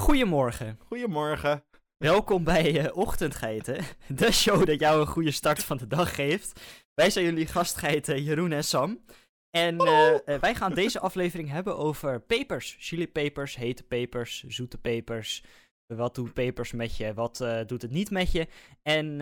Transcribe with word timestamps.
Goedemorgen. 0.00 0.78
Goedemorgen. 0.86 1.64
Welkom 1.96 2.44
bij 2.44 2.84
uh, 2.84 2.96
Ochtendgeiten, 2.96 3.84
de 4.08 4.32
show 4.32 4.66
dat 4.66 4.80
jou 4.80 5.00
een 5.00 5.06
goede 5.06 5.30
start 5.30 5.64
van 5.64 5.76
de 5.76 5.86
dag 5.86 6.14
geeft. 6.14 6.60
Wij 6.94 7.10
zijn 7.10 7.24
jullie 7.24 7.46
gastgeiten 7.46 8.22
Jeroen 8.22 8.52
en 8.52 8.64
Sam. 8.64 9.04
En 9.50 9.74
uh, 9.74 10.38
wij 10.40 10.54
gaan 10.54 10.74
deze 10.74 11.00
aflevering 11.00 11.50
hebben 11.56 11.76
over 11.76 12.20
pepers. 12.20 12.76
Chili-pepers, 12.78 13.56
hete 13.56 13.82
pepers, 13.82 14.44
zoete 14.48 14.78
pepers. 14.78 15.44
Wat 15.86 16.14
doet 16.14 16.32
pepers 16.32 16.72
met 16.72 16.96
je, 16.96 17.14
wat 17.14 17.44
doet 17.66 17.82
het 17.82 17.90
niet 17.90 18.10
met 18.10 18.32
je. 18.32 18.48
En 18.82 19.18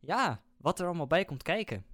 ja, 0.00 0.42
wat 0.56 0.80
er 0.80 0.86
allemaal 0.86 1.06
bij 1.06 1.24
komt 1.24 1.42
kijken. 1.42 1.84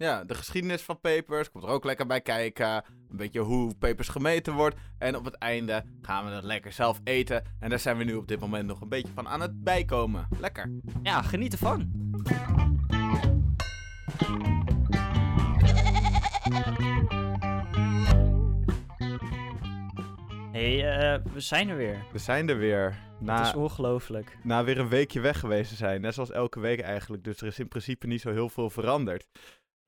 Ja, 0.00 0.24
de 0.24 0.34
geschiedenis 0.34 0.82
van 0.82 1.00
pepers 1.00 1.50
komt 1.50 1.64
er 1.64 1.70
ook 1.70 1.84
lekker 1.84 2.06
bij 2.06 2.20
kijken. 2.20 2.84
Een 3.10 3.16
beetje 3.16 3.40
hoe 3.40 3.74
pepers 3.74 4.08
gemeten 4.08 4.54
wordt. 4.54 4.76
En 4.98 5.16
op 5.16 5.24
het 5.24 5.34
einde 5.34 5.84
gaan 6.02 6.24
we 6.24 6.30
het 6.30 6.44
lekker 6.44 6.72
zelf 6.72 7.00
eten. 7.04 7.44
En 7.58 7.70
daar 7.70 7.78
zijn 7.78 7.96
we 7.96 8.04
nu 8.04 8.14
op 8.14 8.28
dit 8.28 8.40
moment 8.40 8.66
nog 8.66 8.80
een 8.80 8.88
beetje 8.88 9.12
van 9.14 9.28
aan 9.28 9.40
het 9.40 9.64
bijkomen. 9.64 10.28
Lekker. 10.38 10.70
Ja, 11.02 11.22
geniet 11.22 11.52
ervan. 11.52 11.90
hey, 20.52 20.74
uh, 20.74 21.24
we 21.32 21.40
zijn 21.40 21.68
er 21.68 21.76
weer. 21.76 22.04
We 22.12 22.18
zijn 22.18 22.48
er 22.48 22.58
weer. 22.58 22.98
Na, 23.18 23.38
Het 23.38 23.46
is 23.46 23.54
ongelooflijk. 23.54 24.38
Na 24.42 24.64
weer 24.64 24.78
een 24.78 24.88
weekje 24.88 25.20
weg 25.20 25.38
geweest 25.40 25.70
te 25.70 25.76
zijn. 25.76 26.00
Net 26.00 26.14
zoals 26.14 26.30
elke 26.30 26.60
week 26.60 26.80
eigenlijk. 26.80 27.24
Dus 27.24 27.40
er 27.40 27.46
is 27.46 27.58
in 27.58 27.68
principe 27.68 28.06
niet 28.06 28.20
zo 28.20 28.32
heel 28.32 28.48
veel 28.48 28.70
veranderd. 28.70 29.26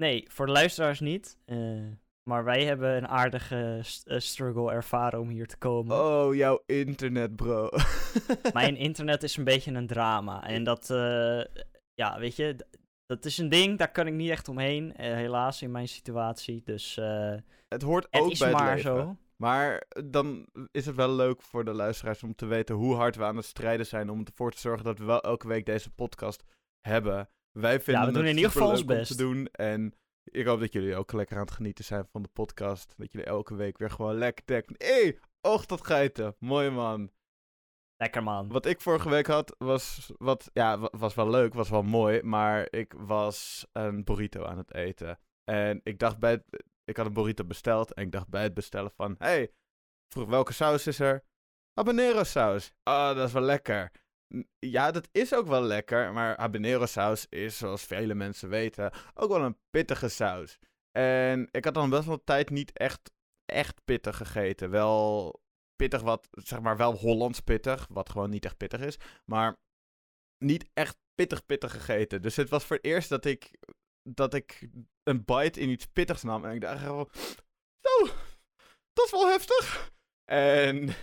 Nee, 0.03 0.25
voor 0.29 0.47
de 0.47 0.53
luisteraars 0.53 1.01
niet. 1.01 1.39
Uh, 1.47 1.83
maar 2.23 2.45
wij 2.45 2.65
hebben 2.65 2.97
een 2.97 3.09
aardige 3.09 3.85
uh, 4.05 4.19
struggle 4.19 4.73
ervaren 4.73 5.21
om 5.21 5.29
hier 5.29 5.47
te 5.47 5.57
komen. 5.57 5.97
Oh, 5.97 6.35
jouw 6.35 6.63
internet, 6.67 7.37
bro. 7.37 7.69
Mijn 8.53 8.77
internet 8.77 9.23
is 9.23 9.37
een 9.37 9.45
beetje 9.45 9.73
een 9.73 9.87
drama. 9.87 10.47
En 10.47 10.65
dat, 10.65 10.91
uh, 10.91 11.45
ja, 11.95 12.19
weet 12.19 12.37
je, 12.37 12.57
dat 13.07 13.25
is 13.25 13.39
een 13.39 13.49
ding, 13.49 13.79
daar 13.79 13.93
kan 13.93 14.07
ik 14.07 14.13
niet 14.13 14.31
echt 14.31 14.49
omheen. 14.49 14.93
helaas 14.97 15.63
in 15.63 15.71
mijn 15.71 15.89
situatie. 15.89 16.63
Dus. 16.65 16.95
het 17.69 17.83
hoort 17.83 18.07
ook 18.11 18.23
het 18.23 18.33
is 18.33 18.39
bij 18.39 18.53
maar 18.53 18.79
zo. 18.79 19.17
Maar 19.37 19.87
dan 20.05 20.47
is 20.71 20.87
het 20.87 20.97
wel 20.97 21.11
leuk 21.15 21.43
voor 21.43 21.65
de 21.65 21.75
luisteraars 21.75 22.23
om 22.23 22.35
te 22.35 22.47
weten 22.47 22.75
hoe 22.75 22.95
hard 22.95 23.17
we 23.17 23.25
aan 23.25 23.37
het 23.37 23.45
strijden 23.45 23.87
zijn. 23.87 24.11
Om 24.11 24.25
ervoor 24.25 24.51
te 24.51 24.61
zorgen 24.61 24.85
dat 24.85 24.99
we 24.99 25.05
wel 25.05 25.21
elke 25.21 25.49
week 25.49 25.67
deze 25.67 25.91
podcast 25.91 26.45
hebben. 26.81 27.29
Wij 27.53 27.81
vinden 27.81 28.03
ja, 28.03 28.09
we 28.09 28.13
doen 28.13 28.23
het 28.23 28.31
in 28.31 28.37
ieder 28.37 28.53
geval 28.53 28.71
ons 28.71 28.85
best. 28.85 29.11
te 29.11 29.17
doen. 29.17 29.47
En 29.47 29.95
ik 30.25 30.47
hoop 30.47 30.61
dat 30.61 30.73
jullie 30.73 30.97
ook 30.97 31.13
lekker 31.13 31.37
aan 31.37 31.43
het 31.43 31.51
genieten 31.51 31.85
zijn 31.85 32.07
van 32.07 32.23
de 32.23 32.29
podcast. 32.29 32.95
Dat 32.97 33.13
jullie 33.13 33.27
elke 33.27 33.55
week 33.55 33.79
weer 33.79 33.91
gewoon 33.91 34.15
lekker 34.15 34.47
denken. 34.47 34.75
Hé, 34.79 35.03
hey, 35.03 35.19
och 35.41 35.67
dat 35.67 35.87
geiten. 35.87 36.37
Mooi 36.39 36.71
man. 36.71 37.11
Lekker 37.97 38.23
man. 38.23 38.49
Wat 38.49 38.67
ik 38.67 38.81
vorige 38.81 39.09
week 39.09 39.27
had, 39.27 39.55
was, 39.59 40.13
wat, 40.19 40.51
ja, 40.53 40.79
was 40.79 41.15
wel 41.15 41.31
leuk, 41.31 41.55
was 41.55 41.69
wel 41.69 41.83
mooi. 41.83 42.23
Maar 42.23 42.67
ik 42.71 42.95
was 42.97 43.67
een 43.73 44.05
burrito 44.05 44.45
aan 44.45 44.59
het 44.59 44.75
eten. 44.75 45.19
En 45.45 45.81
ik 45.83 45.99
dacht 45.99 46.19
bij 46.19 46.31
het, 46.31 46.65
ik 46.85 46.97
had 46.97 47.07
een 47.07 47.13
burrito 47.13 47.45
besteld. 47.45 47.93
En 47.95 48.03
ik 48.03 48.13
dacht 48.13 48.29
bij 48.29 48.43
het 48.43 48.55
bestellen 48.55 48.93
van, 48.97 49.15
hey, 49.19 49.53
vroeg 50.09 50.29
welke 50.29 50.53
saus 50.53 50.87
is 50.87 50.99
er? 50.99 51.25
Habanero 51.73 52.23
saus. 52.23 52.73
Ah, 52.83 53.11
oh, 53.11 53.17
dat 53.17 53.27
is 53.27 53.33
wel 53.33 53.43
lekker. 53.43 53.91
Ja, 54.59 54.91
dat 54.91 55.09
is 55.13 55.35
ook 55.35 55.47
wel 55.47 55.63
lekker, 55.63 56.13
maar 56.13 56.39
habanero 56.39 56.87
saus 56.87 57.27
is, 57.29 57.57
zoals 57.57 57.85
vele 57.85 58.15
mensen 58.15 58.49
weten, 58.49 58.93
ook 59.15 59.31
wel 59.31 59.43
een 59.43 59.59
pittige 59.71 60.09
saus. 60.09 60.59
En 60.91 61.49
ik 61.51 61.65
had 61.65 61.75
dan 61.75 61.91
best 61.91 62.07
wel 62.07 62.25
tijd 62.25 62.51
niet 62.51 62.73
echt, 62.73 63.13
echt 63.45 63.85
pittig 63.85 64.17
gegeten. 64.17 64.71
Wel 64.71 65.41
pittig 65.77 66.01
wat, 66.03 66.29
zeg 66.31 66.61
maar, 66.61 66.77
wel 66.77 66.95
Hollands 66.95 67.41
pittig, 67.41 67.87
wat 67.91 68.11
gewoon 68.11 68.31
niet 68.31 68.45
echt 68.45 68.57
pittig 68.57 68.81
is, 68.81 68.97
maar 69.25 69.57
niet 70.45 70.71
echt 70.73 70.97
pittig 71.15 71.47
pittig 71.47 71.73
gegeten. 71.73 72.23
Dus 72.23 72.37
het 72.37 72.49
was 72.49 72.65
voor 72.65 72.77
het 72.77 72.85
eerst 72.85 73.09
dat 73.09 73.25
ik, 73.25 73.59
dat 74.03 74.35
ik 74.35 74.69
een 75.03 75.25
bite 75.25 75.61
in 75.61 75.69
iets 75.69 75.87
pittigs 75.87 76.23
nam 76.23 76.45
en 76.45 76.55
ik 76.55 76.61
dacht 76.61 76.83
zo, 76.83 77.09
dat 78.93 79.05
is 79.05 79.11
wel 79.11 79.27
heftig. 79.27 79.93
En 80.25 80.95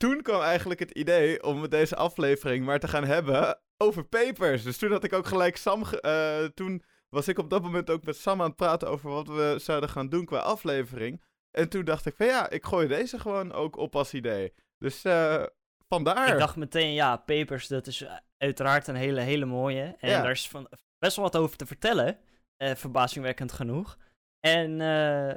toen 0.00 0.22
kwam 0.22 0.40
eigenlijk 0.40 0.80
het 0.80 0.90
idee 0.90 1.42
om 1.42 1.60
met 1.60 1.70
deze 1.70 1.96
aflevering 1.96 2.64
maar 2.64 2.78
te 2.78 2.88
gaan 2.88 3.04
hebben 3.04 3.60
over 3.76 4.04
papers. 4.04 4.62
Dus 4.62 4.78
toen 4.78 4.90
had 4.90 5.04
ik 5.04 5.12
ook 5.12 5.26
gelijk 5.26 5.56
Sam. 5.56 5.82
Uh, 6.00 6.44
toen 6.44 6.84
was 7.08 7.28
ik 7.28 7.38
op 7.38 7.50
dat 7.50 7.62
moment 7.62 7.90
ook 7.90 8.04
met 8.04 8.16
Sam 8.16 8.40
aan 8.40 8.46
het 8.46 8.56
praten 8.56 8.88
over 8.88 9.10
wat 9.10 9.26
we 9.26 9.56
zouden 9.58 9.88
gaan 9.88 10.08
doen 10.08 10.24
qua 10.24 10.38
aflevering. 10.38 11.22
En 11.50 11.68
toen 11.68 11.84
dacht 11.84 12.06
ik 12.06 12.16
van 12.16 12.26
ja, 12.26 12.50
ik 12.50 12.64
gooi 12.64 12.88
deze 12.88 13.18
gewoon 13.18 13.52
ook 13.52 13.76
op 13.76 13.96
als 13.96 14.14
idee. 14.14 14.52
Dus 14.78 15.04
uh, 15.04 15.42
vandaar. 15.88 16.32
Ik 16.32 16.38
dacht 16.38 16.56
meteen, 16.56 16.92
ja, 16.92 17.16
papers, 17.16 17.68
dat 17.68 17.86
is 17.86 18.06
uiteraard 18.38 18.86
een 18.86 18.94
hele, 18.94 19.20
hele 19.20 19.44
mooie. 19.46 19.96
En 19.98 20.22
daar 20.22 20.30
is 20.30 20.48
van, 20.48 20.68
best 20.98 21.16
wel 21.16 21.24
wat 21.24 21.36
over 21.36 21.56
te 21.56 21.66
vertellen. 21.66 22.18
Uh, 22.58 22.74
verbazingwekkend 22.74 23.52
genoeg. 23.52 23.98
En 24.40 24.76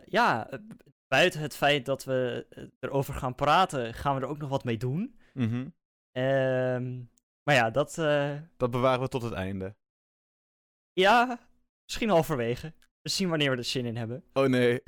ja, 0.05 0.49
buiten 1.13 1.41
het 1.41 1.55
feit 1.55 1.85
dat 1.85 2.03
we 2.03 2.45
eh, 2.49 2.63
erover 2.79 3.13
gaan 3.13 3.35
praten, 3.35 3.93
gaan 3.93 4.15
we 4.15 4.21
er 4.21 4.27
ook 4.27 4.37
nog 4.37 4.49
wat 4.49 4.63
mee 4.63 4.77
doen. 4.77 5.19
Mhm. 5.33 5.67
Ehm, 6.11 6.97
maar 7.43 7.55
ja, 7.55 7.69
dat... 7.69 7.97
Uh... 7.97 8.41
Dat 8.57 8.71
bewaren 8.71 9.01
we 9.01 9.07
tot 9.07 9.21
het 9.21 9.33
einde. 9.33 9.75
Ja, 10.93 11.39
misschien 11.83 12.09
halverwege. 12.09 12.73
We 13.01 13.09
zien 13.09 13.29
wanneer 13.29 13.51
we 13.51 13.57
er 13.57 13.63
zin 13.63 13.85
in 13.85 13.95
hebben. 13.95 14.23
Oh 14.33 14.45
nee. 14.45 14.81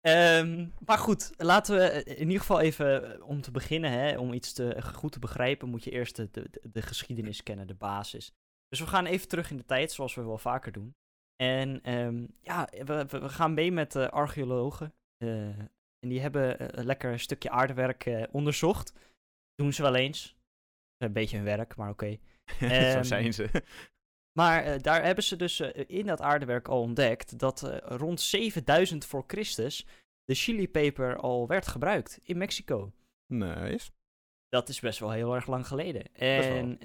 um, 0.00 0.74
maar 0.86 0.98
goed, 0.98 1.32
laten 1.36 1.76
we 1.76 2.04
in 2.04 2.26
ieder 2.26 2.40
geval 2.40 2.60
even, 2.60 3.14
eh, 3.14 3.28
om 3.28 3.40
te 3.40 3.50
beginnen, 3.50 3.90
hè, 3.90 4.18
om 4.18 4.32
iets 4.32 4.52
te, 4.52 4.82
goed 4.94 5.12
te 5.12 5.18
begrijpen, 5.18 5.68
moet 5.68 5.84
je 5.84 5.90
eerst 5.90 6.16
de, 6.16 6.30
de, 6.30 6.50
de 6.62 6.82
geschiedenis 6.82 7.42
kennen, 7.42 7.66
de 7.66 7.74
basis. 7.74 8.32
Dus 8.68 8.80
we 8.80 8.86
gaan 8.86 9.06
even 9.06 9.28
terug 9.28 9.50
in 9.50 9.56
de 9.56 9.64
tijd, 9.64 9.92
zoals 9.92 10.14
we 10.14 10.24
wel 10.24 10.38
vaker 10.38 10.72
doen. 10.72 10.94
En 11.40 11.92
um, 11.94 12.34
ja, 12.40 12.68
we, 12.84 13.06
we, 13.08 13.28
gaan 13.28 13.54
mee 13.54 13.72
met 13.72 13.94
uh, 13.94 14.08
archeologen. 14.08 14.94
Uh, 15.18 15.58
en 15.98 16.08
die 16.08 16.20
hebben 16.20 16.62
uh, 16.62 16.84
lekker 16.84 17.12
een 17.12 17.20
stukje 17.20 17.50
aardewerk 17.50 18.28
onderzocht. 18.30 18.92
Doen 19.54 19.72
ze 19.72 19.82
wel 19.82 19.94
eens. 19.94 20.36
Een 20.96 21.12
beetje 21.12 21.36
hun 21.36 21.44
werk, 21.44 21.76
maar 21.76 21.90
oké. 21.90 22.04
Okay. 22.04 22.20
Zo 22.90 22.96
ehm, 22.96 23.02
zijn 23.02 23.34
ze. 23.34 23.62
Maar 24.38 24.82
daar 24.82 25.04
hebben 25.04 25.24
ze 25.24 25.36
dus 25.36 25.60
in 25.86 26.06
dat 26.06 26.20
aardewerk 26.20 26.68
al 26.68 26.80
ontdekt 26.80 27.38
dat 27.38 27.80
rond 27.84 28.20
7000 28.20 29.04
voor 29.04 29.24
Christus 29.26 29.86
de 30.24 30.34
chilipeper 30.34 31.16
al 31.16 31.46
werd 31.46 31.66
gebruikt 31.66 32.20
in 32.22 32.38
Mexico. 32.38 32.92
Nice. 33.26 33.90
Dat 34.48 34.68
is 34.68 34.80
best 34.80 34.98
wel 34.98 35.10
heel 35.10 35.34
erg 35.34 35.46
lang 35.46 35.66
geleden. 35.66 36.14
En 36.14 36.78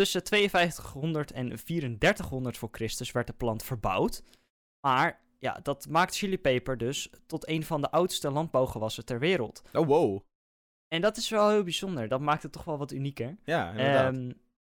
Tussen 0.00 0.26
5200 0.26 1.32
en 1.32 1.56
3400 1.64 2.58
voor 2.58 2.68
Christus 2.72 3.12
werd 3.12 3.26
de 3.26 3.32
plant 3.32 3.62
verbouwd. 3.62 4.22
Maar 4.86 5.20
ja, 5.38 5.60
dat 5.62 5.88
maakt 5.88 6.16
chilipeper 6.16 6.78
dus 6.78 7.10
tot 7.26 7.48
een 7.48 7.64
van 7.64 7.80
de 7.80 7.90
oudste 7.90 8.30
landbouwgewassen 8.30 9.04
ter 9.04 9.18
wereld. 9.18 9.62
Oh, 9.72 9.86
wow. 9.86 10.20
En 10.88 11.00
dat 11.00 11.16
is 11.16 11.28
wel 11.28 11.50
heel 11.50 11.62
bijzonder. 11.62 12.08
Dat 12.08 12.20
maakt 12.20 12.42
het 12.42 12.52
toch 12.52 12.64
wel 12.64 12.78
wat 12.78 12.92
unieker. 12.92 13.36
Ja, 13.44 13.70
inderdaad. 13.70 14.14
Um, 14.14 14.26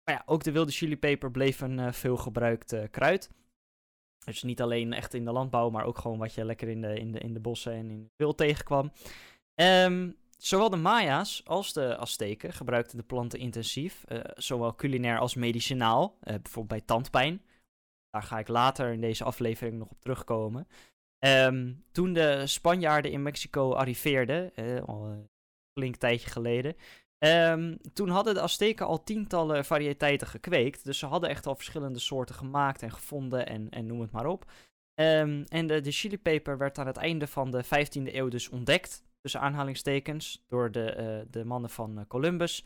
maar 0.04 0.16
ja, 0.16 0.24
ook 0.26 0.44
de 0.44 0.52
wilde 0.52 0.72
chilipeper 0.72 1.32
bleef 1.32 1.62
een 1.62 1.78
uh, 1.78 1.92
veel 1.92 2.18
gebruikt 2.18 2.74
uh, 2.74 2.84
kruid. 2.92 3.30
Dus 4.26 4.44
niet 4.44 4.62
alleen 4.62 4.94
echt 4.94 5.14
in 5.14 5.26
de 5.26 5.32
landbouw, 5.32 5.70
maar 5.70 5.86
ook 5.86 5.98
gewoon 5.98 6.18
wat 6.18 6.34
je 6.34 6.46
lekker 6.46 6.68
in 6.68 6.82
de, 6.82 7.00
in 7.00 7.12
de, 7.12 7.20
in 7.20 7.34
de 7.34 7.40
bossen 7.40 7.74
en 7.74 7.90
in 7.90 8.04
de 8.04 8.10
wild 8.16 8.38
tegenkwam. 8.38 8.92
Um, 9.56 10.16
Zowel 10.42 10.70
de 10.70 10.78
Maya's 10.78 11.42
als 11.46 11.74
de 11.74 11.98
Azteken 11.98 12.54
gebruikten 12.54 12.98
de 12.98 13.04
planten 13.04 13.40
intensief, 13.40 14.04
uh, 14.08 14.20
zowel 14.36 14.76
culinair 14.76 15.20
als 15.20 15.36
medicinaal, 15.36 16.18
uh, 16.18 16.24
bijvoorbeeld 16.24 16.68
bij 16.68 16.82
tandpijn. 16.82 17.42
Daar 18.10 18.24
ga 18.24 18.40
ik 18.40 18.48
later 18.48 18.94
in 18.94 19.02
deze 19.02 19.24
aflevering 19.24 19.78
nog 19.78 19.90
op 19.90 20.02
terugkomen. 20.02 20.68
Um, 21.20 21.84
toen 21.92 22.14
de 22.14 22.48
Spanjaarden 22.48 23.12
in 23.12 23.22
Mexico 23.22 23.74
arriveerden, 23.74 24.52
uh, 24.56 24.84
al 24.84 25.06
een 25.06 25.30
flink 25.80 25.96
tijdje 25.96 26.30
geleden, 26.30 26.76
um, 27.18 27.78
toen 27.94 28.10
hadden 28.10 28.34
de 28.34 28.42
Azteken 28.42 28.86
al 28.86 29.04
tientallen 29.04 29.66
variëteiten 29.66 30.28
gekweekt. 30.28 30.86
Dus 30.86 31.00
ze 31.00 31.06
hadden 31.06 31.30
echt 31.30 31.48
al 31.48 31.56
verschillende 31.56 32.00
soorten 32.00 32.36
gemaakt 32.36 32.82
en 32.82 32.92
gevonden 32.92 33.48
en, 33.48 33.70
en 33.70 33.86
noem 33.86 34.02
het 34.02 34.12
maar 34.12 34.26
op. 34.26 34.52
Um, 34.96 35.44
en 35.44 35.68
de, 35.68 35.82
de 35.82 35.92
chilipeper 35.92 36.58
werd 36.58 36.78
aan 36.78 36.88
het 36.88 36.98
einde 36.98 37.28
van 37.28 37.52
de 37.52 37.64
15e 37.66 38.14
eeuw 38.14 38.28
dus 38.28 38.50
ontdekt 38.50 39.04
tussen 39.22 39.42
aanhalingstekens, 39.42 40.44
door 40.48 40.72
de, 40.72 40.96
uh, 41.26 41.32
de 41.32 41.46
mannen 41.46 41.70
van 41.70 42.00
uh, 42.00 42.06
Columbus. 42.08 42.64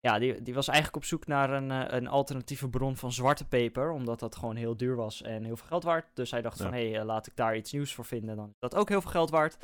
Ja, 0.00 0.18
die, 0.18 0.42
die 0.42 0.54
was 0.54 0.68
eigenlijk 0.68 0.96
op 0.96 1.04
zoek 1.04 1.26
naar 1.26 1.50
een, 1.50 1.70
uh, 1.70 1.84
een 1.86 2.06
alternatieve 2.06 2.68
bron 2.68 2.96
van 2.96 3.12
zwarte 3.12 3.46
peper, 3.46 3.90
omdat 3.90 4.20
dat 4.20 4.36
gewoon 4.36 4.56
heel 4.56 4.76
duur 4.76 4.96
was 4.96 5.22
en 5.22 5.44
heel 5.44 5.56
veel 5.56 5.66
geld 5.66 5.84
waard. 5.84 6.06
Dus 6.14 6.30
hij 6.30 6.42
dacht 6.42 6.62
van, 6.62 6.72
hé, 6.72 6.90
hey, 6.90 7.04
laat 7.04 7.26
ik 7.26 7.36
daar 7.36 7.56
iets 7.56 7.72
nieuws 7.72 7.94
voor 7.94 8.04
vinden, 8.04 8.36
dan 8.36 8.48
is 8.48 8.58
dat 8.58 8.74
ook 8.74 8.88
heel 8.88 9.00
veel 9.00 9.10
geld 9.10 9.30
waard. 9.30 9.56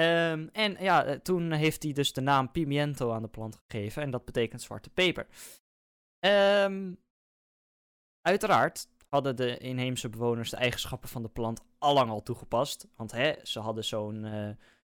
Um, 0.00 0.48
en 0.52 0.76
ja, 0.78 1.18
toen 1.18 1.52
heeft 1.52 1.82
hij 1.82 1.92
dus 1.92 2.12
de 2.12 2.20
naam 2.20 2.50
pimiento 2.50 3.12
aan 3.12 3.22
de 3.22 3.28
plant 3.28 3.62
gegeven, 3.66 4.02
en 4.02 4.10
dat 4.10 4.24
betekent 4.24 4.62
zwarte 4.62 4.90
peper. 4.90 5.26
Um, 6.26 6.98
uiteraard 8.20 8.88
hadden 9.08 9.36
de 9.36 9.58
inheemse 9.58 10.08
bewoners 10.08 10.50
de 10.50 10.56
eigenschappen 10.56 11.08
van 11.08 11.22
de 11.22 11.28
plant 11.28 11.60
allang 11.78 12.10
al 12.10 12.22
toegepast, 12.22 12.88
want 12.96 13.12
hè, 13.12 13.34
ze 13.42 13.60
hadden 13.60 13.84
zo'n 13.84 14.26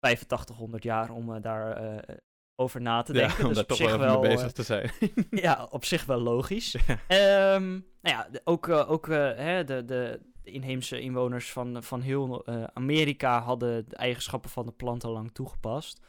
8500 0.06 0.82
jaar 0.82 1.10
om 1.10 1.30
uh, 1.30 1.42
daar 1.42 1.82
uh, 1.82 2.16
over 2.56 2.80
na 2.80 3.02
te 3.02 3.12
Ja, 3.12 3.18
denken. 3.26 3.42
om 3.42 3.46
dus 3.46 3.54
daar 3.54 3.62
op 3.62 3.68
toch 3.68 3.76
zich 3.76 3.86
wel 3.86 3.96
even 3.96 4.06
wel, 4.06 4.20
mee 4.20 4.30
eh, 4.30 4.36
bezig 4.36 4.52
te 4.52 4.62
zijn. 4.62 4.90
ja, 5.46 5.66
op 5.70 5.84
zich 5.84 6.04
wel 6.04 6.20
logisch. 6.20 6.76
Ja. 6.86 6.98
Ehm, 7.06 7.70
nou 8.00 8.16
ja, 8.16 8.28
ook, 8.44 8.68
eh, 8.68 8.90
ook 8.90 9.08
eh, 9.08 9.36
hè, 9.36 9.64
de, 9.64 9.84
de, 9.84 10.20
inheemse 10.42 11.00
inwoners 11.00 11.52
van, 11.52 11.82
van 11.82 12.00
heel 12.00 12.44
eh, 12.44 12.64
Amerika 12.64 13.40
hadden 13.40 13.88
de 13.88 13.96
eigenschappen 13.96 14.50
van 14.50 14.66
de 14.66 14.72
plant 14.72 15.04
al 15.04 15.12
lang 15.12 15.30
toegepast. 15.32 16.00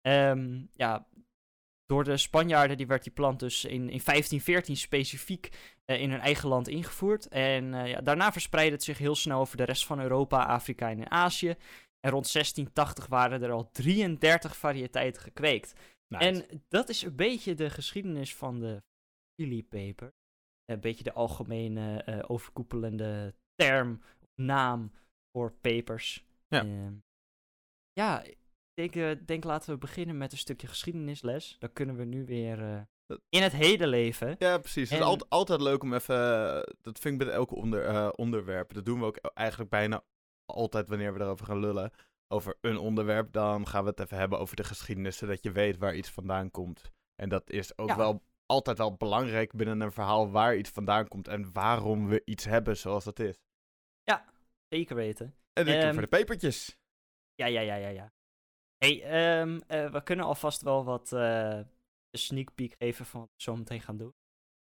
Ehm, 0.00 0.62
ja, 0.72 1.06
door 1.86 2.04
de 2.04 2.16
Spanjaarden 2.16 2.76
die 2.76 2.86
werd 2.86 3.02
die 3.02 3.12
plant 3.12 3.40
dus 3.40 3.64
in, 3.64 3.72
in 3.72 4.00
1514 4.04 4.76
specifiek 4.76 5.50
eh, 5.84 6.00
in 6.00 6.10
hun 6.10 6.20
eigen 6.20 6.48
land 6.48 6.68
ingevoerd. 6.68 7.28
En 7.28 7.74
eh, 7.74 7.90
ja, 7.90 8.00
daarna 8.00 8.32
verspreidde 8.32 8.74
het 8.74 8.84
zich 8.84 8.98
heel 8.98 9.14
snel 9.14 9.40
over 9.40 9.56
de 9.56 9.64
rest 9.64 9.86
van 9.86 10.00
Europa, 10.00 10.44
Afrika 10.44 10.90
en 10.90 11.10
Azië. 11.10 11.54
En 12.06 12.12
rond 12.12 12.32
1680 12.32 13.06
waren 13.06 13.42
er 13.42 13.50
al 13.50 13.70
33 13.70 14.56
variëteiten 14.56 15.22
gekweekt. 15.22 15.74
Nice. 16.08 16.24
En 16.24 16.62
dat 16.68 16.88
is 16.88 17.02
een 17.02 17.16
beetje 17.16 17.54
de 17.54 17.70
geschiedenis 17.70 18.34
van 18.34 18.60
de 18.60 18.82
chilipeper. 19.34 20.14
Een 20.64 20.80
beetje 20.80 21.04
de 21.04 21.12
algemene 21.12 22.02
eh, 22.02 22.24
overkoepelende 22.26 23.34
term, 23.54 24.02
naam 24.34 24.92
voor 25.32 25.52
pepers. 25.60 26.24
Ja. 26.48 26.60
Ehm, 26.60 26.94
ja, 27.92 28.22
ik 28.22 28.36
denk, 28.74 28.96
eh, 28.96 29.26
denk 29.26 29.44
laten 29.44 29.72
we 29.72 29.78
beginnen 29.78 30.18
met 30.18 30.32
een 30.32 30.38
stukje 30.38 30.66
geschiedenisles. 30.66 31.56
Dan 31.58 31.72
kunnen 31.72 31.96
we 31.96 32.04
nu 32.04 32.24
weer 32.24 32.62
eh, 32.62 33.16
in 33.28 33.42
het 33.42 33.52
heden 33.52 33.88
leven. 33.88 34.36
Ja, 34.38 34.58
precies. 34.58 34.90
Het 34.90 34.98
is 34.98 35.04
altijd, 35.04 35.30
altijd 35.30 35.60
leuk 35.60 35.82
om 35.82 35.94
even... 35.94 36.16
Dat 36.80 36.98
vind 36.98 37.20
ik 37.20 37.26
bij 37.26 37.36
elke 37.36 37.54
onder, 37.54 38.12
onderwerp. 38.12 38.74
Dat 38.74 38.84
doen 38.84 38.98
we 38.98 39.04
ook 39.04 39.16
eigenlijk 39.16 39.70
bijna 39.70 40.04
altijd 40.46 40.88
wanneer 40.88 41.14
we 41.14 41.20
erover 41.20 41.46
gaan 41.46 41.58
lullen. 41.60 41.90
Over 42.28 42.56
een 42.60 42.78
onderwerp, 42.78 43.32
dan 43.32 43.66
gaan 43.66 43.82
we 43.84 43.90
het 43.90 44.00
even 44.00 44.18
hebben 44.18 44.38
over 44.38 44.56
de 44.56 44.64
geschiedenis. 44.64 45.16
Zodat 45.16 45.42
je 45.42 45.52
weet 45.52 45.76
waar 45.76 45.94
iets 45.94 46.10
vandaan 46.10 46.50
komt. 46.50 46.90
En 47.14 47.28
dat 47.28 47.50
is 47.50 47.78
ook 47.78 47.88
Ja. 47.88 47.96
wel 47.96 48.22
altijd 48.46 48.78
wel 48.78 48.94
belangrijk 48.94 49.52
binnen 49.52 49.80
een 49.80 49.92
verhaal 49.92 50.30
waar 50.30 50.56
iets 50.56 50.70
vandaan 50.70 51.08
komt. 51.08 51.28
En 51.28 51.52
waarom 51.52 52.08
we 52.08 52.22
iets 52.24 52.44
hebben 52.44 52.76
zoals 52.76 53.04
het 53.04 53.20
is. 53.20 53.36
Zeker 54.68 54.96
weten. 54.96 55.34
En 55.52 55.64
dan 55.66 55.74
Ehm, 55.74 55.92
voor 55.92 56.02
de 56.02 56.08
pepertjes. 56.08 56.76
Ja, 57.34 57.46
ja, 57.46 57.60
ja, 57.60 57.74
ja, 57.74 57.88
ja. 57.88 58.12
hey, 58.78 59.02
ehm, 59.02 59.60
eh, 59.66 59.92
we 59.92 60.02
kunnen 60.02 60.24
alvast 60.24 60.62
wel 60.62 60.84
wat 60.84 61.12
eh, 61.12 61.60
sneak 62.10 62.54
peek 62.54 62.74
geven 62.78 63.06
van 63.06 63.20
wat 63.20 63.28
we 63.36 63.42
zo 63.42 63.56
meteen 63.56 63.80
gaan 63.80 63.96
doen. 63.96 64.14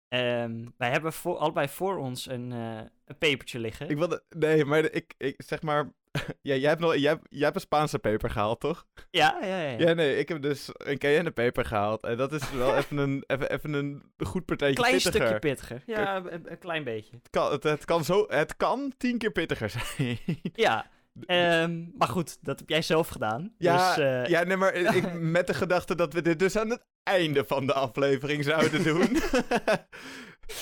Ehm, 0.08 0.64
wij 0.76 0.91
hebben 0.91 1.12
voor, 1.12 1.37
allebei 1.37 1.69
voor 1.69 1.97
ons 1.97 2.29
een, 2.29 2.53
eh, 2.53 2.79
een 3.05 3.19
pepertje 3.19 3.58
liggen. 3.58 3.88
Ik 3.88 3.97
wilde... 3.97 4.23
Nee, 4.29 4.64
maar 4.64 4.91
ik, 4.93 5.14
ik 5.19 5.35
zeg 5.47 5.62
maar... 5.62 5.93
ja, 6.43 6.55
jij, 6.55 6.69
hebt 6.69 6.81
nog, 6.81 6.94
jij, 6.97 7.19
jij 7.29 7.44
hebt 7.44 7.55
een 7.55 7.61
Spaanse 7.61 7.99
peper 7.99 8.31
gehaald, 8.31 8.61
toch? 8.61 8.87
Ja, 9.11 9.38
ja, 9.41 9.61
ja. 9.61 9.79
Ja, 9.79 9.93
nee, 9.93 10.19
ik 10.19 10.29
heb 10.29 10.43
dus 10.43 10.69
een 10.73 10.99
Cayenne 10.99 11.31
peper 11.31 11.64
gehaald. 11.64 12.03
En 12.03 12.17
dat 12.17 12.32
is 12.32 12.50
wel 12.50 12.76
even 12.79 12.97
een, 12.97 13.25
even, 13.26 13.50
even 13.50 13.73
een 13.73 14.12
goed 14.19 14.44
partijtje 14.44 14.82
Klein 14.82 14.94
pittiger. 14.94 15.20
stukje 15.20 15.38
pittiger. 15.38 15.82
Ja, 15.87 16.17
een, 16.17 16.50
een 16.50 16.59
klein 16.59 16.85
beetje. 16.85 17.17
Het 17.17 17.31
kan, 17.31 17.52
het, 17.52 17.62
het 17.62 17.85
kan 17.85 18.05
zo, 18.05 18.25
het 18.29 18.56
kan 18.56 18.93
tien 18.97 19.19
keer 19.19 19.32
pittiger 19.32 19.70
zijn. 19.70 20.19
Ja, 20.52 20.87
ehm, 21.27 21.85
maar 21.99 22.09
goed, 22.09 22.39
dat 22.45 22.59
heb 22.59 22.69
jij 22.69 22.83
zelf 22.83 23.09
gedaan. 23.09 23.55
ja, 23.59 23.95
dus, 23.95 24.05
eh, 24.05 24.27
ja, 24.35 24.43
nee, 24.45 24.57
maar 24.57 24.75
ik, 24.75 25.13
met 25.37 25.47
de 25.47 25.55
gedachte 25.55 25.95
dat 25.95 26.13
we 26.13 26.23
dit 26.23 26.39
dus 26.39 26.57
aan 26.57 26.71
het 26.71 26.85
einde 27.03 27.45
van 27.45 27.67
de 27.67 27.73
aflevering 27.73 28.45
zouden 28.45 28.83
doen. 28.91 29.17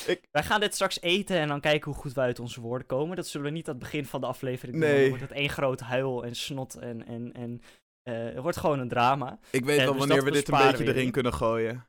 ik, 0.06 0.29
Wij 0.31 0.43
gaan 0.43 0.61
dit 0.61 0.75
straks 0.75 1.01
eten 1.01 1.37
en 1.37 1.49
dan 1.49 1.61
kijken 1.61 1.91
hoe 1.93 2.01
goed 2.01 2.12
we 2.12 2.21
uit 2.21 2.39
onze 2.41 2.61
woorden 2.61 2.87
komen. 2.87 3.17
Dat 3.17 3.27
zullen 3.27 3.47
we 3.47 3.53
niet 3.53 3.69
aan 3.69 3.75
het 3.75 3.83
begin 3.83 4.06
van 4.06 4.21
de 4.21 4.27
aflevering 4.27 4.81
doen. 4.81 4.91
Dan 4.91 5.09
wordt 5.09 5.23
het 5.23 5.33
één 5.33 5.49
groot 5.51 5.81
huil 5.81 6.25
en 6.25 6.35
snot 6.37 6.75
en, 6.75 7.07
en, 7.07 7.33
en 7.33 7.61
eh, 8.03 8.25
het 8.25 8.39
wordt 8.43 8.57
gewoon 8.57 8.79
een 8.79 8.89
drama. 8.89 9.39
ik 9.50 9.65
weet 9.65 9.79
Eh, 9.79 9.85
wel 9.85 9.93
dus 9.93 10.07
wanneer 10.07 10.25
we 10.25 10.31
dit 10.31 10.49
een 10.49 10.59
beetje 10.71 10.87
erin 10.87 11.11
kunnen 11.11 11.35
gooien. 11.35 11.87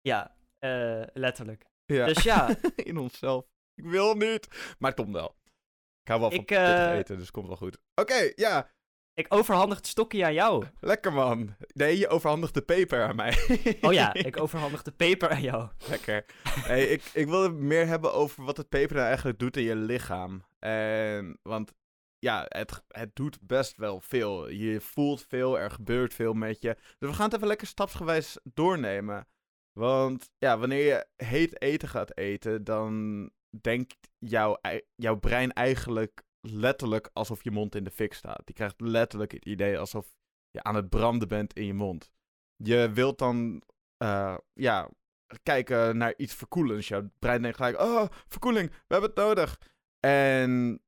Ja, 0.00 0.34
letterlijk. 1.12 1.64
Ja, 1.84 2.06
Dus 2.06 2.22
ja, 2.22 2.48
in 2.76 2.96
onszelf. 2.98 3.44
Ik 3.74 3.84
wil 3.84 4.14
niet. 4.14 4.74
Maar 4.78 4.94
Tom 4.94 5.12
wel. 5.12 5.34
Ik 6.02 6.08
hou 6.08 6.20
wel 6.20 6.30
van 6.30 6.40
Ik, 6.40 6.50
eh, 6.50 6.96
eten, 6.96 7.18
dus 7.18 7.30
komt 7.30 7.46
wel 7.46 7.56
goed. 7.56 7.78
Oké, 7.94 8.32
ja. 8.34 8.70
ik 9.14 9.26
overhandig 9.28 9.76
het 9.76 9.86
stokje 9.86 10.24
aan 10.24 10.34
jou. 10.34 10.66
Lekker 10.80 11.12
man. 11.12 11.56
Nee, 11.72 11.98
je 11.98 12.08
overhandigt 12.08 12.54
de 12.54 12.62
peper 12.62 13.04
aan 13.04 13.16
mij. 13.16 13.34
Oh 13.80 13.92
ja, 13.92 14.14
ik 14.30 14.40
overhandig 14.40 14.82
de 14.82 14.92
peper 14.92 15.28
aan 15.28 15.42
jou. 15.42 15.68
Lekker. 15.88 16.24
hey, 16.44 16.84
ik, 16.84 17.02
ik 17.14 17.26
wil 17.26 17.42
het 17.42 17.54
meer 17.54 17.86
hebben 17.86 18.12
over 18.12 18.44
wat 18.44 18.56
het 18.56 18.68
peper 18.68 18.94
nou 18.94 19.06
eigenlijk 19.06 19.38
doet 19.38 19.56
in 19.56 19.62
je 19.62 19.76
lichaam. 19.76 20.44
En, 20.58 21.38
want 21.42 21.72
ja, 22.18 22.46
het, 22.48 22.82
het 22.88 23.16
doet 23.16 23.38
best 23.40 23.76
wel 23.76 24.00
veel. 24.00 24.48
Je 24.48 24.80
voelt 24.80 25.24
veel, 25.28 25.58
er 25.58 25.70
gebeurt 25.70 26.14
veel 26.14 26.32
met 26.32 26.62
je. 26.62 26.76
Dus 26.98 27.10
we 27.10 27.14
gaan 27.14 27.24
het 27.24 27.34
even 27.34 27.46
lekker 27.46 27.66
stapsgewijs 27.66 28.38
doornemen. 28.42 29.26
Want 29.72 30.30
ja, 30.38 30.58
wanneer 30.58 30.84
je 30.84 31.24
heet 31.24 31.62
eten 31.62 31.88
gaat 31.88 32.16
eten, 32.16 32.64
dan 32.64 33.30
denkt 33.60 34.08
jouw, 34.18 34.58
jouw 34.94 35.18
brein 35.18 35.52
eigenlijk 35.52 36.22
letterlijk 36.40 37.10
alsof 37.12 37.44
je 37.44 37.50
mond 37.50 37.74
in 37.74 37.84
de 37.84 37.90
fik 37.90 38.14
staat. 38.14 38.42
Die 38.44 38.54
krijgt 38.54 38.80
letterlijk 38.80 39.32
het 39.32 39.44
idee 39.44 39.78
alsof 39.78 40.14
je 40.50 40.62
aan 40.62 40.74
het 40.74 40.88
branden 40.88 41.28
bent 41.28 41.52
in 41.52 41.66
je 41.66 41.74
mond. 41.74 42.10
Je 42.56 42.90
wilt 42.92 43.18
dan, 43.18 43.62
eh, 43.96 44.36
ja, 44.52 44.90
kijken 45.42 45.96
naar 45.96 46.14
iets 46.16 46.34
verkoelends. 46.34 46.88
Je 46.88 47.10
brein 47.18 47.42
denkt 47.42 47.56
gelijk, 47.56 47.80
oh, 47.80 48.04
verkoeling, 48.26 48.70
we 48.70 48.94
hebben 48.94 49.10
het 49.10 49.18
nodig. 49.18 49.60
En 50.00 50.82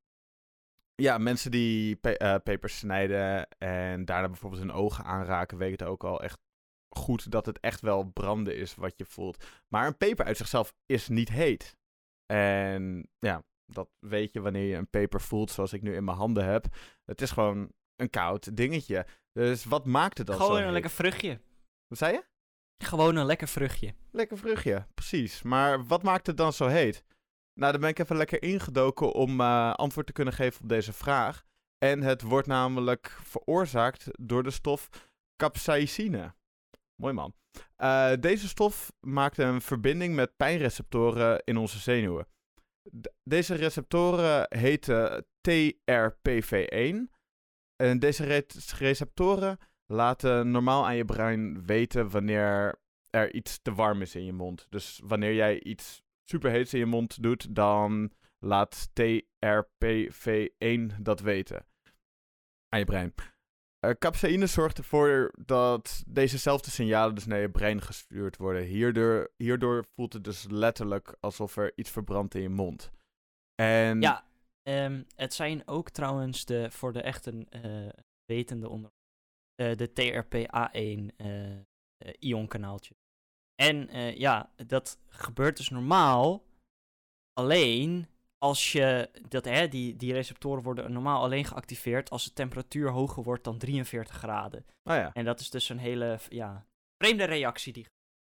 ja, 0.95 1.19
mensen 1.19 1.51
die 1.51 1.97
pe 1.97 2.17
eh, 2.19 2.37
pepers 2.43 2.79
snijden 2.79 3.49
en 3.59 4.05
daarna 4.05 4.29
bijvoorbeeld 4.29 4.63
hun 4.63 4.73
ogen 4.73 5.05
aanraken, 5.05 5.59
weten 5.59 5.87
ook 5.87 6.05
al 6.05 6.23
echt 6.23 6.39
goed 6.89 7.31
dat 7.31 7.47
het 7.47 7.61
echt 7.61 7.81
wel 7.81 8.05
branden 8.05 8.57
is 8.57 8.75
wat 8.75 8.99
je 8.99 9.05
voelt. 9.05 9.45
Maar 9.69 9.87
een 9.87 9.97
peper 9.97 10.25
uit 10.25 10.37
zichzelf 10.37 10.75
is 10.87 11.09
niet 11.09 11.29
heet. 11.29 11.77
En 12.33 13.09
ja, 13.19 13.43
dat 13.67 13.89
weet 13.99 14.33
je 14.33 14.41
wanneer 14.41 14.69
je 14.69 14.77
een 14.77 14.91
peper 14.91 15.21
voelt 15.21 15.51
zoals 15.51 15.73
ik 15.73 15.83
nu 15.83 15.95
in 15.95 16.05
mijn 16.05 16.17
handen 16.17 16.45
heb. 16.45 16.67
Het 17.05 17.23
is 17.23 17.31
gewoon 17.31 17.73
een 17.97 18.11
koud 18.11 18.57
dingetje. 18.57 19.07
Dus 19.33 19.65
wat 19.65 19.87
maakt 19.87 20.19
het 20.19 20.27
dan 20.27 20.37
zo 20.37 20.43
Gewoon 20.43 20.57
een 20.57 20.65
heet? 20.65 20.73
lekker 20.73 20.91
vruchtje. 20.91 21.41
Wat 21.87 21.99
zei 21.99 22.13
je? 22.13 22.25
Gewoon 22.85 23.17
een 23.17 23.27
lekker 23.27 23.49
vruchtje. 23.49 23.95
Lekker 24.11 24.39
vruchtje, 24.39 24.87
precies. 24.95 25.43
Maar 25.43 25.87
wat 25.87 26.03
maakt 26.03 26.27
het 26.27 26.37
dan 26.37 26.53
zo 26.53 26.67
heet? 26.67 27.05
Nou, 27.55 27.73
dan 27.73 27.81
ben 27.81 27.91
ik 27.91 27.99
even 27.99 28.17
lekker 28.17 28.43
ingedoken 28.43 29.13
om 29.13 29.41
eh, 29.41 29.73
antwoord 29.73 30.07
te 30.07 30.13
kunnen 30.13 30.35
geven 30.35 30.63
op 30.63 30.69
deze 30.69 30.93
vraag. 30.93 31.45
En 31.79 32.03
het 32.03 32.23
wordt 32.23 32.47
namelijk 32.47 33.19
veroorzaakt 33.23 34.07
door 34.21 34.43
de 34.43 34.51
stof 34.51 34.89
capsaicine. 35.37 36.35
Mooi 37.03 37.15
man. 37.15 37.35
Eh, 37.77 38.13
deze 38.21 38.49
stof 38.49 38.93
maakt 39.01 39.39
een 39.39 39.61
verbinding 39.61 40.15
met 40.15 40.37
pijnreceptoren 40.37 41.43
in 41.45 41.57
onze 41.57 41.79
zenuwen. 41.79 42.27
Deze 43.25 43.55
receptoren 43.55 44.47
heten 44.59 45.27
TRPV1. 45.41 47.11
En 47.77 47.99
deze 47.99 48.25
re- 48.25 48.47
receptoren 48.79 49.59
laten 49.87 50.51
normaal 50.51 50.87
aan 50.87 50.97
je 50.97 51.05
brein 51.05 51.67
weten 51.67 52.11
wanneer 52.11 52.81
er 53.11 53.35
iets 53.35 53.63
te 53.63 53.75
warm 53.75 54.03
is 54.03 54.15
in 54.15 54.25
je 54.25 54.33
mond. 54.33 54.67
Dus 54.71 55.01
wanneer 55.05 55.35
jij 55.35 55.63
iets 55.63 56.03
superheets 56.25 56.73
in 56.73 56.79
je 56.79 56.87
mond 56.87 57.23
doet, 57.23 57.55
dan 57.55 58.13
laat 58.39 58.89
TRPV1 58.89 61.01
dat 61.01 61.21
weten. 61.21 61.67
Aan 62.69 62.79
je 62.79 62.85
brein. 62.85 63.15
Eh 63.83 63.91
capsaïne 63.99 64.47
zorgt 64.47 64.79
ervoor 64.79 65.33
dat 65.45 66.03
dezezelfde 66.07 66.71
signalen 66.71 67.15
dus 67.15 67.27
naar 67.27 67.41
je 67.41 67.51
brein 67.51 67.81
gestuurd 67.81 68.37
worden. 68.37 68.63
Hierdoor, 69.37 69.85
voelt 69.95 70.13
het 70.13 70.25
dus 70.25 70.47
letterlijk 70.51 71.17
alsof 71.21 71.57
er 71.57 71.73
iets 71.77 71.91
verbrandt 71.91 72.35
in 72.35 72.43
je 72.43 72.49
mond. 72.49 72.91
En 73.55 74.01
Ja, 74.01 74.27
ehm, 74.63 75.03
het 75.17 75.35
zijn 75.35 75.69
ook 75.69 75.91
trouwens 75.91 76.45
de, 76.45 76.71
voor 76.71 76.93
de 76.93 77.03
echte 77.03 77.47
eh, 77.49 77.89
wetende 78.25 78.69
onder 78.69 78.91
eh, 79.55 79.77
de 79.77 79.89
TRPA1 79.89 81.17
eh, 81.17 81.53
eh, 81.53 81.63
ionkanaaltje. 82.19 82.95
En 83.55 83.89
ja, 84.19 84.53
dat 84.67 84.99
gebeurt 85.09 85.57
dus 85.57 85.69
normaal 85.69 86.45
alleen 87.33 88.07
als 88.43 88.73
je, 88.73 89.11
dat, 89.29 89.45
hè, 89.45 89.69
die, 89.69 89.97
die 89.97 90.13
receptoren 90.13 90.63
worden 90.63 90.93
normaal 90.93 91.23
alleen 91.23 91.45
geactiveerd 91.45 92.11
als 92.11 92.25
de 92.25 92.33
temperatuur 92.33 92.91
hoger 92.91 93.23
wordt 93.23 93.45
dan 93.45 93.59
43 93.59 94.17
graden. 94.17 94.67
oh 94.85 94.95
ja. 94.95 95.13
En 95.13 95.25
dat 95.25 95.41
is 95.41 95.51
dus 95.51 95.69
een 95.69 95.79
hele, 95.79 96.19
ja, 96.29 96.67
vreemde 96.97 97.25
reactie 97.25 97.73
die 97.73 97.87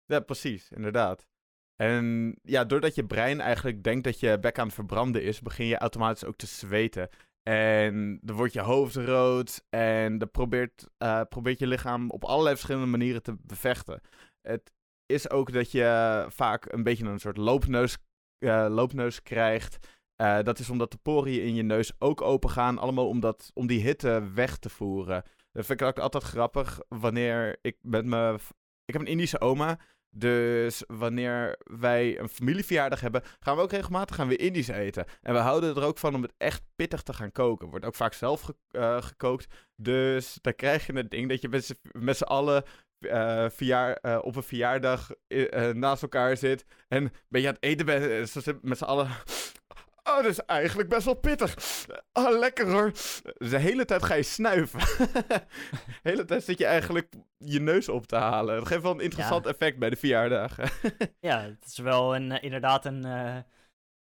Ja, 0.04 0.20
precies, 0.20 0.70
inderdaad. 0.70 1.26
En 1.76 2.36
ja, 2.42 2.64
doordat 2.64 2.94
je 2.94 3.06
brein 3.06 3.40
eigenlijk 3.40 3.82
denkt 3.82 4.04
dat 4.04 4.20
je 4.20 4.38
bek 4.38 4.58
aan 4.58 4.66
het 4.66 4.74
verbranden 4.74 5.22
is, 5.22 5.40
begin 5.40 5.66
je 5.66 5.78
automatisch 5.78 6.24
ook 6.24 6.36
te 6.36 6.46
zweten. 6.46 7.08
En 7.42 8.18
dan 8.22 8.36
wordt 8.36 8.52
je 8.52 8.60
hoofd 8.60 8.96
rood 8.96 9.64
en 9.68 10.18
dan 10.18 10.30
probeert, 10.30 10.88
eh, 10.98 11.22
probeert 11.28 11.58
je 11.58 11.66
lichaam 11.66 12.10
op 12.10 12.24
allerlei 12.24 12.54
verschillende 12.54 12.86
manieren 12.86 13.22
te 13.22 13.36
bevechten. 13.40 14.00
Het 14.40 14.72
is 15.06 15.30
ook 15.30 15.52
dat 15.52 15.70
je 15.70 16.26
vaak 16.28 16.72
een 16.72 16.82
beetje 16.82 17.04
een 17.04 17.20
soort 17.20 17.36
loopneus, 17.36 17.96
eh, 18.38 18.66
loopneus 18.68 19.22
krijgt. 19.22 19.78
Eh, 20.18 20.42
dat 20.42 20.58
is 20.58 20.70
omdat 20.70 20.90
de 20.90 20.98
poriën 21.02 21.42
in 21.42 21.54
je 21.54 21.62
neus 21.62 21.92
ook 21.98 22.20
open 22.22 22.50
gaan, 22.50 22.78
allemaal 22.78 23.08
om, 23.08 23.20
dat, 23.20 23.50
om 23.54 23.66
die 23.66 23.80
hitte 23.80 24.30
weg 24.34 24.56
te 24.56 24.68
voeren. 24.68 25.22
Dat 25.52 25.66
vind 25.66 25.80
ik 25.80 25.86
ook 25.86 25.98
altijd 25.98 26.22
grappig 26.22 26.80
wanneer 26.88 27.58
ik 27.62 27.76
met 27.80 28.04
mijn... 28.04 28.34
Ik 28.84 28.92
heb 28.92 29.00
een 29.00 29.06
Indische 29.06 29.40
oma. 29.40 29.78
Dus 30.10 30.82
wanneer 30.86 31.56
wij 31.64 32.18
een 32.18 32.28
familieverjaardag 32.28 33.00
hebben, 33.00 33.22
gaan 33.40 33.56
we 33.56 33.62
ook 33.62 33.70
regelmatig 33.70 34.16
gaan 34.16 34.28
we 34.28 34.36
Indisch 34.36 34.68
eten. 34.68 35.04
En 35.22 35.32
we 35.32 35.38
houden 35.40 35.76
er 35.76 35.82
ook 35.82 35.98
van 35.98 36.14
om 36.14 36.22
het 36.22 36.34
echt 36.36 36.62
pittig 36.76 37.02
te 37.02 37.12
gaan 37.12 37.32
koken. 37.32 37.68
Wordt 37.68 37.84
ook 37.84 37.94
vaak 37.94 38.12
zelf 38.12 38.52
eh, 38.70 39.02
gekookt. 39.02 39.46
Dus 39.76 40.38
dan 40.40 40.54
krijg 40.54 40.86
je 40.86 40.92
het 40.92 41.10
ding 41.10 41.28
dat 41.28 41.40
je 41.40 41.48
met 41.92 42.16
z'n- 42.16 42.22
allen 42.24 42.62
eh, 42.98 44.18
op 44.20 44.36
een 44.36 44.42
verjaardag 44.42 45.10
naast 45.72 46.02
elkaar 46.02 46.36
zit. 46.36 46.64
En 46.88 47.02
een 47.04 47.10
beetje 47.28 47.48
aan 47.48 47.56
het 47.60 47.64
eten 47.64 47.86
met 48.62 48.78
z'n 48.78 48.84
allen. 48.84 49.08
Oh, 50.18 50.24
dat 50.24 50.32
is 50.32 50.44
eigenlijk 50.44 50.88
best 50.88 51.04
wel 51.04 51.14
pittig. 51.14 51.54
Oh, 52.12 52.38
lekker 52.38 52.70
hoor. 52.70 52.90
Dus 53.38 53.50
de 53.50 53.58
hele 53.58 53.84
tijd 53.84 54.02
ga 54.02 54.14
je 54.14 54.22
snuiven. 54.22 54.78
de 55.28 55.46
hele 56.02 56.24
tijd 56.24 56.44
zit 56.44 56.58
je 56.58 56.66
eigenlijk 56.66 57.12
je 57.36 57.60
neus 57.60 57.88
op 57.88 58.06
te 58.06 58.16
halen. 58.16 58.56
Dat 58.58 58.66
geeft 58.66 58.82
wel 58.82 58.92
een 58.92 59.00
interessant 59.00 59.46
effect 59.46 59.78
bij 59.78 59.90
de 59.90 59.96
verjaardagen. 59.96 60.70
Ja, 61.20 61.40
het 61.42 61.64
is 61.66 61.78
wel 61.78 62.14
een, 62.16 62.32
eh, 62.32 62.42
inderdaad 62.42 62.84
een. 62.84 63.04
eh, 63.04 63.36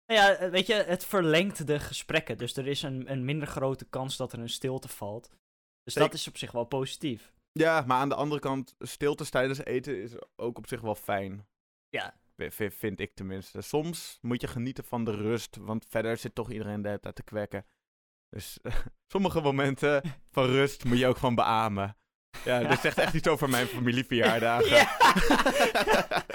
nou 0.06 0.22
ja, 0.22 0.50
weet 0.50 0.68
je, 0.68 0.74
het 0.74 1.06
verlengt 1.06 1.68
de 1.68 1.80
gesprekken. 1.80 2.38
Dus 2.38 2.58
er 2.58 2.68
is 2.68 2.82
een, 2.82 3.12
een 3.12 3.26
minder 3.26 3.48
grote 3.48 3.86
kans 3.86 4.18
dat 4.18 4.34
er 4.34 4.40
een 4.40 4.50
stilte 4.50 4.88
valt. 4.88 5.30
Dus 5.84 5.94
Zeker. 5.94 6.10
dat 6.10 6.20
is 6.20 6.28
op 6.28 6.38
zich 6.38 6.52
wel 6.52 6.64
positief. 6.66 7.34
ja, 7.52 7.84
maar 7.88 7.98
aan 7.98 8.10
de 8.10 8.16
andere 8.16 8.42
kant, 8.42 8.76
stiltes 8.80 9.30
tijdens 9.30 9.64
eten 9.66 10.02
is 10.02 10.12
ook 10.36 10.58
op 10.58 10.68
zich 10.68 10.82
wel 10.82 10.96
fijn. 10.96 11.48
Ja. 11.90 12.14
Vind 12.78 13.00
ik 13.00 13.14
tenminste. 13.14 13.62
Soms 13.62 14.18
moet 14.22 14.42
je 14.42 14.48
genieten 14.48 14.84
van 14.84 15.04
de 15.04 15.16
rust, 15.16 15.58
want 15.60 15.86
verder 15.90 16.18
zit 16.18 16.36
toch 16.36 16.52
iedereen 16.52 16.82
de 16.82 16.88
hele 16.88 17.00
tijd 17.00 17.16
te 17.16 17.24
kwekken. 17.24 17.66
Dus 18.30 18.60
sommige 19.14 19.42
momenten 19.42 20.02
van 20.32 20.46
rust 20.46 20.84
moet 20.84 20.98
je 20.98 21.08
ook 21.08 21.18
gewoon 21.18 21.36
beamen. 21.36 21.98
Ja, 22.46 22.64
dit 22.64 22.80
zegt 22.80 22.98
echt 22.98 23.14
iets 23.14 23.28
over 23.28 23.50
mijn 23.50 23.68
familieverjaardagen. 23.68 24.70
Ja. 24.70 24.98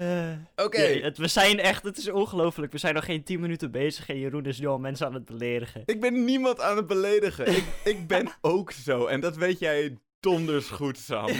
Eh, 0.00 0.32
Oké. 0.56 0.82
ja, 0.82 1.12
we 1.14 1.28
zijn 1.28 1.58
echt, 1.58 1.82
het 1.82 1.96
is 1.98 2.10
ongelooflijk. 2.10 2.72
We 2.72 2.78
zijn 2.78 2.94
nog 2.94 3.04
geen 3.04 3.24
10 3.24 3.40
minuten 3.40 3.70
bezig 3.70 4.08
en 4.08 4.18
Jeroen 4.18 4.44
is 4.44 4.60
nu 4.60 4.66
al 4.66 4.78
mensen 4.78 5.06
aan 5.06 5.14
het 5.14 5.24
beledigen. 5.24 5.82
Ik 5.84 6.00
ben 6.00 6.24
niemand 6.24 6.60
aan 6.60 6.76
het 6.76 6.86
beledigen. 6.86 7.56
Ik, 7.56 7.64
ik 7.84 8.06
ben 8.06 8.28
ook 8.40 8.72
zo. 8.72 9.06
En 9.06 9.20
dat 9.20 9.36
weet 9.36 9.58
jij 9.58 9.98
donders 10.20 10.68
goed, 10.68 10.98
Sam. 10.98 11.30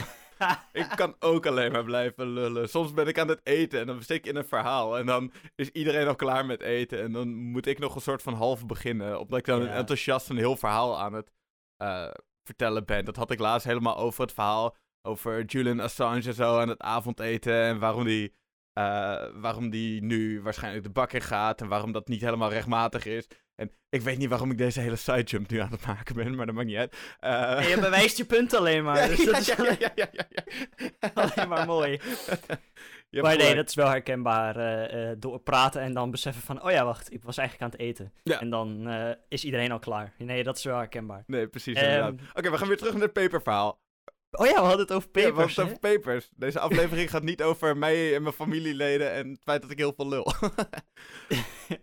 Ik 0.73 0.89
kan 0.97 1.15
ook 1.19 1.47
alleen 1.47 1.73
maar 1.73 1.85
blijven 1.85 2.29
lullen. 2.29 2.69
Soms 2.69 2.93
ben 2.93 3.07
ik 3.07 3.19
aan 3.19 3.29
het 3.29 3.41
eten 3.43 3.81
en 3.81 3.87
dan 3.87 4.03
zit 4.03 4.17
ik 4.17 4.27
in 4.27 4.37
een 4.37 4.49
verhaal. 4.49 4.99
En 4.99 5.07
dan 5.07 5.33
is 5.55 5.71
iedereen 5.71 6.07
al 6.09 6.15
klaar 6.15 6.47
met 6.47 6.61
eten. 6.61 7.01
En 7.03 7.13
dan 7.13 7.29
moet 7.35 7.67
ik 7.67 7.79
nog 7.79 7.95
een 7.95 8.01
soort 8.01 8.23
van 8.23 8.35
half 8.35 8.67
beginnen. 8.67 9.21
Omdat 9.21 9.39
ik 9.39 9.45
dan 9.45 9.63
Ja. 9.63 9.73
enthousiast 9.75 10.29
een 10.29 10.37
heel 10.37 10.57
verhaal 10.57 10.99
aan 10.99 11.13
het 11.13 11.31
eh, 11.77 12.11
vertellen 12.45 12.85
ben. 12.87 13.05
Dat 13.05 13.17
had 13.17 13.31
ik 13.31 13.39
laatst 13.39 13.67
helemaal 13.67 13.97
over 13.97 14.23
het 14.23 14.33
verhaal 14.33 14.77
over 15.03 15.45
Julian 15.45 15.81
Assange 15.81 16.23
en 16.27 16.35
zo 16.35 16.59
aan 16.59 16.69
het 16.69 16.81
avondeten. 16.81 17.63
En 17.63 17.79
waarom 17.79 18.05
die, 18.05 18.35
eh, 18.73 19.25
waarom 19.35 19.71
die 19.71 20.03
nu 20.03 20.43
waarschijnlijk 20.43 20.85
de 20.85 20.91
bak 20.91 21.13
in 21.13 21.21
gaat. 21.21 21.61
En 21.61 21.69
waarom 21.69 21.93
dat 21.93 22.09
niet 22.09 22.21
helemaal 22.21 22.51
rechtmatig 22.51 23.05
is. 23.07 23.27
En 23.61 23.71
ik 23.89 24.01
weet 24.03 24.19
niet 24.19 24.29
waarom 24.29 24.51
ik 24.51 24.59
deze 24.59 24.81
hele 24.81 24.97
sidejump 24.97 25.51
nu 25.51 25.59
aan 25.59 25.71
het 25.71 25.87
maken 25.87 26.15
ben, 26.15 26.35
maar 26.35 26.47
dat 26.47 26.55
maakt 26.55 26.67
niet 26.67 26.77
uit. 26.77 26.97
Eh, 27.21 27.63
En 27.65 27.69
je 27.69 27.81
bewijst 27.81 28.17
je 28.17 28.25
punt 28.25 28.55
alleen 28.55 28.85
maar. 28.85 29.09
Dus 29.09 29.25
dat 29.25 29.39
is 29.39 29.47
ja, 29.47 29.55
alleen, 29.59 29.77
ja, 29.79 29.93
ja, 29.95 30.07
alleen 31.15 31.49
maar 31.49 31.67
mooi. 31.77 32.01
Maar 33.11 33.37
nee, 33.37 33.55
dat 33.55 33.69
is 33.69 33.75
wel 33.75 33.89
herkenbaar. 33.89 34.57
eh, 34.57 35.11
eh, 35.11 35.17
door 35.19 35.39
praten 35.41 35.81
en 35.81 35.93
dan 35.95 36.11
beseffen 36.11 36.43
van, 36.43 36.63
oh 36.63 36.71
ja, 36.71 36.85
wacht, 36.85 37.13
ik 37.13 37.23
was 37.23 37.37
eigenlijk 37.37 37.73
aan 37.73 37.79
het 37.79 37.89
eten. 37.89 38.13
En 38.41 38.51
dan 38.51 38.89
is 39.29 39.45
iedereen 39.45 39.73
al 39.73 39.79
klaar. 39.79 40.13
Nee, 40.19 40.45
dat 40.45 40.57
is 40.57 40.65
wel 40.65 40.77
herkenbaar. 40.77 41.23
Nee, 41.27 41.47
precies 41.49 41.77
inderdaad. 41.81 42.15
Oké, 42.35 42.51
we 42.51 42.59
gaan 42.59 42.69
weer 42.69 42.77
terug 42.77 42.93
naar 42.93 43.03
het 43.03 43.13
paperverhaal. 43.13 43.81
Oh 44.31 44.47
ja, 44.47 44.53
we 44.55 44.61
hadden 44.61 44.81
het 44.81 44.93
over 44.93 45.09
Ja, 45.13 45.21
we 45.21 45.21
hadden 45.21 45.37
papers. 45.37 45.57
het 45.57 45.65
over 45.67 45.79
papers. 45.79 46.31
Deze 46.37 46.61
aflevering 46.61 47.11
gaat 47.11 47.23
niet 47.23 47.43
over 47.43 47.77
mij 47.77 48.15
en 48.15 48.23
mijn 48.23 48.35
familieleden 48.35 49.13
en 49.13 49.29
het 49.31 49.43
feit 49.43 49.63
dat 49.63 49.71
ik 49.71 49.79
heel 49.79 49.93
veel 49.97 50.09
lul. 50.09 50.33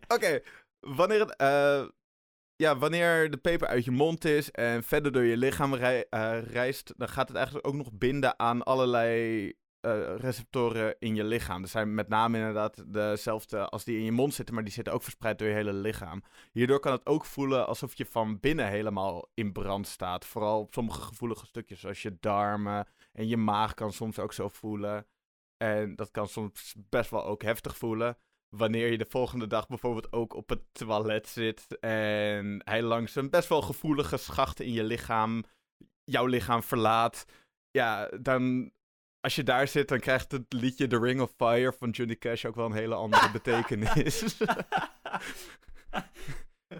Oké, 0.07 0.39
wanneer 0.95 1.29
eh, 1.29 1.87
ja, 2.55 2.77
wanneer 2.77 3.31
de 3.31 3.37
peper 3.37 3.67
uit 3.67 3.85
je 3.85 3.91
mond 3.91 4.25
is 4.25 4.51
en 4.51 4.83
verder 4.83 5.11
door 5.11 5.23
je 5.23 5.37
lichaam 5.37 5.73
eh, 5.73 6.41
reist, 6.41 6.93
dan 6.97 7.09
gaat 7.09 7.27
het 7.27 7.37
eigenlijk 7.37 7.67
ook 7.67 7.75
nog 7.75 7.91
binden 7.91 8.39
aan 8.39 8.63
allerlei 8.63 9.53
eh, 9.79 10.15
receptoren 10.15 10.95
in 10.99 11.15
je 11.15 11.23
lichaam. 11.23 11.61
Er 11.61 11.67
zijn 11.67 11.93
met 11.95 12.07
name 12.07 12.37
inderdaad 12.37 12.93
dezelfde 12.93 13.69
als 13.69 13.83
die 13.83 13.97
in 13.97 14.03
je 14.03 14.11
mond 14.11 14.33
zitten, 14.33 14.55
maar 14.55 14.63
die 14.63 14.73
zitten 14.73 14.93
ook 14.93 15.03
verspreid 15.03 15.39
door 15.39 15.47
je 15.47 15.53
hele 15.53 15.73
lichaam. 15.73 16.23
Hierdoor 16.51 16.79
kan 16.79 16.91
het 16.91 17.05
ook 17.05 17.25
voelen 17.25 17.67
alsof 17.67 17.97
je 17.97 18.05
van 18.05 18.39
binnen 18.39 18.67
helemaal 18.67 19.29
in 19.33 19.51
brand 19.51 19.87
staat. 19.87 20.25
Vooral 20.25 20.59
op 20.59 20.73
sommige 20.73 21.01
gevoelige 21.01 21.45
stukjes, 21.45 21.79
zoals 21.79 22.01
je 22.01 22.17
darmen 22.19 22.87
en 23.11 23.27
je 23.27 23.37
maag 23.37 23.73
kan 23.73 23.93
soms 23.93 24.19
ook 24.19 24.33
zo 24.33 24.49
voelen. 24.49 25.07
En 25.57 25.95
dat 25.95 26.11
kan 26.11 26.27
soms 26.27 26.75
best 26.89 27.09
wel 27.09 27.25
ook 27.25 27.41
heftig 27.41 27.77
voelen. 27.77 28.17
Wanneer 28.49 28.91
je 28.91 28.97
de 28.97 29.05
volgende 29.09 29.47
dag 29.47 29.67
bijvoorbeeld 29.67 30.11
ook 30.11 30.33
op 30.33 30.49
het 30.49 30.61
toilet 30.71 31.27
zit 31.27 31.79
en 31.79 32.61
hij 32.65 32.81
langs 32.81 33.15
een 33.15 33.29
best 33.29 33.49
wel 33.49 33.61
gevoelige 33.61 34.17
schacht 34.17 34.59
in 34.59 34.71
je 34.71 34.83
lichaam, 34.83 35.43
jouw 36.03 36.25
lichaam 36.25 36.63
verlaat. 36.63 37.25
Ja, 37.71 38.09
dan 38.21 38.71
als 39.19 39.35
je 39.35 39.43
daar 39.43 39.67
zit, 39.67 39.87
dan 39.87 39.99
krijgt 39.99 40.31
het 40.31 40.53
liedje 40.53 40.87
The 40.87 40.99
Ring 40.99 41.21
of 41.21 41.33
Fire 41.37 41.73
van 41.73 41.89
Johnny 41.89 42.15
Cash 42.15 42.45
ook 42.45 42.55
wel 42.55 42.65
een 42.65 42.71
hele 42.71 42.95
andere 42.95 43.31
betekenis. 43.39 44.37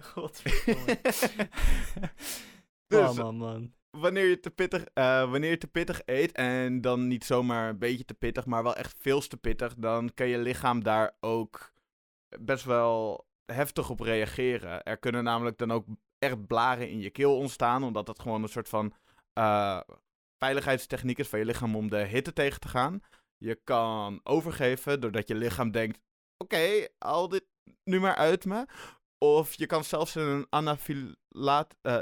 Godverdomme. 0.00 1.00
Dus- 2.86 3.16
man, 3.16 3.16
man, 3.16 3.36
man. 3.36 3.72
Wanneer 4.00 4.26
je, 4.26 4.40
te 4.40 4.50
pittig, 4.50 4.84
eh, 4.84 5.30
wanneer 5.30 5.50
je 5.50 5.58
te 5.58 5.66
pittig 5.66 6.02
eet 6.04 6.32
en 6.32 6.80
dan 6.80 7.06
niet 7.06 7.24
zomaar 7.24 7.68
een 7.68 7.78
beetje 7.78 8.04
te 8.04 8.14
pittig, 8.14 8.46
maar 8.46 8.62
wel 8.62 8.76
echt 8.76 8.94
veel 8.98 9.20
te 9.20 9.36
pittig, 9.36 9.74
dan 9.74 10.14
kan 10.14 10.28
je 10.28 10.38
lichaam 10.38 10.82
daar 10.82 11.16
ook 11.20 11.72
best 12.40 12.64
wel 12.64 13.26
heftig 13.44 13.90
op 13.90 14.00
reageren. 14.00 14.82
Er 14.82 14.98
kunnen 14.98 15.24
namelijk 15.24 15.58
dan 15.58 15.70
ook 15.70 15.86
echt 16.18 16.46
blaren 16.46 16.90
in 16.90 17.00
je 17.00 17.10
keel 17.10 17.36
ontstaan, 17.36 17.84
omdat 17.84 18.06
dat 18.06 18.18
gewoon 18.18 18.42
een 18.42 18.48
soort 18.48 18.68
van 18.68 18.92
eh, 19.32 19.80
veiligheidstechniek 20.38 21.18
is 21.18 21.28
van 21.28 21.38
je 21.38 21.44
lichaam 21.44 21.76
om 21.76 21.90
de 21.90 21.96
hitte 22.04 22.32
tegen 22.32 22.60
te 22.60 22.68
gaan. 22.68 23.00
Je 23.36 23.60
kan 23.64 24.20
overgeven 24.22 25.00
doordat 25.00 25.28
je 25.28 25.34
lichaam 25.34 25.70
denkt, 25.70 25.98
oké, 26.36 26.88
al 26.98 27.28
dit 27.28 27.44
nu 27.84 28.00
maar 28.00 28.14
uit 28.16 28.44
me. 28.44 28.66
Of 29.18 29.54
je 29.54 29.66
kan 29.66 29.84
zelfs 29.84 30.16
in 30.16 30.22
een 30.22 30.46
anafilaat, 30.48 31.76
eh, 31.80 31.98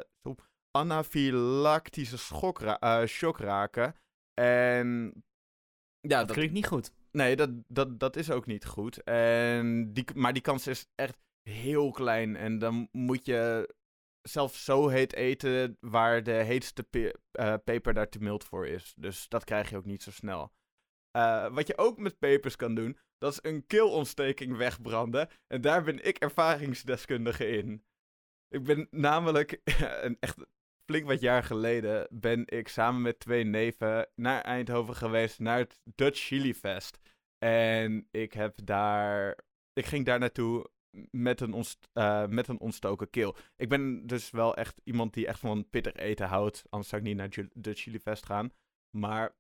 anafylactische 0.77 2.19
schok 2.19 2.59
ra- 2.61 2.79
eh, 2.81 3.07
shock 3.07 3.39
raken. 3.39 3.95
En 4.41 5.13
ja, 6.01 6.19
Dat 6.19 6.27
dat, 6.29 6.37
klinkt 6.37 6.55
niet 6.55 6.67
goed. 6.67 6.93
nee, 7.11 7.37
dat, 7.37 7.51
dat, 7.69 8.01
dat 8.01 8.17
is 8.17 8.31
ook 8.31 8.47
niet 8.47 8.65
goed. 8.67 9.03
En 9.03 9.93
die, 9.93 10.05
maar 10.15 10.33
die 10.33 10.43
kans 10.43 10.67
is 10.67 10.87
echt 10.95 11.19
heel 11.43 11.91
klein. 11.91 12.37
En 12.37 12.59
dan 12.59 12.89
moet 12.93 13.25
je 13.27 13.75
zelfs 14.23 14.65
zo 14.65 14.89
heet 14.89 15.13
eten 15.13 15.77
waar 15.81 16.23
de 16.23 16.33
heetste 16.33 16.83
pe- 16.83 17.15
eh, 17.31 17.55
peper 17.65 17.95
daar 17.95 18.09
te 18.09 18.19
mild 18.19 18.45
voor 18.45 18.67
is. 18.67 18.93
Dus 18.97 19.29
dat 19.29 19.45
krijg 19.45 19.71
je 19.71 19.77
ook 19.77 19.85
niet 19.85 20.03
zo 20.03 20.11
snel. 20.11 20.53
Eh, 21.11 21.55
wat 21.55 21.67
je 21.67 21.77
ook 21.79 21.99
met 21.99 22.19
pepers 22.19 22.57
kan 22.57 22.75
doen, 22.75 22.99
dat 23.19 23.33
is 23.33 23.39
een 23.51 23.67
keelontsteking 23.67 24.57
wegbranden. 24.57 25.29
En 25.47 25.61
daar 25.61 25.83
ben 25.85 26.05
ik 26.05 26.19
ervaringsdeskundige 26.19 27.47
in. 27.49 27.85
Ik 28.49 28.65
ben 28.65 28.89
namelijk, 28.91 29.61
een 30.07 30.17
echt 30.21 30.37
flink 30.87 31.07
wat 31.07 31.21
jaar 31.21 31.43
geleden, 31.43 32.07
ben 32.11 32.43
ik 32.47 32.69
samen 32.69 33.03
met 33.03 33.19
twee 33.19 33.45
neven 33.45 34.09
naar 34.15 34.41
Eindhoven 34.41 34.95
geweest, 34.97 35.39
naar 35.39 35.59
het 35.59 35.81
Dutch 35.85 36.21
Chili 36.21 36.55
Fest. 36.55 36.99
En 37.39 38.09
ik 38.11 38.33
heb 38.33 38.59
daar, 38.65 39.39
ik 39.73 39.87
ging 39.87 40.05
daar 40.05 40.19
naartoe 40.19 40.71
met 41.11 41.41
een, 41.41 41.53
ontst- 41.53 41.89
eh, 41.93 42.27
met 42.27 42.49
een 42.49 42.61
ontstoken 42.61 43.11
keel. 43.11 43.37
Ik 43.57 43.69
ben 43.69 44.07
dus 44.07 44.31
wel 44.31 44.57
echt 44.57 44.81
iemand 44.85 45.15
die 45.15 45.27
echt 45.27 45.39
van 45.41 45.69
pittig 45.71 45.93
eten 45.95 46.27
houdt, 46.27 46.65
anders 46.69 46.91
zou 46.91 47.03
ik 47.03 47.09
niet 47.09 47.17
naar 47.17 47.49
Dutch 47.55 47.83
Chili 47.83 48.01
Fest 48.01 48.27
gaan. 48.27 48.51
Maar 48.91 49.37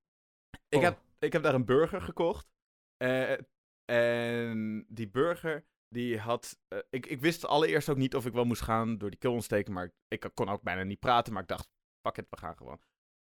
ik, 0.68 0.78
Oh. 0.78 0.84
heb, 0.84 1.00
ik 1.18 1.32
heb 1.32 1.42
daar 1.42 1.54
een 1.54 1.64
burger 1.64 2.00
gekocht. 2.02 2.48
Eh, 2.96 3.36
en 3.84 4.86
die 4.88 5.08
burger, 5.10 5.64
die 5.88 6.18
had... 6.18 6.58
eh, 6.68 6.78
ik, 6.90 7.06
ik 7.06 7.20
wist 7.20 7.46
allereerst 7.46 7.88
ook 7.88 7.96
niet 7.96 8.14
of 8.14 8.26
ik 8.26 8.32
wel 8.32 8.44
moest 8.44 8.62
gaan 8.62 8.98
door 8.98 9.10
die 9.10 9.18
keelontsteking. 9.18 9.74
Maar 9.74 9.84
ik, 10.08 10.24
ik 10.24 10.30
kon 10.34 10.48
ook 10.48 10.62
bijna 10.62 10.82
niet 10.82 11.00
praten. 11.00 11.32
Maar 11.32 11.42
ik 11.42 11.48
dacht, 11.48 11.68
fuck 12.06 12.16
it, 12.16 12.26
we 12.30 12.36
gaan 12.36 12.56
gewoon. 12.56 12.80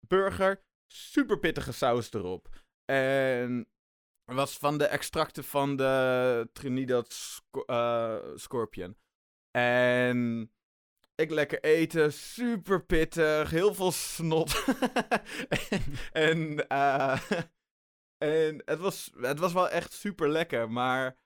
Burger, 0.06 0.64
super 0.92 1.38
pittige 1.38 1.72
saus 1.72 2.12
erop. 2.12 2.48
En 2.84 3.68
was 4.24 4.56
van 4.58 4.78
de 4.78 4.86
extracten 4.86 5.44
van 5.44 5.76
de 5.76 6.48
Trinidad 6.52 7.12
sco- 7.12 7.64
eh, 7.64 8.32
Scorpion. 8.34 8.96
En 9.50 10.50
ik 11.14 11.30
lekker 11.30 11.62
eten, 11.62 12.12
super 12.12 12.84
pittig, 12.84 13.50
heel 13.50 13.74
veel 13.74 13.92
snot. 13.92 14.64
en 16.12 16.68
eh, 16.68 17.20
en 18.18 18.62
het, 18.64 18.78
was, 18.78 19.10
het 19.16 19.38
was 19.38 19.52
wel 19.52 19.68
echt 19.68 19.92
super 19.92 20.28
lekker, 20.28 20.70
maar 20.70 21.16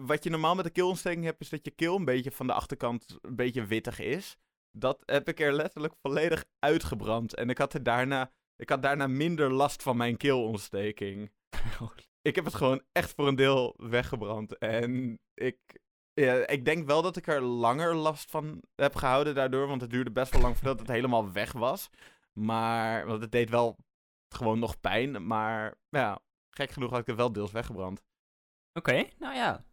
wat 0.00 0.24
je 0.24 0.30
normaal 0.30 0.54
met 0.54 0.64
de 0.64 0.70
keelontsteking 0.70 1.24
hebt, 1.24 1.40
is 1.40 1.48
dat 1.48 1.64
je 1.64 1.70
keel 1.70 1.96
een 1.96 2.04
beetje 2.04 2.30
van 2.30 2.46
de 2.46 2.52
achterkant 2.52 3.18
een 3.20 3.36
beetje 3.36 3.66
wittig 3.66 3.98
is. 3.98 4.36
dat 4.70 5.02
heb 5.04 5.28
ik 5.28 5.40
er 5.40 5.52
letterlijk 5.52 5.94
volledig 6.02 6.44
uitgebrand. 6.58 7.34
En 7.34 7.50
ik 7.50 7.58
had, 7.58 7.74
er 7.74 7.82
daarna, 7.82 8.32
ik 8.56 8.68
had 8.68 8.82
daarna 8.82 9.06
minder 9.06 9.52
last 9.52 9.82
van 9.82 9.96
mijn 9.96 10.16
keelontsteking. 10.16 11.32
ik 12.28 12.34
heb 12.34 12.44
het 12.44 12.54
gewoon 12.54 12.82
echt 12.92 13.14
voor 13.14 13.28
een 13.28 13.34
deel 13.36 13.74
weggebrand. 13.76 14.58
En 14.58 15.18
ik, 15.34 15.58
ja, 16.12 16.46
ik 16.46 16.64
denk 16.64 16.86
wel 16.86 17.02
dat 17.02 17.16
ik 17.16 17.26
er 17.26 17.40
langer 17.40 17.94
last 17.94 18.30
van 18.30 18.62
heb 18.74 18.94
gehouden 18.94 19.34
daardoor. 19.34 19.66
Want 19.66 19.80
het 19.80 19.90
duurde 19.90 20.10
best 20.10 20.32
wel 20.32 20.42
lang 20.42 20.56
voordat 20.56 20.78
het 20.78 20.88
helemaal 20.96 21.32
weg 21.32 21.52
was. 21.52 21.90
Maar, 22.32 23.06
want 23.06 23.22
het 23.22 23.32
deed 23.32 23.50
wel 23.50 23.76
gewoon 24.28 24.58
nog 24.58 24.80
pijn. 24.80 25.26
Maar 25.26 25.74
ja, 25.88 26.18
gek 26.50 26.70
genoeg 26.70 26.90
had 26.90 27.00
ik 27.00 27.06
het 27.06 27.16
wel 27.16 27.32
deels 27.32 27.52
weggebrand. 27.52 28.04
Oké, 28.72 29.08
nou 29.18 29.34
ja. 29.34 29.64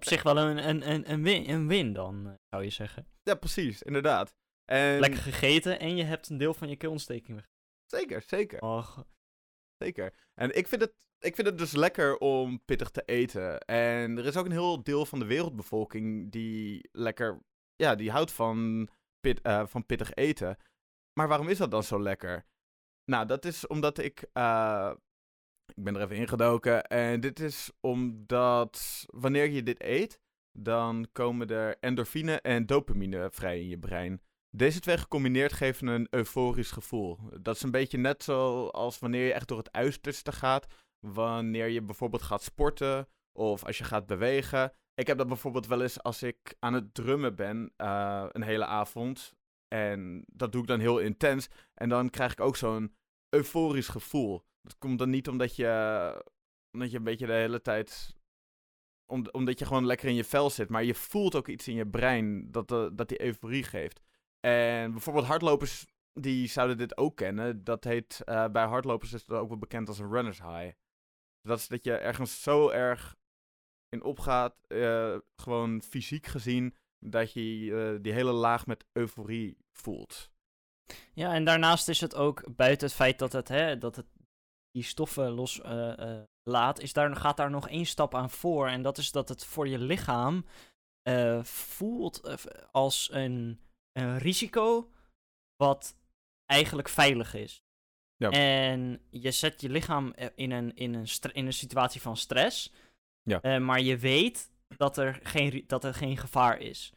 Op 0.00 0.08
zich 0.08 0.22
wel 0.22 0.38
een, 0.38 0.68
een, 0.68 0.90
een, 0.90 1.10
een, 1.10 1.22
win, 1.22 1.50
een 1.50 1.68
win 1.68 1.92
dan, 1.92 2.26
eh, 2.26 2.32
zou 2.48 2.64
je 2.64 2.70
zeggen. 2.70 3.06
Ja, 3.22 3.34
precies, 3.34 3.82
inderdaad. 3.82 4.34
En... 4.64 5.00
Lekker 5.00 5.20
gegeten 5.20 5.80
en 5.80 5.96
je 5.96 6.04
hebt 6.04 6.28
een 6.28 6.38
deel 6.38 6.54
van 6.54 6.68
je 6.68 6.76
keelontsteking 6.76 7.36
weg. 7.36 7.48
Zeker, 7.86 8.22
zeker. 8.26 8.60
Och. 8.60 9.04
Zeker. 9.76 10.14
En 10.34 10.56
ik 10.56 10.68
vind, 10.68 10.80
het, 10.80 10.92
ik 11.18 11.34
vind 11.34 11.46
het 11.46 11.58
dus 11.58 11.72
lekker 11.72 12.18
om 12.18 12.64
pittig 12.64 12.90
te 12.90 13.02
eten. 13.02 13.60
En 13.60 14.18
er 14.18 14.26
is 14.26 14.36
ook 14.36 14.44
een 14.44 14.50
heel 14.50 14.82
deel 14.82 15.06
van 15.06 15.18
de 15.18 15.24
wereldbevolking 15.24 16.32
die 16.32 16.88
lekker, 16.92 17.42
ja, 17.76 17.94
die 17.94 18.10
houdt 18.10 18.32
van, 18.32 18.88
pit, 19.20 19.40
eh, 19.40 19.66
van 19.66 19.86
pittig 19.86 20.14
eten. 20.14 20.56
Maar 21.12 21.28
waarom 21.28 21.48
is 21.48 21.58
dat 21.58 21.70
dan 21.70 21.82
zo 21.82 22.02
lekker? 22.02 22.46
Nou, 23.04 23.26
dat 23.26 23.44
is 23.44 23.66
omdat 23.66 23.98
ik, 23.98 24.28
uh, 24.34 24.92
ik 25.74 25.84
ben 25.84 25.96
er 25.96 26.02
even 26.02 26.16
ingedoken. 26.16 26.84
En 26.84 27.20
dit 27.20 27.40
is 27.40 27.70
omdat 27.80 29.04
wanneer 29.06 29.50
je 29.50 29.62
dit 29.62 29.82
eet, 29.82 30.20
dan 30.52 31.08
komen 31.12 31.48
er 31.48 31.76
endorfine 31.80 32.40
en 32.40 32.66
dopamine 32.66 33.28
vrij 33.32 33.60
in 33.60 33.68
je 33.68 33.78
brein. 33.78 34.20
Deze 34.56 34.80
twee 34.80 34.98
gecombineerd 34.98 35.52
geven 35.52 35.86
een 35.86 36.06
euforisch 36.10 36.70
gevoel. 36.70 37.18
Dat 37.40 37.56
is 37.56 37.62
een 37.62 37.70
beetje 37.70 37.98
net 37.98 38.22
zoals 38.22 38.98
wanneer 38.98 39.26
je 39.26 39.32
echt 39.32 39.48
door 39.48 39.58
het 39.58 39.72
uiterste 39.72 40.32
gaat. 40.32 40.66
Wanneer 41.06 41.68
je 41.68 41.82
bijvoorbeeld 41.82 42.22
gaat 42.22 42.42
sporten 42.42 43.08
of 43.32 43.64
als 43.64 43.78
je 43.78 43.84
gaat 43.84 44.06
bewegen. 44.06 44.72
Ik 44.94 45.06
heb 45.06 45.18
dat 45.18 45.28
bijvoorbeeld 45.28 45.66
wel 45.66 45.82
eens 45.82 46.02
als 46.02 46.22
ik 46.22 46.54
aan 46.58 46.74
het 46.74 46.94
drummen 46.94 47.34
ben 47.34 47.72
uh, 47.76 48.26
een 48.28 48.42
hele 48.42 48.64
avond. 48.64 49.34
En 49.68 50.24
dat 50.26 50.52
doe 50.52 50.60
ik 50.60 50.66
dan 50.66 50.80
heel 50.80 50.98
intens. 50.98 51.48
En 51.74 51.88
dan 51.88 52.10
krijg 52.10 52.32
ik 52.32 52.40
ook 52.40 52.56
zo'n 52.56 52.94
euforisch 53.28 53.88
gevoel. 53.88 54.44
Dat 54.62 54.78
komt 54.78 54.98
dan 54.98 55.10
niet 55.10 55.28
omdat 55.28 55.56
je, 55.56 56.24
omdat 56.72 56.90
je 56.90 56.96
een 56.96 57.04
beetje 57.04 57.26
de 57.26 57.32
hele 57.32 57.60
tijd 57.60 58.16
om, 59.06 59.26
omdat 59.30 59.58
je 59.58 59.66
gewoon 59.66 59.86
lekker 59.86 60.08
in 60.08 60.14
je 60.14 60.24
vel 60.24 60.50
zit. 60.50 60.68
Maar 60.68 60.84
je 60.84 60.94
voelt 60.94 61.34
ook 61.34 61.48
iets 61.48 61.68
in 61.68 61.74
je 61.74 61.86
brein 61.86 62.50
dat, 62.50 62.68
de, 62.68 62.90
dat 62.94 63.08
die 63.08 63.22
euforie 63.22 63.64
geeft. 63.64 64.00
En 64.40 64.90
bijvoorbeeld 64.90 65.26
hardlopers, 65.26 65.86
die 66.12 66.48
zouden 66.48 66.78
dit 66.78 66.96
ook 66.96 67.16
kennen. 67.16 67.64
Dat 67.64 67.84
heet, 67.84 68.22
uh, 68.24 68.48
bij 68.48 68.64
hardlopers 68.64 69.12
is 69.12 69.24
dat 69.24 69.38
ook 69.38 69.48
wel 69.48 69.58
bekend 69.58 69.88
als 69.88 69.98
een 69.98 70.12
runner's 70.12 70.40
high. 70.42 70.72
Dat 71.42 71.58
is 71.58 71.68
dat 71.68 71.84
je 71.84 71.92
ergens 71.92 72.42
zo 72.42 72.68
erg 72.68 73.16
in 73.88 74.02
opgaat, 74.02 74.54
gewoon 75.36 75.82
fysiek 75.82 76.26
gezien, 76.26 76.76
dat 76.98 77.32
je 77.32 77.98
die 78.02 78.12
hele 78.12 78.32
laag 78.32 78.66
met 78.66 78.84
euforie 78.92 79.58
voelt. 79.72 80.30
Ja, 81.12 81.34
en 81.34 81.44
daarnaast 81.44 81.88
is 81.88 82.00
het 82.00 82.14
ook 82.14 82.56
buiten 82.56 82.86
het 82.86 82.96
feit 82.96 83.18
dat 83.18 83.32
het, 83.32 83.48
hè, 83.48 83.78
dat 83.78 83.96
het 83.96 84.06
die 84.70 84.82
stoffen 84.82 85.30
los 85.30 85.60
laat, 86.42 86.80
is 86.80 86.92
daar, 86.92 87.16
gaat 87.16 87.36
daar 87.36 87.50
nog 87.50 87.68
één 87.68 87.86
stap 87.86 88.14
aan 88.14 88.30
voor. 88.30 88.68
En 88.68 88.82
dat 88.82 88.98
is 88.98 89.12
dat 89.12 89.28
het 89.28 89.44
voor 89.44 89.68
je 89.68 89.78
lichaam 89.78 90.44
voelt 91.42 92.36
als 92.72 93.08
een 93.12 93.60
een 93.92 94.18
risico 94.18 94.90
wat 95.56 95.96
eigenlijk 96.46 96.88
veilig 96.88 97.34
is. 97.34 97.64
Ja. 98.16 98.30
En 98.30 99.00
je 99.10 99.30
zet 99.30 99.60
je 99.60 99.68
lichaam 99.68 100.14
in 100.34 100.50
een, 100.50 100.74
in 100.76 100.94
een, 100.94 101.06
in 101.32 101.46
een 101.46 101.52
situatie 101.52 102.00
van 102.00 102.16
stress. 102.16 102.72
Ja. 103.22 103.58
Maar 103.58 103.80
je 103.80 103.98
weet 103.98 104.50
dat 104.76 104.96
er, 104.96 105.20
geen, 105.22 105.64
dat 105.66 105.84
er 105.84 105.94
geen 105.94 106.16
gevaar 106.16 106.58
is. 106.58 106.92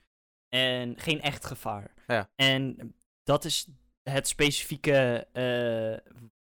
En 0.49 0.99
geen 0.99 1.21
echt 1.21 1.45
gevaar. 1.45 1.93
Ja. 2.07 2.29
En 2.35 2.93
dat 3.23 3.45
is 3.45 3.67
het 4.03 4.27
specifieke 4.27 5.27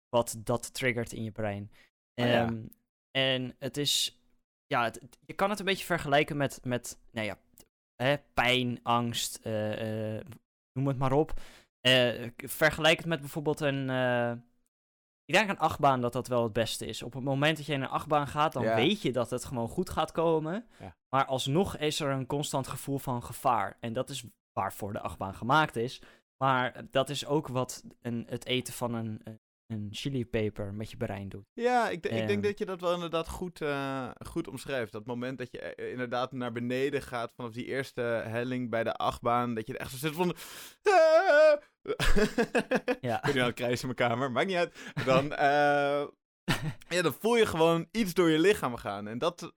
wat 0.09 0.37
dat 0.39 0.75
triggert 0.75 1.13
in 1.13 1.23
je 1.25 1.31
brein. 1.31 1.71
Oh, 2.15 2.27
ja. 2.27 2.47
Um, 2.47 2.69
en 3.11 3.55
het 3.59 3.77
is. 3.77 4.21
Ja, 4.67 4.85
het, 4.85 5.01
je 5.27 5.35
kan 5.35 5.51
het 5.51 5.59
een 5.59 5.65
beetje 5.65 5.85
vergelijken 5.85 6.37
met. 6.37 6.61
met 6.65 6.99
nou 7.11 7.27
ja, 7.27 7.39
hè, 8.03 8.19
pijn, 8.35 8.81
angst, 8.83 9.41
uh, 9.43 10.15
uh, 10.15 10.21
noem 10.73 10.87
het 10.87 10.99
maar 10.99 11.13
op. 11.13 11.41
Uh, 11.89 12.29
vergelijk 12.37 12.97
het 12.97 13.07
met 13.07 13.21
bijvoorbeeld 13.21 13.61
een. 13.61 13.89
ik 15.25 15.35
denk 15.35 15.49
een 15.49 15.59
achtbaan 15.59 16.01
dat 16.01 16.13
dat 16.13 16.29
wel 16.29 16.43
het 16.43 16.53
beste 16.53 16.87
is. 16.87 17.03
Op 17.03 17.13
het 17.13 17.25
moment 17.25 17.57
dat 17.57 17.67
je 17.67 17.73
in 17.73 17.83
een 17.83 17.89
achtbaan 17.89 18.27
gaat, 18.27 18.53
dan 18.53 18.63
Ja. 18.63 18.75
weet 18.75 19.03
je 19.03 19.13
dat 19.13 19.31
het 19.31 19.45
gewoon 19.45 19.69
goed 19.69 19.91
gaat 19.91 20.13
komen. 20.13 20.67
Ja. 20.79 20.97
Maar 21.09 21.27
alsnog 21.27 21.77
is 21.77 22.01
er 22.01 22.11
een 22.11 22.27
constant 22.27 22.67
gevoel 22.67 22.99
van 22.99 23.23
gevaar. 23.23 23.77
En 23.81 23.93
dat 23.93 24.09
is 24.09 24.25
waarvoor 24.53 24.93
de 24.93 25.01
achtbaan 25.01 25.35
gemaakt 25.35 25.77
is. 25.77 26.03
Maar 26.37 26.91
dat 26.91 27.09
is 27.09 27.27
ook 27.27 27.49
wat 27.49 27.85
een, 28.01 28.27
het 28.29 28.47
eten 28.47 28.75
van 28.75 28.95
een, 28.95 29.21
een 29.25 29.41
chilipeper 29.91 30.75
met 30.75 30.91
je 30.91 30.97
brein 30.97 31.29
doet. 31.29 31.47
Ja, 31.53 31.89
ik, 31.89 31.95
ik 31.95 32.11
denk 32.11 32.31
Ehm. 32.31 32.41
dat 32.41 32.59
je 32.59 32.65
dat 32.65 32.81
wel 32.81 32.95
inderdaad 32.95 33.29
goed, 33.29 33.61
eh, 33.61 34.11
goed 34.27 34.49
omschrijft. 34.49 34.93
Dat 34.93 35.07
moment 35.07 35.39
dat 35.39 35.49
je 35.51 35.59
eh, 35.61 35.91
inderdaad 35.91 36.33
naar 36.33 36.53
beneden 36.53 37.03
gaat 37.03 37.33
vanaf 37.33 37.53
die 37.53 37.65
eerste 37.65 38.01
helling 38.27 38.71
bij 38.71 38.85
de 38.85 38.95
achtbaan. 38.95 39.55
Dat 39.55 39.67
je 39.67 39.73
er 39.73 39.81
echt 39.81 39.91
zo 39.91 39.97
zit 39.97 40.15
van... 40.15 40.37
Ja. 43.01 43.17
Ik 43.17 43.23
ben 43.23 43.35
nu 43.35 43.41
aan 43.41 43.47
het 43.47 43.55
krijsen 43.55 43.89
in 43.89 43.95
mijn 43.97 44.09
kamer, 44.11 44.31
maakt 44.33 44.47
niet 44.47 44.57
uit. 44.57 44.93
Dan, 45.05 45.33
eh, 45.33 46.07
ja, 46.89 47.03
dan 47.03 47.13
voel 47.13 47.37
je 47.37 47.47
gewoon 47.47 47.89
iets 47.91 48.15
door 48.15 48.31
je 48.31 48.39
lichaam 48.39 48.77
gaan. 48.77 49.07
En 49.09 49.19
dat, 49.19 49.53